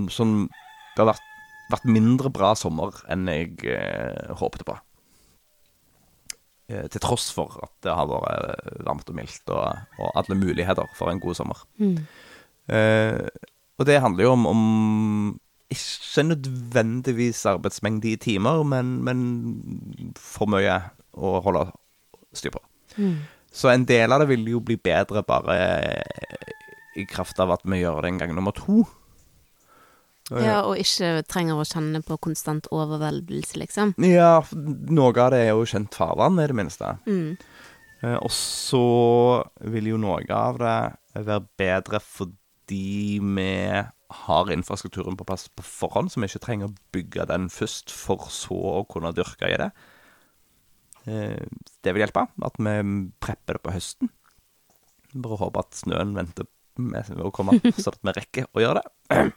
sånn 0.09 0.33
Det 0.49 1.03
har 1.03 1.11
vært, 1.11 1.29
vært 1.73 1.89
mindre 1.89 2.31
bra 2.33 2.55
sommer 2.59 2.97
enn 3.13 3.29
jeg 3.31 3.59
eh, 3.69 4.31
håpte 4.41 4.67
på. 4.69 4.77
Eh, 6.69 6.87
til 6.93 7.01
tross 7.05 7.31
for 7.33 7.59
at 7.65 7.73
det 7.85 7.95
har 7.97 8.09
vært 8.11 8.73
varmt 8.87 9.09
og 9.09 9.17
mildt, 9.17 9.45
og, 9.49 9.85
og 10.01 10.19
alle 10.21 10.37
muligheter 10.39 10.89
for 10.99 11.13
en 11.13 11.23
god 11.23 11.39
sommer. 11.39 11.63
Mm. 11.81 11.97
Eh, 12.73 13.23
og 13.79 13.87
det 13.89 14.01
handler 14.03 14.27
jo 14.27 14.35
om, 14.35 14.47
om 14.51 14.63
ikke 15.73 16.25
nødvendigvis 16.31 17.45
arbeidsmengde 17.47 18.13
i 18.13 18.21
timer, 18.21 18.63
men, 18.65 18.99
men 19.05 20.15
for 20.17 20.51
mye 20.51 20.81
å 21.17 21.39
holde 21.45 21.69
styr 22.37 22.55
på. 22.55 22.63
Mm. 22.97 23.19
Så 23.53 23.71
en 23.73 23.85
del 23.89 24.13
av 24.13 24.23
det 24.23 24.31
vil 24.33 24.47
jo 24.53 24.61
bli 24.65 24.77
bedre 24.81 25.23
bare 25.27 25.59
i 26.99 27.05
kraft 27.09 27.39
av 27.41 27.53
at 27.55 27.65
vi 27.69 27.81
gjør 27.81 28.03
det 28.03 28.13
en 28.13 28.21
gang 28.23 28.35
nummer 28.37 28.55
to. 28.57 28.83
Ja, 30.29 30.59
og 30.69 30.77
ikke 30.77 31.23
trenger 31.25 31.57
å 31.57 31.65
kjenne 31.65 32.03
på 32.05 32.19
konstant 32.21 32.67
overveldelse, 32.75 33.57
liksom. 33.63 33.95
Ja, 34.05 34.43
noe 34.53 35.13
av 35.25 35.31
det 35.33 35.41
er 35.47 35.55
jo 35.55 35.65
kjent 35.69 35.95
farvann, 35.97 36.37
i 36.43 36.47
det 36.51 36.57
minste. 36.59 36.91
Mm. 37.09 37.39
Eh, 38.03 38.17
og 38.21 38.31
så 38.35 38.83
vil 39.73 39.89
jo 39.95 40.01
noe 40.01 40.21
av 40.35 40.59
det 40.61 40.75
være 41.25 41.41
bedre 41.59 42.01
fordi 42.05 43.19
vi 43.25 43.49
har 44.29 44.51
infrastrukturen 44.53 45.17
på 45.19 45.25
plass 45.29 45.49
på 45.49 45.65
forhånd, 45.65 46.13
så 46.13 46.21
vi 46.21 46.29
ikke 46.29 46.45
trenger 46.45 46.69
å 46.69 46.77
bygge 46.95 47.27
den 47.29 47.49
først, 47.53 47.91
for 47.93 48.29
så 48.33 48.57
å 48.83 48.85
kunne 48.89 49.15
dyrke 49.17 49.49
i 49.49 49.59
det. 49.65 49.71
Eh, 51.09 51.41
Det 51.83 51.95
vil 51.95 52.05
hjelpe, 52.05 52.27
at 52.45 52.57
vi 52.61 52.77
prepper 53.21 53.57
det 53.57 53.65
på 53.65 53.73
høsten. 53.73 54.13
Bare 55.17 55.39
håper 55.41 55.65
at 55.65 55.77
snøen 55.81 56.13
venter 56.17 56.45
med 56.77 57.09
å 57.25 57.31
komme, 57.35 57.57
så 57.81 57.95
at 57.95 58.03
vi 58.05 58.13
rekker 58.13 58.51
å 58.53 58.61
gjøre 58.61 58.83
det. 58.85 59.31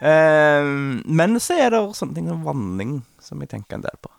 Eh, 0.00 0.64
Men 1.04 1.40
så 1.42 1.58
er 1.60 1.74
det 1.74 1.82
sånne 1.98 2.16
ting 2.16 2.30
som 2.30 2.46
vanning 2.46 3.02
som 3.20 3.40
jeg 3.42 3.52
tenker 3.52 3.78
en 3.78 3.84
del 3.84 3.98
på. 4.02 4.10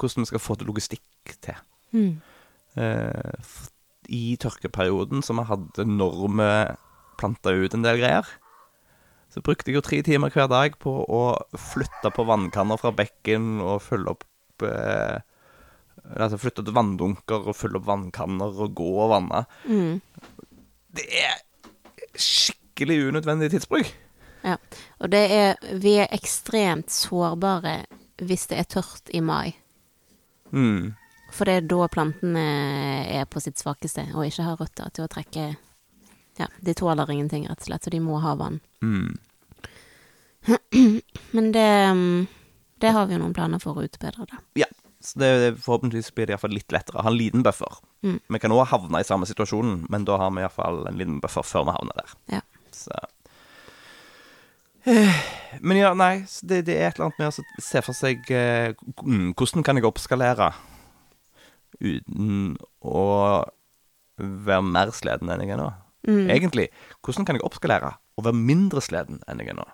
Hvordan 0.00 0.24
vi 0.24 0.30
skal 0.32 0.42
få 0.42 0.56
til 0.56 0.70
logistikk 0.70 1.34
til. 1.44 1.58
Mm. 1.92 2.20
Eh, 2.80 3.56
I 4.08 4.36
tørkeperioden 4.40 5.22
som 5.26 5.36
vi 5.42 5.48
hadde 5.50 5.84
når 5.86 6.22
vi 6.38 6.52
planta 7.20 7.52
ut 7.52 7.74
en 7.76 7.84
del 7.84 8.00
greier, 8.00 8.26
så 9.30 9.42
brukte 9.44 9.70
jeg 9.70 9.76
jo 9.78 9.84
tre 9.86 10.00
timer 10.02 10.32
hver 10.34 10.48
dag 10.50 10.78
på 10.80 10.90
å 11.04 11.22
flytte 11.54 12.10
på 12.14 12.24
vannkanner 12.26 12.80
fra 12.80 12.90
bekken 12.96 13.60
og 13.62 13.82
fylle 13.84 14.16
opp 14.16 14.64
eh, 14.66 15.20
Altså 16.16 16.38
flytte 16.40 16.64
til 16.64 16.74
vanndunker 16.74 17.44
og 17.50 17.54
fylle 17.54 17.76
opp 17.76 17.84
vannkanner 17.86 18.56
og 18.64 18.72
gå 18.74 18.86
og 19.04 19.10
vanne. 19.12 19.42
Mm. 19.68 20.00
Det 20.96 21.04
er 21.12 21.36
skikkelig 22.16 22.96
unødvendig 23.10 23.50
tidsbruk. 23.52 23.90
Ja. 24.42 24.56
Og 25.00 25.10
det 25.12 25.24
er 25.34 25.56
Vi 25.82 25.96
er 26.00 26.12
ekstremt 26.14 26.90
sårbare 26.90 27.84
hvis 28.20 28.46
det 28.50 28.58
er 28.60 28.68
tørt 28.68 29.10
i 29.16 29.20
mai. 29.24 29.54
Mm. 30.52 30.94
For 31.32 31.48
det 31.48 31.54
er 31.56 31.68
da 31.70 31.86
plantene 31.88 32.44
er 33.08 33.24
på 33.30 33.40
sitt 33.40 33.60
svakeste 33.60 34.08
og 34.12 34.26
ikke 34.26 34.44
har 34.44 34.60
røtter 34.60 34.90
til 34.94 35.06
å 35.06 35.10
trekke 35.10 35.46
Ja, 36.40 36.46
de 36.60 36.74
tåler 36.74 37.10
ingenting, 37.12 37.46
rett 37.48 37.60
og 37.60 37.68
slett, 37.68 37.84
så 37.84 37.92
de 37.92 38.00
må 38.00 38.18
ha 38.22 38.34
vann. 38.38 38.60
Mm. 38.82 39.18
Men 41.36 41.52
det 41.52 41.70
Det 42.80 42.92
har 42.96 43.06
vi 43.06 43.14
jo 43.14 43.20
noen 43.20 43.36
planer 43.36 43.60
for 43.60 43.76
å 43.76 43.84
utbedre, 43.84 44.24
da. 44.24 44.40
Ja. 44.56 44.70
Så 45.00 45.18
det, 45.18 45.56
forhåpentligvis 45.64 46.12
blir 46.12 46.28
det 46.28 46.34
iallfall 46.34 46.52
litt 46.52 46.72
lettere. 46.72 47.00
Ha 47.00 47.08
en 47.08 47.16
liten 47.16 47.42
buffer. 47.44 47.78
Mm. 48.04 48.18
Vi 48.20 48.40
kan 48.40 48.52
òg 48.52 48.66
havne 48.68 49.00
i 49.00 49.06
samme 49.08 49.28
situasjonen, 49.28 49.86
men 49.92 50.04
da 50.08 50.18
har 50.20 50.32
vi 50.36 50.42
iallfall 50.44 50.82
en 50.88 50.98
liten 51.00 51.22
buffer 51.24 51.44
før 51.46 51.64
vi 51.68 51.76
havner 51.76 52.00
der. 52.02 52.14
Ja. 52.36 52.40
Så 52.76 52.96
Men 55.66 55.76
ja, 55.76 55.92
nei, 55.98 56.24
det, 56.46 56.64
det 56.68 56.76
er 56.78 56.88
et 56.88 56.98
eller 56.98 57.10
annet 57.10 57.20
med 57.20 57.30
å 57.32 57.64
se 57.64 57.82
for 57.84 57.96
seg 57.96 58.28
eh, 58.32 58.72
mm, 59.02 59.32
Hvordan 59.36 59.66
kan 59.66 59.76
jeg 59.76 59.88
oppskalere 59.88 60.52
uten 61.80 62.54
å 62.84 63.02
være 64.20 64.64
mer 64.66 64.92
sleden 64.96 65.32
enn 65.32 65.44
jeg 65.44 65.54
er 65.54 65.60
nå? 65.60 65.70
Mm. 66.08 66.30
Egentlig, 66.32 66.70
hvordan 67.04 67.26
kan 67.28 67.36
jeg 67.36 67.44
oppskalere 67.44 67.94
og 68.16 68.26
være 68.26 68.40
mindre 68.40 68.82
sleden 68.84 69.20
enn 69.28 69.42
jeg 69.42 69.52
er 69.52 69.58
nå? 69.58 69.66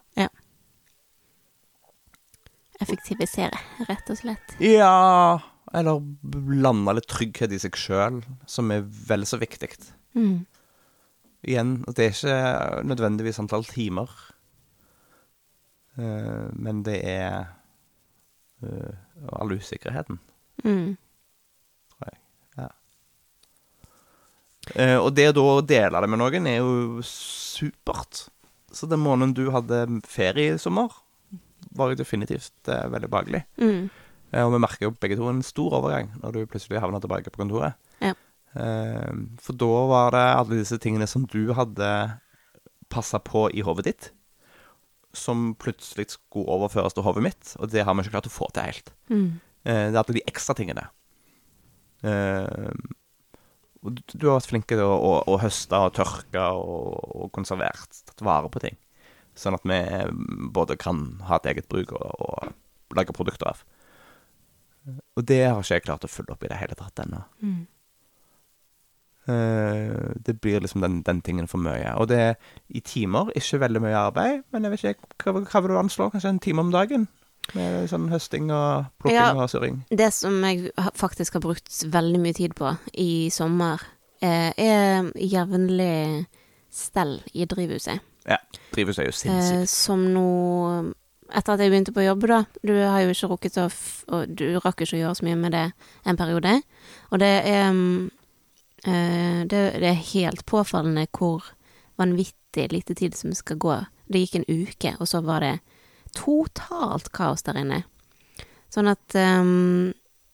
Effektivisere, 2.83 3.57
rett 3.89 4.11
og 4.13 4.19
slett. 4.19 4.57
Ja 4.61 5.39
Eller 5.77 6.01
blande 6.01 6.97
litt 6.99 7.09
trygghet 7.11 7.55
i 7.55 7.61
seg 7.61 7.79
sjøl, 7.81 8.21
som 8.49 8.71
er 8.75 8.85
vel 8.85 9.25
så 9.29 9.39
viktig. 9.41 9.71
Mm. 10.17 10.45
Igjen, 11.47 11.73
det 11.97 12.05
er 12.05 12.15
ikke 12.15 12.85
nødvendigvis 12.87 13.41
antall 13.43 13.67
timer, 13.69 14.11
men 15.97 16.83
det 16.85 16.99
er 17.09 17.47
eh, 18.63 18.95
all 19.33 19.53
usikkerheten, 19.57 20.19
Mm. 20.65 20.97
tror 21.93 22.09
jeg. 22.11 22.19
Ja. 22.59 22.69
Eh, 24.75 24.97
og 24.99 25.13
det 25.15 25.29
da 25.37 25.45
å 25.45 25.61
dele 25.65 26.01
det 26.03 26.09
med 26.11 26.21
noen 26.21 26.49
er 26.51 26.59
jo 26.61 27.03
supert. 27.07 28.27
Så 28.75 28.89
den 28.91 29.01
måneden 29.05 29.35
du 29.37 29.47
hadde 29.55 29.85
ferie 30.09 30.55
i 30.57 30.61
sommer, 30.61 30.91
var 31.77 31.93
jo 31.93 31.99
definitivt 32.01 32.69
eh, 32.73 32.87
veldig 32.93 33.11
behagelig. 33.13 33.43
Mm. 33.61 33.89
Eh, 34.33 34.43
Og 34.45 34.53
vi 34.57 34.61
merker 34.65 34.89
jo 34.89 34.95
begge 35.01 35.17
to 35.21 35.29
en 35.31 35.43
stor 35.47 35.77
overgang 35.79 36.11
når 36.23 36.33
du 36.33 36.47
plutselig 36.51 36.81
havna 36.83 37.01
tilbake 37.01 37.31
på 37.33 37.41
kontoret. 37.45 37.77
Ja. 38.03 38.15
Eh, 38.57 39.13
For 39.45 39.53
da 39.57 39.71
var 39.93 40.11
det 40.17 40.25
alle 40.41 40.61
disse 40.61 40.79
tingene 40.83 41.07
som 41.09 41.27
du 41.31 41.53
hadde 41.55 41.91
passa 42.91 43.19
på 43.21 43.49
i 43.55 43.63
hodet 43.67 43.85
ditt, 43.91 44.11
som 45.17 45.49
plutselig 45.61 46.11
skulle 46.15 46.49
overføres 46.57 46.95
til 46.97 47.05
hodet 47.07 47.25
mitt, 47.27 47.55
og 47.59 47.71
det 47.73 47.85
har 47.87 47.95
vi 47.97 48.05
ikke 48.05 48.15
klart 48.17 48.29
å 48.31 48.35
få 48.37 48.49
til 48.55 48.69
helt. 48.69 48.93
Mm. 49.11 49.27
Eh, 49.67 49.87
Det 49.91 49.97
er 49.97 50.03
alle 50.05 50.17
de 50.19 50.25
ekstra 50.31 50.55
tingene. 50.59 50.87
Eh, 52.07 52.71
Og 53.87 53.93
du, 53.95 54.01
du 54.19 54.25
har 54.27 54.39
vært 54.41 54.49
flink 54.51 54.67
til 54.67 54.81
å, 54.83 54.91
å, 54.99 55.11
å 55.31 55.37
høste 55.39 55.79
og 55.79 55.93
tørke 55.95 56.43
og, 56.59 56.97
og 57.23 57.29
konservert, 57.37 58.01
tatt 58.09 58.25
vare 58.27 58.49
på 58.51 58.63
ting. 58.65 58.75
Sånn 59.39 59.55
at 59.55 59.63
vi 59.69 59.77
både 60.57 60.75
kan 60.81 61.21
ha 61.29 61.37
et 61.39 61.47
eget 61.53 61.69
bruk 61.71 61.93
og, 61.95 62.09
og 62.19 62.97
lage 62.97 63.15
produkter 63.15 63.53
av. 63.53 63.61
Og 65.19 65.23
det 65.29 65.43
har 65.45 65.61
ikke 65.61 65.77
jeg 65.79 65.85
klart 65.87 66.07
å 66.07 66.11
følge 66.11 66.35
opp 66.35 66.43
i 66.47 66.51
det 66.51 66.59
hele 66.59 66.75
tatt 66.79 66.99
ennå. 67.05 67.21
Mm. 67.45 67.67
Eh, 69.29 70.15
det 70.27 70.37
blir 70.41 70.61
liksom 70.63 70.81
den, 70.85 71.01
den 71.03 71.21
tingen 71.23 71.49
for 71.51 71.59
mye. 71.59 71.95
Og 71.99 72.09
det 72.09 72.19
er 72.19 72.35
i 72.71 72.81
timer 72.81 73.33
ikke 73.35 73.61
veldig 73.61 73.83
mye 73.83 73.97
arbeid, 73.99 74.43
men 74.53 74.63
jeg 74.67 74.71
vet 74.75 74.85
ikke, 74.95 75.33
hva, 75.33 75.41
hva 75.43 75.63
vil 75.65 75.75
du 75.75 75.79
anslå? 75.81 76.11
Kanskje 76.13 76.29
en 76.35 76.43
time 76.45 76.63
om 76.63 76.71
dagen? 76.75 77.09
Med 77.55 77.87
sånn 77.91 78.09
høsting 78.11 78.49
og 78.51 78.89
plukking 79.03 79.15
Ja. 79.21 79.29
og 79.35 79.51
surring. 79.51 79.85
Det 79.91 80.13
som 80.15 80.41
jeg 80.43 80.71
faktisk 80.99 81.35
har 81.39 81.45
brukt 81.45 81.71
veldig 81.93 82.21
mye 82.23 82.35
tid 82.35 82.55
på 82.59 82.73
i 82.99 83.29
sommer, 83.31 83.83
eh, 84.21 84.51
er 84.59 85.13
jevnlig 85.15 86.27
stell 86.71 87.21
i 87.35 87.47
drivhuset. 87.47 88.01
Ja. 88.27 88.37
Drivhuset 88.75 89.05
er 89.05 89.11
jo 89.11 89.13
sinnssykt. 89.15 89.61
Eh, 89.63 89.67
som 89.67 90.07
nå 90.15 90.95
Etter 91.27 91.55
at 91.57 91.59
jeg 91.59 91.73
begynte 91.73 91.91
på 91.91 92.05
jobb, 92.05 92.23
da. 92.31 92.45
Du 92.63 92.71
har 92.73 93.01
jo 93.03 93.11
ikke 93.11 93.29
rukket 93.33 93.57
å 93.59 93.65
f 93.67 94.05
Du 94.31 94.45
rakk 94.63 94.85
ikke 94.85 94.95
å 94.95 95.01
gjøre 95.01 95.17
så 95.19 95.25
mye 95.27 95.35
med 95.35 95.53
det 95.57 95.73
en 96.07 96.17
periode. 96.17 96.63
Og 97.11 97.19
det 97.19 97.31
er 97.51 97.73
mm, 97.73 98.11
det, 98.87 99.63
det 99.83 99.89
er 99.91 100.05
helt 100.13 100.45
påfallende 100.47 101.09
hvor 101.11 101.43
vanvittig 101.99 102.69
lite 102.73 102.95
tid 102.95 103.17
som 103.19 103.33
skal 103.35 103.59
gå. 103.59 103.77
Det 104.07 104.23
gikk 104.23 104.37
en 104.39 104.49
uke, 104.49 104.93
og 105.01 105.09
så 105.11 105.21
var 105.27 105.43
det 105.43 105.55
totalt 106.17 107.11
kaos 107.17 107.45
der 107.47 107.59
inne. 107.61 107.83
Sånn 108.73 108.91
at 108.91 109.17
um, 109.17 109.93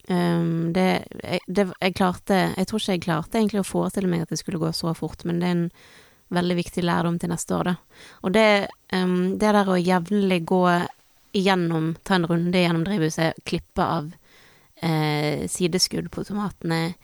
um, 0.09 0.73
det, 0.75 1.05
det 1.47 1.67
Jeg 1.69 1.95
klarte 1.95 2.39
Jeg 2.57 2.67
tror 2.69 2.81
ikke 2.81 2.95
jeg 2.97 3.03
klarte 3.05 3.39
egentlig 3.39 3.61
å 3.61 3.69
forestille 3.69 4.11
meg 4.11 4.25
at 4.25 4.33
det 4.33 4.41
skulle 4.41 4.61
gå 4.63 4.73
så 4.77 4.95
fort, 4.99 5.25
men 5.29 5.41
det 5.41 5.49
er 5.49 5.57
en 5.57 5.69
veldig 6.33 6.57
viktig 6.57 6.85
lærdom 6.85 7.19
til 7.21 7.29
neste 7.29 7.55
år, 7.55 7.73
da. 7.73 8.03
Og 8.25 8.35
det, 8.35 8.49
um, 8.97 9.37
det 9.39 9.53
der 9.53 9.69
å 9.69 9.79
jevnlig 9.81 10.43
gå 10.49 10.65
igjennom, 11.33 11.95
ta 12.05 12.17
en 12.17 12.29
runde 12.29 12.61
gjennom 12.61 12.85
drivhuset, 12.85 13.41
klippe 13.49 13.85
av 13.85 14.11
eh, 14.85 15.49
sideskudd 15.49 16.11
på 16.13 16.25
tomatene, 16.29 16.95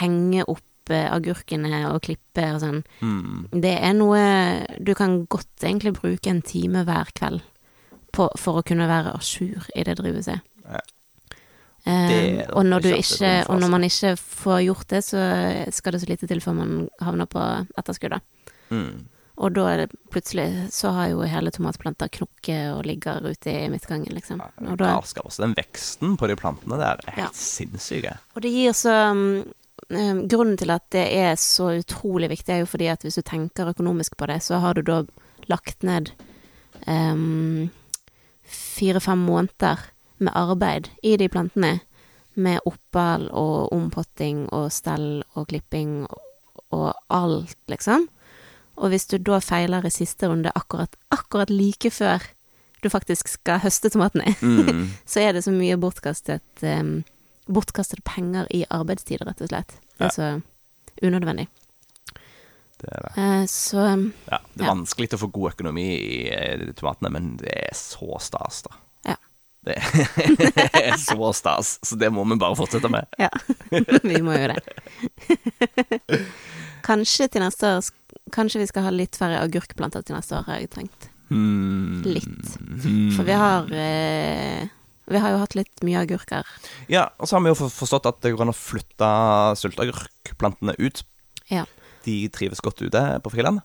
henge 0.00 0.42
opp 0.50 0.65
eh, 0.65 0.65
agurkene 0.94 1.90
og 1.92 2.02
klippe 2.02 2.54
og 2.54 2.60
sånn, 2.60 2.84
Mm. 3.02 3.48
det 3.60 3.78
er 3.82 3.92
noe 3.94 4.66
du 4.82 4.94
kan 4.94 5.26
godt 5.26 5.56
egentlig 5.62 5.94
bruke 5.94 6.26
en 6.30 6.42
time 6.42 6.84
hver 6.84 7.06
kveld 7.14 7.40
på, 8.12 8.28
for 8.38 8.60
å 8.60 8.64
kunne 8.64 8.86
være 8.88 9.12
à 9.14 9.20
jour 9.20 9.66
i 9.74 9.82
det 9.84 9.96
drivhuset. 9.98 10.40
Ja. 10.64 10.80
Eh, 11.86 12.44
og, 12.52 12.64
når 12.66 12.80
du 12.82 12.88
ikke 12.96 13.46
og 13.48 13.60
når 13.60 13.68
man 13.70 13.84
ikke 13.84 14.16
får 14.18 14.64
gjort 14.66 14.86
det, 14.88 15.04
så 15.04 15.20
skal 15.72 15.92
det 15.92 16.00
så 16.02 16.08
lite 16.08 16.26
til 16.26 16.40
før 16.40 16.54
man 16.54 16.88
havner 17.00 17.26
på 17.26 17.66
etterskudd. 17.78 18.10
da. 18.10 18.20
Mm. 18.70 19.04
Og 19.38 19.52
da 19.52 19.66
er 19.68 19.76
det 19.76 19.90
plutselig 20.10 20.72
så 20.72 20.90
har 20.96 21.08
jo 21.10 21.20
hele 21.28 21.50
tomatplanter 21.50 22.08
knokket 22.08 22.72
og 22.74 22.86
ligger 22.88 23.20
ute 23.22 23.52
i 23.52 23.68
midtgangen, 23.68 24.08
liksom. 24.16 24.40
Og, 24.40 24.78
da, 24.78 24.94
galskap. 24.96 25.28
Den 25.36 25.54
veksten 25.54 26.16
på 26.16 26.26
de 26.26 26.34
plantene 26.36 26.78
der 26.78 26.96
er 27.06 27.12
Ja. 27.16 27.22
helt 27.28 27.34
sinnssyke. 27.36 28.18
og 28.34 28.42
det 28.42 28.50
gir 28.50 28.72
så 28.72 29.10
um, 29.12 29.44
Grunnen 29.88 30.56
til 30.58 30.70
at 30.74 30.82
det 30.90 31.04
er 31.14 31.34
så 31.38 31.70
utrolig 31.78 32.30
viktig, 32.32 32.52
er 32.54 32.62
jo 32.64 32.70
fordi 32.70 32.88
at 32.90 33.02
hvis 33.04 33.18
du 33.20 33.22
tenker 33.22 33.70
økonomisk 33.70 34.16
på 34.18 34.26
det, 34.26 34.40
så 34.42 34.58
har 34.62 34.74
du 34.74 34.82
da 34.82 35.02
lagt 35.50 35.84
ned 35.86 36.10
um, 36.86 37.68
fire-fem 38.46 39.18
måneder 39.18 39.84
med 40.18 40.32
arbeid 40.34 40.88
i 41.02 41.16
de 41.20 41.28
plantene. 41.28 41.80
Med 42.36 42.60
opphold 42.68 43.30
og 43.32 43.72
ompotting 43.72 44.42
og 44.52 44.68
stell 44.72 45.22
og 45.34 45.46
klipping 45.48 46.02
og, 46.04 46.18
og 46.76 46.90
alt, 47.08 47.56
liksom. 47.72 48.08
Og 48.76 48.92
hvis 48.92 49.06
du 49.08 49.16
da 49.16 49.38
feiler 49.40 49.86
i 49.88 49.92
siste 49.92 50.28
runde 50.28 50.52
akkurat, 50.54 50.92
akkurat 51.10 51.48
like 51.50 51.88
før 51.90 52.26
du 52.84 52.90
faktisk 52.92 53.28
skal 53.32 53.62
høste 53.64 53.88
tomatene, 53.88 54.34
Mm. 54.42 54.90
så 55.06 55.20
er 55.20 55.32
det 55.32 55.44
så 55.44 55.50
mye 55.54 55.78
bortkastet 55.80 56.42
um, 56.62 57.04
Bortkastede 57.46 58.02
penger 58.06 58.48
i 58.50 58.64
arbeidstid, 58.70 59.22
rett 59.26 59.40
og 59.44 59.48
slett. 59.52 59.76
Ja. 59.98 60.08
Altså 60.08 60.30
unødvendig. 61.02 61.46
Det 62.76 62.88
er 62.92 63.04
det. 63.06 63.12
Eh, 63.22 63.44
så 63.48 63.84
um, 63.94 64.08
Ja, 64.28 64.38
det 64.54 64.64
er 64.64 64.66
Ja. 64.66 64.72
vanskelig 64.74 65.12
å 65.16 65.20
få 65.22 65.30
god 65.32 65.52
økonomi 65.54 65.84
i 65.96 66.18
eh, 66.32 66.66
tomatene, 66.76 67.10
men 67.14 67.30
det 67.40 67.52
er 67.70 67.74
så 67.76 68.18
stas, 68.20 68.62
da. 68.66 68.74
Ja. 69.12 69.16
Det 69.66 69.76
er 69.78 70.96
så 71.08 71.30
stas, 71.34 71.78
så 71.82 71.96
det 71.98 72.10
må 72.12 72.24
vi 72.28 72.36
bare 72.40 72.56
fortsette 72.58 72.90
med. 72.92 73.06
ja. 73.18 73.30
vi 74.10 74.20
må 74.22 74.36
jo 74.36 74.52
det. 74.52 74.60
Kanskje 76.86 77.26
til 77.32 77.42
neste 77.42 77.66
år 77.78 77.88
Kanskje 78.34 78.60
vi 78.62 78.66
skal 78.70 78.84
ha 78.86 78.90
litt 78.94 79.16
færre 79.18 79.38
agurkplanter 79.42 80.02
til 80.06 80.16
neste 80.16 80.34
år, 80.38 80.44
har 80.48 80.58
jeg 80.60 80.70
tenkt. 80.74 81.08
Hmm. 81.30 82.02
Litt. 82.06 82.26
Hmm. 82.58 83.10
For 83.14 83.26
vi 83.26 83.34
har 83.38 83.70
eh, 83.74 84.66
Vi 85.06 85.20
har 85.22 85.30
jo 85.34 85.40
hatt 85.42 85.54
litt 85.54 85.82
mye 85.86 86.02
agurker. 86.02 86.46
Ja, 86.90 87.08
og 87.18 87.28
så 87.28 87.36
har 87.36 87.44
vi 87.44 87.52
jo 87.52 87.68
forstått 87.70 88.08
at 88.10 88.20
det 88.24 88.32
går 88.34 88.46
an 88.46 88.54
å 88.54 88.56
flytte 88.56 89.10
sylteagurkplantene 89.60 90.74
ut. 90.82 91.04
Ja. 91.52 91.64
De 92.06 92.16
trives 92.34 92.62
godt 92.64 92.82
ute 92.82 93.02
på 93.22 93.32
friland. 93.34 93.62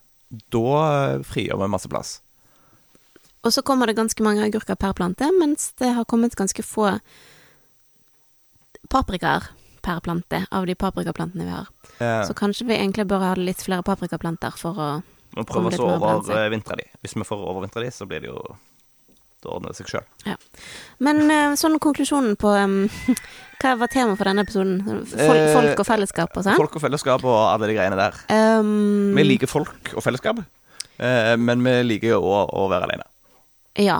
Da 0.54 0.66
eh, 0.82 1.24
frigjør 1.28 1.64
vi 1.64 1.72
masse 1.74 1.90
plass. 1.92 2.20
Og 3.42 3.54
så 3.56 3.64
kommer 3.66 3.90
det 3.90 3.98
ganske 3.98 4.22
mange 4.24 4.46
agurker 4.46 4.78
per 4.78 4.94
plante, 4.94 5.26
mens 5.40 5.72
det 5.82 5.90
har 5.98 6.06
kommet 6.06 6.38
ganske 6.38 6.62
få 6.66 6.92
paprikaer 8.92 9.50
per 9.82 10.00
plante 10.06 10.44
av 10.54 10.68
de 10.70 10.76
paprikaplantene 10.78 11.48
vi 11.48 11.56
har. 11.56 11.70
Eh, 11.98 12.28
Så 12.28 12.38
kanskje 12.38 12.68
vi 12.70 12.78
egentlig 12.78 13.08
bør 13.10 13.26
ha 13.26 13.34
litt 13.36 13.64
flere 13.66 13.82
paprikaplanter 13.82 14.54
for 14.58 14.78
å 14.78 14.90
mer 15.34 15.80
å 15.82 15.94
overvintre 16.20 16.78
de. 16.78 16.86
Hvis 17.02 17.16
vi 17.16 17.26
får 17.26 17.46
overvintre 17.50 17.86
de, 17.86 17.92
så 17.92 18.06
blir 18.06 18.22
det 18.22 18.30
jo 18.30 18.42
Da 19.42 19.50
ordner 19.56 19.74
seg 19.74 19.88
sjøl. 19.90 20.36
Men 21.02 21.24
eh, 21.34 21.54
sånn 21.58 21.80
konklusjonen 21.82 22.36
på 22.38 22.52
um, 22.54 22.76
Hva 23.62 23.76
var 23.78 23.90
temaet 23.94 24.18
for 24.18 24.30
denne 24.30 24.44
episoden? 24.46 24.80
Folk, 24.86 25.16
Eh, 25.22 25.52
folk 25.54 25.82
og 25.84 25.86
fellesskap 25.86 26.38
og 26.38 26.46
sånn? 26.46 26.58
Folk 26.58 26.78
og 26.78 26.82
fellesskap 26.84 27.26
og 27.26 27.38
alle 27.46 27.70
de 27.70 27.76
greiene 27.78 27.98
der. 27.98 28.18
Um, 28.34 29.12
Vi 29.18 29.26
liker 29.26 29.50
folk 29.50 29.92
og 29.96 30.02
fellesskap, 30.06 30.42
eh, 30.98 31.36
men 31.38 31.62
vi 31.66 31.76
liker 31.86 32.16
jo 32.16 32.22
å, 32.26 32.40
å 32.58 32.68
være 32.72 32.90
alene. 32.90 33.06
Ja, 33.80 34.00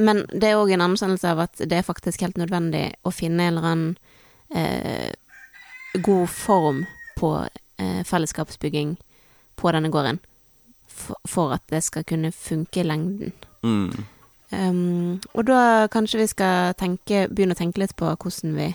men 0.00 0.22
det 0.32 0.48
er 0.52 0.60
òg 0.60 0.70
en 0.72 0.80
anerkjennelse 0.86 1.32
av 1.34 1.42
at 1.44 1.58
det 1.60 1.76
er 1.76 1.84
faktisk 1.84 2.22
helt 2.24 2.38
nødvendig 2.40 2.86
å 3.04 3.10
finne 3.12 3.46
en 3.50 3.58
eller 3.58 3.66
annen 3.68 3.90
eh, 4.54 5.10
god 6.00 6.30
form 6.32 6.84
på 7.18 7.34
eh, 7.78 8.00
fellesskapsbygging 8.08 8.94
på 9.60 9.74
denne 9.76 9.90
gården. 9.92 10.22
For, 10.88 11.18
for 11.28 11.52
at 11.58 11.66
det 11.72 11.82
skal 11.84 12.06
kunne 12.08 12.30
funke 12.32 12.80
i 12.80 12.86
lengden. 12.86 13.34
Mm. 13.66 14.06
Um, 14.52 15.20
og 15.34 15.44
da 15.46 15.86
kanskje 15.92 16.18
vi 16.18 16.26
skal 16.26 16.72
tenke, 16.74 17.28
begynne 17.30 17.54
å 17.54 17.58
tenke 17.58 17.78
litt 17.78 17.94
på 17.96 18.08
hvordan 18.16 18.56
vi 18.56 18.74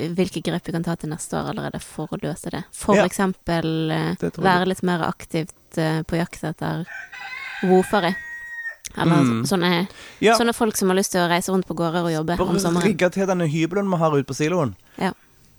Hvilke 0.00 0.40
grep 0.40 0.64
vi 0.64 0.72
kan 0.72 0.84
ta 0.84 0.94
til 0.96 1.10
neste 1.12 1.36
år 1.36 1.50
allerede 1.50 1.76
for 1.84 2.08
å 2.08 2.16
løse 2.22 2.48
det. 2.50 2.62
For 2.72 2.96
Ja. 2.96 3.04
eksempel 3.04 3.90
eh, 3.92 4.14
være 4.40 4.66
litt 4.70 4.82
mer 4.82 5.02
aktivt 5.04 5.76
eh, 5.76 6.00
på 6.08 6.16
jakt 6.16 6.42
etter 6.44 6.86
wofere. 7.68 8.14
Eller 8.96 9.20
Mm. 9.20 9.42
sånne, 9.44 9.88
Ja, 10.20 10.38
sånne 10.38 10.54
folk 10.54 10.74
som 10.76 10.88
har 10.88 10.96
lyst 10.96 11.12
til 11.12 11.20
å 11.20 11.28
reise 11.28 11.52
rundt 11.52 11.66
på 11.68 11.74
gårder 11.76 12.02
og 12.08 12.12
jobbe 12.12 12.40
om 12.40 12.48
bare 12.48 12.60
sommeren. 12.60 12.82
rigge 12.88 13.10
til 13.12 13.26
denne 13.26 13.46
hybelen 13.46 13.90
vi 13.90 13.96
har 13.98 14.10
ute 14.16 14.24
på 14.26 14.34
siloen. 14.34 14.74
Ja. 14.98 15.12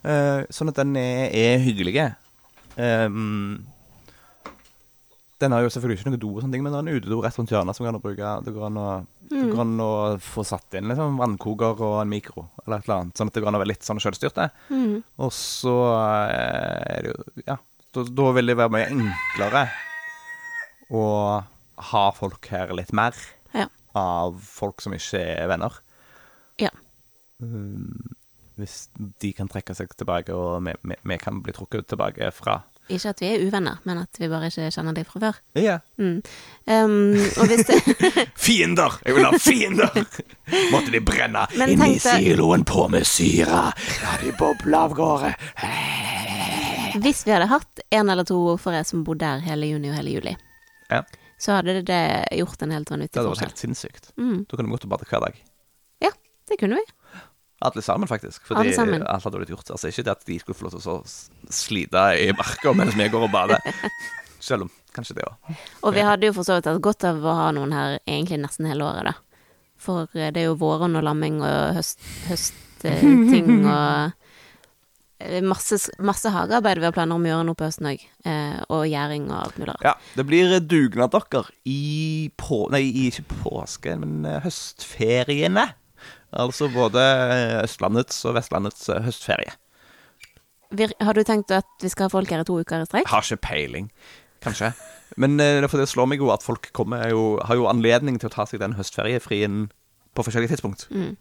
uh, 0.04 0.44
sånn 0.50 0.70
at 0.70 0.76
den 0.76 0.96
er, 0.98 1.30
er 1.32 1.60
hyggelig. 1.60 2.16
Um, 2.78 3.64
den 5.42 5.52
har 5.56 5.64
jo 5.66 5.70
selvfølgelig 5.74 6.00
ikke 6.00 6.12
noe 6.14 6.22
do, 6.22 6.30
og 6.36 6.44
sånne 6.44 6.54
ting, 6.56 6.64
men 6.66 6.74
det 6.74 6.80
er 6.80 6.86
en 6.88 7.02
utedo 7.02 7.18
rett 7.26 7.38
rundt 7.40 7.52
hjørnet 7.54 7.78
som 7.78 7.88
kan 7.88 7.98
bruke. 8.04 8.32
Det 8.46 8.54
går 8.56 8.66
an 8.70 8.78
å, 8.82 8.88
det 9.32 9.40
Mm. 9.42 9.50
går 9.54 9.62
an 9.64 9.78
å 9.84 9.92
få 10.22 10.44
satt 10.46 10.76
inn 10.78 10.90
liksom, 10.92 11.18
vannkoker 11.22 11.80
og 11.88 12.02
en 12.02 12.10
mikro, 12.12 12.46
eller 12.66 12.78
et 12.82 12.88
eller 12.88 12.98
annet. 13.02 13.16
Sånn 13.18 13.28
at 13.32 13.34
det 13.38 13.42
går 13.44 13.48
an 13.52 13.58
å 13.60 13.62
være 13.64 13.72
litt 13.74 13.86
sånn 13.88 14.02
selvstyrte. 14.04 14.50
Mm. 14.70 14.98
Og 15.24 15.32
så 15.36 15.76
eh, 15.98 16.98
er 16.98 17.02
det 17.08 17.14
jo 17.14 17.44
Ja, 17.48 17.58
da, 17.96 18.04
da 18.22 18.32
vil 18.38 18.52
det 18.52 18.58
være 18.60 18.74
mye 18.76 18.90
enklere 18.92 19.64
å 20.92 21.06
ha 21.92 22.04
folk 22.16 22.48
her 22.52 22.74
litt 22.78 22.92
mer 22.94 23.16
Ja. 23.56 23.68
av 23.96 24.38
folk 24.44 24.82
som 24.84 24.94
ikke 24.94 25.20
er 25.24 25.48
venner. 25.52 25.80
Ja. 26.62 26.70
Um, 27.42 28.12
hvis 28.60 28.90
de 29.24 29.32
kan 29.34 29.48
trekke 29.50 29.74
seg 29.76 29.90
tilbake, 29.98 30.36
og 30.36 30.60
vi, 30.68 30.76
vi, 30.84 30.96
vi 31.08 31.18
kan 31.18 31.40
bli 31.42 31.54
trukket 31.56 31.88
tilbake 31.90 32.28
fra 32.36 32.60
Ikke 32.92 33.12
at 33.14 33.22
vi 33.24 33.28
er 33.32 33.44
uvenner, 33.48 33.78
men 33.88 34.02
at 34.04 34.20
vi 34.20 34.28
bare 34.32 34.50
ikke 34.52 34.68
kjenner 34.76 34.96
dem 34.98 35.06
fra 35.08 35.22
før. 35.24 35.38
Ja. 35.60 35.78
Mm. 36.02 36.18
Um, 36.68 37.16
og 37.40 37.48
hvis 37.50 37.64
det 37.70 37.78
Fiender! 38.46 38.98
Jeg 39.06 39.16
vil 39.18 39.26
ha 39.28 39.32
fiender! 39.40 39.96
Måtte 40.74 40.92
de 40.94 41.02
brenne 41.08 41.46
Men 41.58 41.74
inni 41.76 41.94
tenkte... 41.96 42.18
siloen 42.20 42.66
på 42.68 42.88
med 42.92 43.08
syre! 43.08 43.64
La 44.04 44.18
de 44.22 44.34
boble 44.40 44.78
av 44.86 44.96
gårde. 44.98 45.34
Hvis 47.02 47.24
vi 47.26 47.32
hadde 47.32 47.48
hatt 47.52 47.80
en 47.96 48.10
eller 48.12 48.28
to 48.28 48.36
ordførere 48.54 48.84
som 48.88 49.06
bodde 49.08 49.24
der 49.24 49.44
hele 49.46 49.70
juni 49.72 49.92
og 49.92 49.96
hele 50.02 50.16
juli, 50.18 50.34
Ja. 50.92 51.04
så 51.40 51.56
hadde 51.60 51.82
det 51.88 52.02
gjort 52.36 52.62
en 52.66 52.72
helt 52.76 52.90
Det 52.92 53.16
hadde 53.16 53.30
vært 53.32 53.46
helt 53.48 53.62
sinnssykt. 53.64 54.12
Mm. 54.18 54.44
Da 54.50 54.58
kunne 54.58 54.68
vi 54.68 54.76
gått 54.76 54.84
og 54.90 54.92
badet 54.98 55.08
hver 55.10 55.24
dag. 55.24 55.38
Ja, 56.04 56.12
det 56.50 56.60
kunne 56.60 56.76
vi. 56.82 56.84
Alle 57.62 57.82
sammen, 57.86 58.10
faktisk. 58.10 58.42
Fordi 58.48 58.60
Alle 58.60 58.76
sammen. 58.76 59.04
alt 59.08 59.24
hadde 59.24 59.38
blitt 59.38 59.52
gjort. 59.54 59.70
Altså 59.70 59.92
Ikke 59.92 60.06
det 60.08 60.16
at 60.16 60.26
de 60.26 60.40
skulle 60.42 60.58
få 60.58 60.68
lov 60.68 60.78
til 60.80 60.92
å 60.92 60.96
slite 61.54 62.06
i 62.18 62.32
marka 62.34 62.74
mens 62.74 62.96
vi 62.98 63.10
går 63.14 63.28
og 63.28 63.34
bader. 63.34 63.62
Selv 64.42 64.66
om 64.66 64.72
kanskje 64.96 65.20
det 65.20 65.28
òg. 65.28 65.60
Og 65.86 65.94
vi 65.96 66.06
hadde 66.06 66.26
jo 66.30 66.34
for 66.36 66.48
så 66.48 66.58
vidt 66.58 66.70
hatt 66.70 66.82
godt 66.84 67.06
av 67.08 67.22
å 67.22 67.36
ha 67.38 67.52
noen 67.56 67.76
her 67.76 68.00
egentlig 68.02 68.42
nesten 68.42 68.66
hele 68.70 68.88
året, 68.88 69.12
da. 69.12 69.14
For 69.82 70.10
eh, 70.18 70.32
det 70.34 70.42
er 70.44 70.50
jo 70.50 70.58
våren 70.62 70.98
og 70.98 71.06
lamming 71.06 71.40
og 71.46 71.78
høst, 71.78 72.02
høstting 72.28 73.62
og 73.76 74.18
eh, 75.22 75.38
masse, 75.46 75.78
masse 76.02 76.34
hagearbeid 76.34 76.82
vi 76.82 76.90
har 76.90 76.96
planer 76.96 77.18
om 77.18 77.26
å 77.26 77.32
gjøre 77.32 77.48
nå 77.50 77.56
på 77.58 77.70
høsten 77.70 77.92
òg. 77.94 78.08
Og 78.74 78.88
gjæring 78.90 79.30
og 79.30 79.38
alt 79.38 79.62
mulig 79.62 79.76
rart. 79.76 79.86
Ja, 79.86 79.94
det 80.18 80.26
blir 80.30 80.58
dugnad 80.66 81.14
dere 81.14 81.46
i 81.70 82.32
på... 82.42 82.66
Nei, 82.74 82.84
ikke 83.06 83.28
påske, 83.44 83.94
men 84.02 84.26
eh, 84.26 84.42
høstferiene. 84.46 85.70
Altså 86.32 86.70
både 86.72 87.02
Østlandets 87.64 88.22
og 88.30 88.38
Vestlandets 88.38 88.88
eh, 88.90 89.02
høstferie. 89.04 89.56
Har 91.04 91.18
du 91.18 91.24
tenkt 91.28 91.52
at 91.52 91.68
vi 91.84 91.90
skal 91.92 92.08
ha 92.08 92.14
folk 92.14 92.30
her 92.32 92.44
i 92.46 92.48
to 92.48 92.56
uker 92.62 92.84
i 92.86 92.88
strekk? 92.88 93.10
Har 93.12 93.26
ikke 93.26 93.42
peiling, 93.44 93.90
kanskje. 94.44 94.72
Men 95.20 95.36
eh, 95.44 95.60
det 95.64 95.70
for 95.72 95.82
det 95.82 95.90
slår 95.92 96.08
meg 96.14 96.24
jo 96.24 96.32
at 96.32 96.46
folk 96.46 96.70
jo, 96.72 97.26
har 97.44 97.60
jo 97.60 97.68
anledning 97.68 98.20
til 98.22 98.30
å 98.32 98.36
ta 98.38 98.46
seg 98.48 98.62
den 98.64 98.78
høstferiefrien 98.78 99.66
på 100.16 100.24
forskjellige 100.28 100.56
tidspunkt. 100.56 100.88
Mm. 100.92 101.18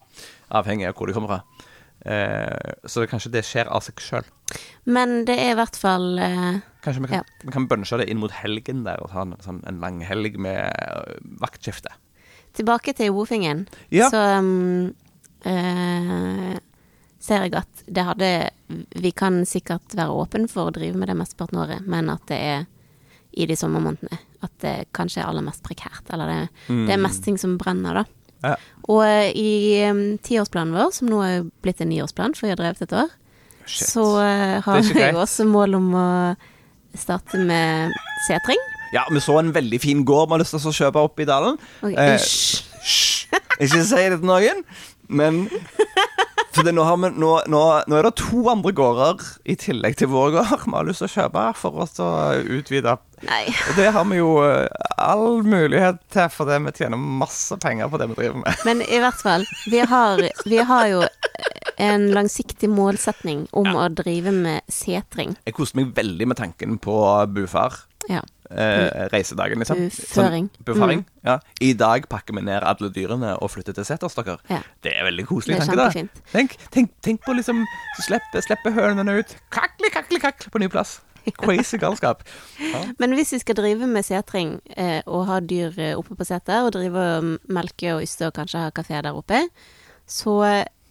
Avhengig 0.54 0.86
av 0.86 0.94
hvor 0.98 1.10
de 1.10 1.16
kommer 1.16 1.34
fra. 1.34 1.66
Eh, 2.06 2.74
så 2.88 3.02
kanskje 3.10 3.32
det 3.34 3.42
skjer 3.44 3.68
av 3.68 3.82
seg 3.84 3.98
sjøl. 4.00 4.28
Men 4.88 5.24
det 5.28 5.34
er 5.36 5.52
i 5.52 5.58
hvert 5.58 5.76
fall 5.76 6.14
eh, 6.22 6.62
Kanskje 6.80 7.02
vi 7.04 7.10
kan, 7.10 7.20
Ja. 7.20 7.40
vi 7.44 7.52
kan 7.52 7.66
bunche 7.68 7.98
det 8.00 8.06
inn 8.08 8.22
mot 8.22 8.32
helgen 8.32 8.86
der 8.86 9.02
og 9.04 9.10
ta 9.12 9.26
en, 9.26 9.34
sånn, 9.44 9.58
en 9.68 9.82
lang 9.82 9.98
helg 10.06 10.38
med 10.40 10.62
eh, 10.70 11.18
vaktskifte. 11.42 11.92
Tilbake 12.56 12.94
til 12.98 13.12
Wofingen. 13.14 13.66
Ja. 13.94 14.08
Så 14.10 14.20
um, 14.40 14.90
eh, 15.46 16.56
ser 17.20 17.46
jeg 17.46 17.54
at 17.58 17.84
det 17.86 18.04
hadde 18.06 18.30
Vi 19.02 19.12
kan 19.16 19.42
sikkert 19.46 19.94
være 19.96 20.14
åpen 20.22 20.48
for 20.50 20.70
å 20.70 20.74
drive 20.74 20.98
med 20.98 21.10
det 21.10 21.18
mesteparten 21.18 21.58
av 21.58 21.68
året, 21.68 21.86
men 21.86 22.10
at 22.12 22.24
det 22.30 22.38
er 22.38 22.66
i 23.30 23.46
de 23.46 23.56
sommermånedene. 23.58 24.18
At 24.42 24.54
det 24.64 24.74
kanskje 24.96 25.22
er 25.22 25.30
aller 25.30 25.44
mest 25.46 25.62
prekært. 25.66 26.08
Eller 26.10 26.30
det, 26.30 26.40
det 26.88 26.94
er 26.96 27.02
mest 27.02 27.22
ting 27.24 27.36
som 27.38 27.58
brenner, 27.60 28.02
da. 28.02 28.04
Ja. 28.40 28.56
Og 28.88 29.02
eh, 29.04 29.30
i 29.36 29.50
um, 29.90 30.16
tiårsplanen 30.24 30.74
vår, 30.74 30.94
som 30.96 31.10
nå 31.10 31.20
er 31.26 31.48
blitt 31.62 31.82
en 31.84 31.90
niårsplan, 31.92 32.34
for 32.34 32.48
vi 32.48 32.54
har 32.54 32.60
drevet 32.60 32.82
et 32.86 32.96
år, 32.96 33.12
Shit. 33.66 33.90
så 33.92 34.06
uh, 34.16 34.56
har 34.64 34.82
vi 34.86 35.10
også 35.12 35.46
mål 35.46 35.76
om 35.78 35.90
å 35.94 36.08
starte 36.98 37.38
med 37.38 37.94
setring. 38.26 38.62
Ja, 38.94 39.04
vi 39.10 39.22
så 39.22 39.38
en 39.38 39.52
veldig 39.54 39.80
fin 39.82 40.04
gård 40.04 40.28
vi 40.28 40.36
har 40.36 40.42
lyst 40.42 40.56
til 40.56 40.70
å 40.70 40.76
kjøpe 40.82 41.04
opp 41.06 41.20
i 41.22 41.28
dalen. 41.28 41.58
Okay. 41.82 41.94
Eh, 41.94 42.16
Hysj. 42.18 43.28
Ikke 43.60 43.84
si 43.84 44.06
det 44.10 44.18
til 44.18 44.26
noen. 44.26 44.64
Men 45.10 45.44
for 46.54 46.66
det, 46.66 46.72
nå, 46.74 46.82
har 46.86 46.96
vi, 46.98 47.10
nå, 47.14 47.30
nå, 47.50 47.60
nå 47.86 47.98
er 47.98 48.06
det 48.06 48.12
to 48.18 48.42
andre 48.50 48.72
gårder 48.74 49.22
i 49.50 49.54
tillegg 49.58 49.94
til 50.00 50.10
vår 50.10 50.34
gård 50.34 50.64
vi 50.64 50.74
har 50.74 50.88
lyst 50.88 51.02
til 51.04 51.08
å 51.08 51.12
kjøpe 51.14 51.44
for 51.58 51.84
oss 51.84 52.00
å 52.02 52.10
utvide. 52.58 52.96
Nei. 53.28 53.44
Og 53.68 53.78
det 53.78 53.90
har 53.94 54.06
vi 54.10 54.18
jo 54.18 54.32
eh, 54.46 54.66
all 54.98 55.44
mulighet 55.46 56.00
til, 56.10 56.26
fordi 56.34 56.58
vi 56.66 56.74
tjener 56.80 56.98
masse 57.22 57.58
penger 57.62 57.90
på 57.92 58.00
det 58.00 58.10
vi 58.10 58.18
driver 58.18 58.42
med. 58.42 58.64
Men 58.66 58.82
i 58.86 59.00
hvert 59.02 59.22
fall, 59.22 59.46
vi 59.70 59.84
har, 59.92 60.24
vi 60.48 60.62
har 60.72 60.90
jo 60.90 61.04
en 61.80 62.10
langsiktig 62.16 62.68
målsetning 62.72 63.46
om 63.56 63.70
å 63.76 63.86
drive 63.94 64.34
med 64.34 64.66
setring. 64.72 65.36
Jeg 65.46 65.56
koste 65.56 65.78
meg 65.80 65.94
veldig 65.96 66.32
med 66.32 66.40
tanken 66.40 66.80
på 66.82 66.98
bufar. 67.32 67.84
Ja. 68.10 68.24
Eh, 68.50 69.08
reisedagen, 69.12 69.60
liksom. 69.62 69.78
Buføring. 69.86 70.48
Sånn, 70.50 70.64
bufaring, 70.66 71.04
ja. 71.26 71.36
I 71.62 71.70
dag 71.78 72.08
pakker 72.10 72.34
vi 72.34 72.42
ned 72.48 72.64
alle 72.66 72.90
dyrene 72.90 73.36
og 73.38 73.52
flytter 73.52 73.76
til 73.76 73.86
seters, 73.86 74.16
dere. 74.18 74.40
Ja. 74.50 74.58
Det 74.82 74.94
er 74.96 75.06
veldig 75.06 75.26
koselig 75.28 75.60
tanke, 75.60 75.76
da. 75.78 76.16
Tenk, 76.32 76.56
tenk, 76.74 76.90
tenk 77.04 77.22
på 77.22 77.36
liksom 77.38 77.62
Så 77.96 78.08
slipper 78.08 78.42
slippe 78.42 78.72
hønene 78.74 79.20
ut. 79.20 79.36
Kakli, 79.54 79.92
kakli, 79.94 80.18
kakli 80.22 80.50
på 80.50 80.62
ny 80.62 80.70
plass. 80.72 80.98
Crazy 81.38 81.78
galskap. 81.78 82.24
Ja. 82.58 82.82
Men 83.00 83.14
hvis 83.14 83.32
vi 83.36 83.38
skal 83.42 83.58
drive 83.60 83.86
med 83.86 84.06
setring 84.08 84.56
eh, 84.74 84.98
og 85.06 85.28
ha 85.28 85.38
dyr 85.44 85.76
eh, 85.78 85.94
oppe 85.98 86.16
på 86.18 86.26
seter, 86.26 86.64
og 86.64 86.74
drive 86.74 87.06
og 87.20 87.52
melke 87.52 87.94
og 87.94 88.02
yste 88.02 88.30
og 88.30 88.34
kanskje 88.40 88.64
ha 88.64 88.74
kafé 88.74 88.98
der 89.04 89.14
oppe, 89.14 89.44
så 90.10 90.40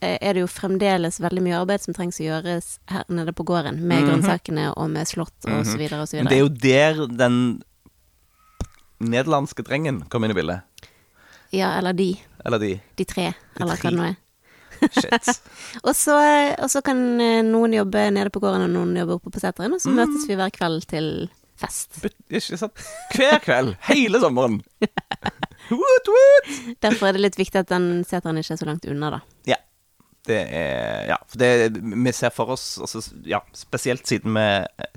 er 0.01 0.35
det 0.37 0.43
jo 0.43 0.49
fremdeles 0.51 1.19
veldig 1.21 1.43
mye 1.43 1.57
arbeid 1.59 1.83
som 1.83 1.95
trengs 1.95 2.19
å 2.21 2.27
gjøres 2.27 2.77
her 2.91 3.03
nede 3.11 3.33
på 3.35 3.45
gården, 3.47 3.81
med 3.87 4.05
grønnsakene 4.07 4.69
og 4.75 4.89
med 4.93 5.09
slått 5.09 5.47
og 5.49 5.65
så 5.67 5.75
videre 5.79 6.03
og 6.03 6.11
så 6.11 6.17
videre. 6.19 6.29
Men 6.29 6.33
det 6.33 6.39
er 6.39 6.45
jo 6.45 7.07
der 7.09 7.17
den 7.19 7.39
nederlandske 8.99 9.63
drengen 9.63 10.03
kom 10.11 10.25
inn 10.25 10.33
i 10.33 10.37
bildet. 10.37 10.65
Ja, 11.55 11.73
eller 11.79 11.93
de. 11.97 12.13
Eller 12.45 12.61
de. 12.61 12.73
De 12.95 13.05
tre, 13.07 13.31
eller 13.59 13.79
hva 13.79 13.89
det 13.89 13.97
nå 13.97 14.09
er. 14.11 14.17
Shit. 14.79 15.41
Og 15.87 15.91
så, 15.95 16.15
og 16.55 16.69
så 16.71 16.79
kan 16.85 16.99
eh, 17.19 17.41
noen 17.43 17.73
jobbe 17.75 18.05
nede 18.15 18.31
på 18.31 18.39
gården, 18.39 18.63
og 18.63 18.71
noen 18.71 18.95
jobbe 18.95 19.17
oppe 19.17 19.33
på 19.35 19.41
seteren, 19.41 19.73
og 19.75 19.81
så 19.83 19.91
møtes 19.91 20.23
vi 20.29 20.37
hver 20.39 20.53
kveld 20.55 20.85
til 20.87 21.09
fest. 21.59 21.97
But, 21.99 22.15
ikke 22.31 22.59
sant? 22.61 22.85
Hver 23.11 23.41
kveld. 23.43 23.73
Hele 23.89 24.21
sommeren. 24.23 24.61
what, 25.81 26.11
what? 26.15 26.51
Derfor 26.85 27.09
er 27.09 27.17
det 27.17 27.25
litt 27.25 27.39
viktig 27.39 27.59
at 27.59 27.73
den 27.73 28.05
seteren 28.07 28.39
ikke 28.39 28.55
er 28.55 28.61
så 28.61 28.69
langt 28.69 28.87
unna, 28.87 29.11
da. 29.17 29.21
Ja. 29.51 29.59
Det 30.29 30.39
er 30.53 31.07
Ja. 31.09 31.17
For 31.27 31.41
det, 31.41 31.49
vi 31.81 32.11
ser 32.13 32.29
for 32.35 32.53
oss 32.53 32.65
altså, 32.81 33.01
ja, 33.25 33.39
Spesielt 33.57 34.05
siden 34.07 34.35
vi 34.37 34.45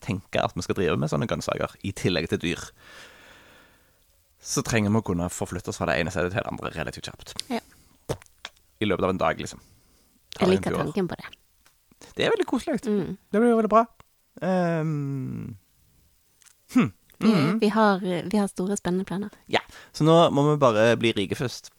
tenker 0.05 0.45
at 0.45 0.53
vi 0.59 0.65
skal 0.67 0.77
drive 0.77 0.97
med 1.01 1.09
sånne 1.13 1.29
grønnsaker 1.31 1.73
i 1.89 1.93
tillegg 1.97 2.29
til 2.33 2.43
dyr. 2.43 2.65
Så 4.43 4.65
trenger 4.67 4.91
vi 4.93 4.99
å 5.01 5.07
kunne 5.07 5.29
forflytte 5.33 5.71
oss 5.71 5.79
fra 5.81 5.87
det 5.89 6.01
ene 6.03 6.11
stedet 6.13 6.33
til 6.35 6.43
det 6.43 6.51
andre 6.51 6.73
relativt 6.75 7.07
kjapt. 7.09 7.35
Ja. 7.49 7.61
I 8.83 8.89
løpet 8.91 9.07
av 9.07 9.13
en 9.15 9.21
dag, 9.23 9.39
liksom. 9.39 9.61
Ta 10.35 10.45
Jeg 10.45 10.57
liker 10.57 10.75
tanken 10.81 11.07
på 11.09 11.17
det. 11.21 11.29
Det 12.17 12.25
er 12.27 12.33
veldig 12.35 12.47
koselig. 12.51 12.81
Mm. 12.89 13.13
Det 13.31 13.41
blir 13.41 13.55
veldig 13.55 13.71
bra. 13.71 13.85
Ehm, 14.43 15.55
Vi, 17.23 17.31
vi, 17.61 17.69
har, 17.71 18.01
vi 18.03 18.39
har 18.41 18.49
store, 18.51 18.75
spennende 18.77 19.05
planer. 19.07 19.31
ja. 19.47 19.61
Så 19.95 20.03
nå 20.03 20.17
må 20.35 20.43
vi 20.51 20.57
bare 20.59 20.97
bli 20.99 21.13
rike 21.15 21.37
først. 21.39 21.71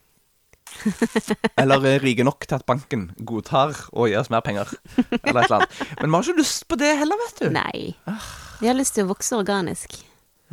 Eller 1.61 1.85
er 1.89 2.01
rike 2.03 2.25
nok 2.25 2.45
til 2.47 2.57
at 2.57 2.65
banken 2.69 3.07
godtar 3.27 3.75
å 3.93 4.07
gi 4.09 4.15
oss 4.19 4.31
mer 4.33 4.43
penger. 4.45 4.71
Eller 4.97 5.43
et 5.43 5.45
eller 5.45 5.57
annet. 5.59 5.77
Men 6.01 6.09
vi 6.09 6.15
har 6.17 6.27
ikke 6.27 6.39
lyst 6.41 6.67
på 6.71 6.79
det 6.81 6.91
heller, 6.99 7.19
vet 7.25 7.41
du. 7.43 7.47
Nei. 7.53 7.93
Vi 8.61 8.69
har 8.69 8.77
lyst 8.77 8.95
til 8.97 9.05
å 9.07 9.11
vokse 9.13 9.37
organisk. 9.37 9.99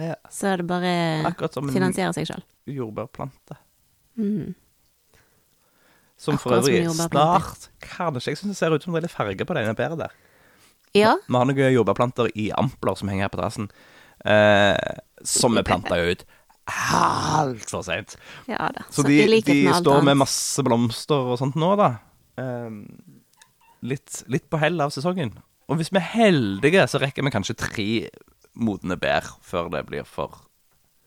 Ja, 0.00 0.14
Så 0.32 0.54
det 0.56 0.66
bare 0.70 0.92
å 1.28 1.66
finansiere 1.72 2.12
seg 2.16 2.30
sjøl. 2.30 2.42
jordbærplante. 2.70 3.58
Mm. 4.20 4.54
Som 6.20 6.36
for 6.38 6.52
Akkurat 6.52 6.64
som 6.64 6.72
øvrig 6.72 6.84
jordbærplante. 6.84 7.54
snart 7.60 7.86
Kanskje 7.96 8.32
jeg 8.34 8.38
syns 8.40 8.52
det 8.52 8.58
ser 8.60 8.74
ut 8.74 8.84
som 8.84 8.92
det 8.94 9.00
er 9.00 9.06
litt 9.08 9.14
farge 9.16 9.46
på 9.48 9.56
denne 9.56 9.74
bæret 9.76 9.98
der. 10.00 10.12
Ja. 10.96 11.14
Vi 11.26 11.36
har 11.36 11.46
noen 11.48 11.74
jordbærplanter 11.74 12.30
i 12.34 12.50
ampler 12.56 12.98
som 12.98 13.08
henger 13.08 13.28
her 13.28 13.32
på 13.32 13.40
terrassen. 13.40 13.70
Eh, 14.24 14.76
som 15.24 15.54
vi 15.56 15.62
planta 15.64 15.96
ut 15.96 16.24
altfor 16.70 17.84
seint. 17.86 18.16
ja 18.50 18.70
da. 18.74 18.84
Så 18.92 19.04
de, 19.06 19.18
i 19.22 19.40
de 19.40 19.56
med 19.66 19.78
står 19.80 20.04
med 20.06 20.20
masse 20.22 20.64
blomster 20.66 21.32
og 21.32 21.40
sånt 21.40 21.58
nå, 21.60 21.72
da. 21.80 21.92
Ehm, 22.40 22.82
litt, 23.86 24.22
litt 24.32 24.48
på 24.50 24.60
hell 24.60 24.80
av 24.82 24.92
sesongen. 24.94 25.34
Og 25.70 25.78
hvis 25.78 25.92
vi 25.94 26.00
er 26.00 26.08
heldige, 26.14 26.86
så 26.90 27.00
rekker 27.02 27.26
vi 27.26 27.34
kanskje 27.34 27.58
tre 27.58 27.90
modne 28.58 28.96
bær 29.00 29.28
før 29.46 29.70
det 29.72 29.84
blir 29.88 30.06
for 30.08 30.42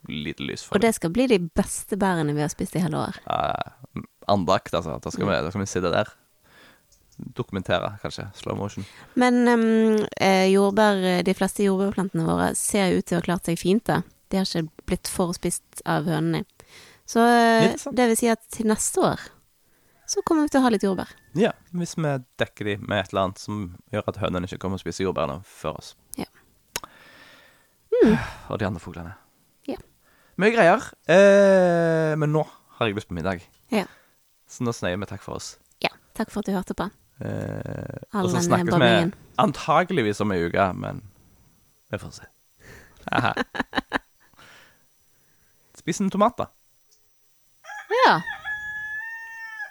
lite 0.07 0.43
lys 0.43 0.63
for 0.65 0.75
Og 0.75 0.83
det 0.83 0.93
skal 0.97 1.11
bli 1.15 1.27
de 1.31 1.39
beste 1.55 1.97
bærene 1.99 2.35
vi 2.35 2.43
har 2.43 2.51
spist 2.51 2.75
i 2.75 2.83
hele 2.83 2.99
år. 2.99 3.19
Eh, 3.27 4.03
andakt, 4.31 4.73
altså. 4.73 4.97
Da 5.03 5.11
skal, 5.11 5.27
vi, 5.29 5.39
da 5.45 5.51
skal 5.51 5.63
vi 5.63 5.69
sitte 5.71 5.91
der. 5.93 6.11
Dokumentere, 7.37 7.93
kanskje. 8.01 8.25
Slow 8.35 8.57
motion. 8.57 8.87
Men 9.19 9.43
um, 9.47 10.01
jordbær, 10.49 11.23
de 11.23 11.35
fleste 11.37 11.67
jordbærplantene 11.67 12.25
våre 12.27 12.53
ser 12.57 12.97
ut 12.97 13.05
til 13.05 13.19
å 13.19 13.21
ha 13.21 13.27
klart 13.27 13.49
seg 13.49 13.59
fint, 13.61 13.85
da. 13.87 14.01
De 14.31 14.39
har 14.39 14.49
ikke 14.49 14.72
blitt 14.89 15.09
forspist 15.11 15.83
av 15.89 16.07
hønene. 16.09 16.43
Så 17.09 17.19
eh, 17.23 17.73
det 17.91 18.09
vil 18.11 18.17
si 18.19 18.29
at 18.31 18.43
til 18.53 18.69
neste 18.69 19.01
år 19.03 19.23
så 20.13 20.21
kommer 20.27 20.45
vi 20.45 20.51
til 20.53 20.59
å 20.61 20.65
ha 20.65 20.71
litt 20.73 20.83
jordbær. 20.85 21.09
Ja, 21.39 21.53
hvis 21.73 21.95
vi 21.97 22.11
dekker 22.41 22.67
de 22.67 22.75
med 22.83 22.99
et 22.99 23.13
eller 23.13 23.27
annet 23.29 23.39
som 23.41 23.61
gjør 23.93 24.09
at 24.11 24.19
hønene 24.21 24.49
ikke 24.49 24.59
kommer 24.61 24.77
og 24.77 24.83
spiser 24.83 25.07
jordbærene 25.07 25.39
før 25.47 25.79
oss. 25.79 25.93
Ja. 26.19 26.27
Og 28.51 28.59
de 28.59 28.67
andre 28.67 28.81
fuglene. 28.83 29.13
Ja. 29.69 29.79
Mye 30.41 30.51
greier. 30.53 30.83
Eh, 31.07 32.13
men 32.19 32.33
nå 32.35 32.43
har 32.77 32.89
jeg 32.89 32.97
lyst 32.97 33.09
på 33.09 33.15
middag. 33.17 33.45
Ja. 33.73 33.85
Så 34.49 34.65
nå 34.67 34.73
sier 34.75 34.99
vi 34.99 35.07
takk 35.09 35.23
for 35.25 35.39
oss. 35.39 35.55
ja. 35.83 35.93
Takk 36.13 36.29
for 36.29 36.43
at 36.43 36.49
du 36.51 36.53
hørte 36.53 36.75
på. 36.77 36.85
Eh, 37.25 38.03
og 38.19 38.27
så 38.29 38.41
snakkes 38.45 38.75
vi 38.81 38.91
antageligvis 39.41 40.19
om 40.21 40.33
ei 40.35 40.43
uke, 40.45 40.65
men 40.77 40.99
vi 41.89 41.97
får 42.01 42.11
se. 42.19 42.27
Aha. 45.87 46.09
tomater. 46.09 46.47
Ja. 48.05 48.21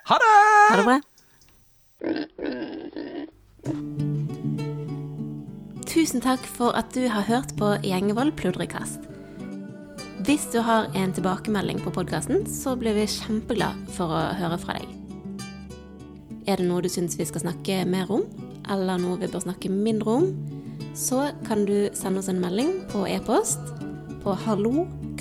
Ha 0.04 0.18
det! 0.18 0.68
Ha 0.70 0.76
det 0.76 0.84
bra. 0.84 1.00
Tusen 5.86 6.20
takk 6.20 6.40
for 6.40 6.72
at 6.76 6.92
du 6.94 7.08
har 7.08 7.22
hørt 7.28 7.56
på 7.56 7.76
Gjengevold 7.84 8.36
pludrekast. 8.36 9.00
Hvis 10.22 10.46
du 10.52 10.60
har 10.60 10.88
en 10.94 11.12
tilbakemelding 11.12 11.80
på 11.82 11.90
podkasten, 11.90 12.46
så 12.46 12.76
blir 12.76 12.94
vi 12.94 13.06
kjempeglad 13.10 13.88
for 13.96 14.12
å 14.12 14.20
høre 14.38 14.58
fra 14.60 14.78
deg. 14.78 14.88
Er 16.46 16.56
det 16.58 16.66
noe 16.66 16.82
du 16.82 16.88
syns 16.90 17.16
vi 17.18 17.26
skal 17.26 17.44
snakke 17.44 17.84
mer 17.86 18.10
om, 18.10 18.22
eller 18.70 18.98
noe 19.02 19.18
vi 19.20 19.30
bør 19.30 19.44
snakke 19.46 19.70
mindre 19.72 20.10
om, 20.20 20.28
så 20.94 21.30
kan 21.46 21.64
du 21.66 21.88
sende 21.96 22.20
oss 22.20 22.28
en 22.28 22.42
melding 22.42 22.82
på 22.92 23.06
e-post 23.08 23.60
på 24.22 24.34
hallo 24.44 24.86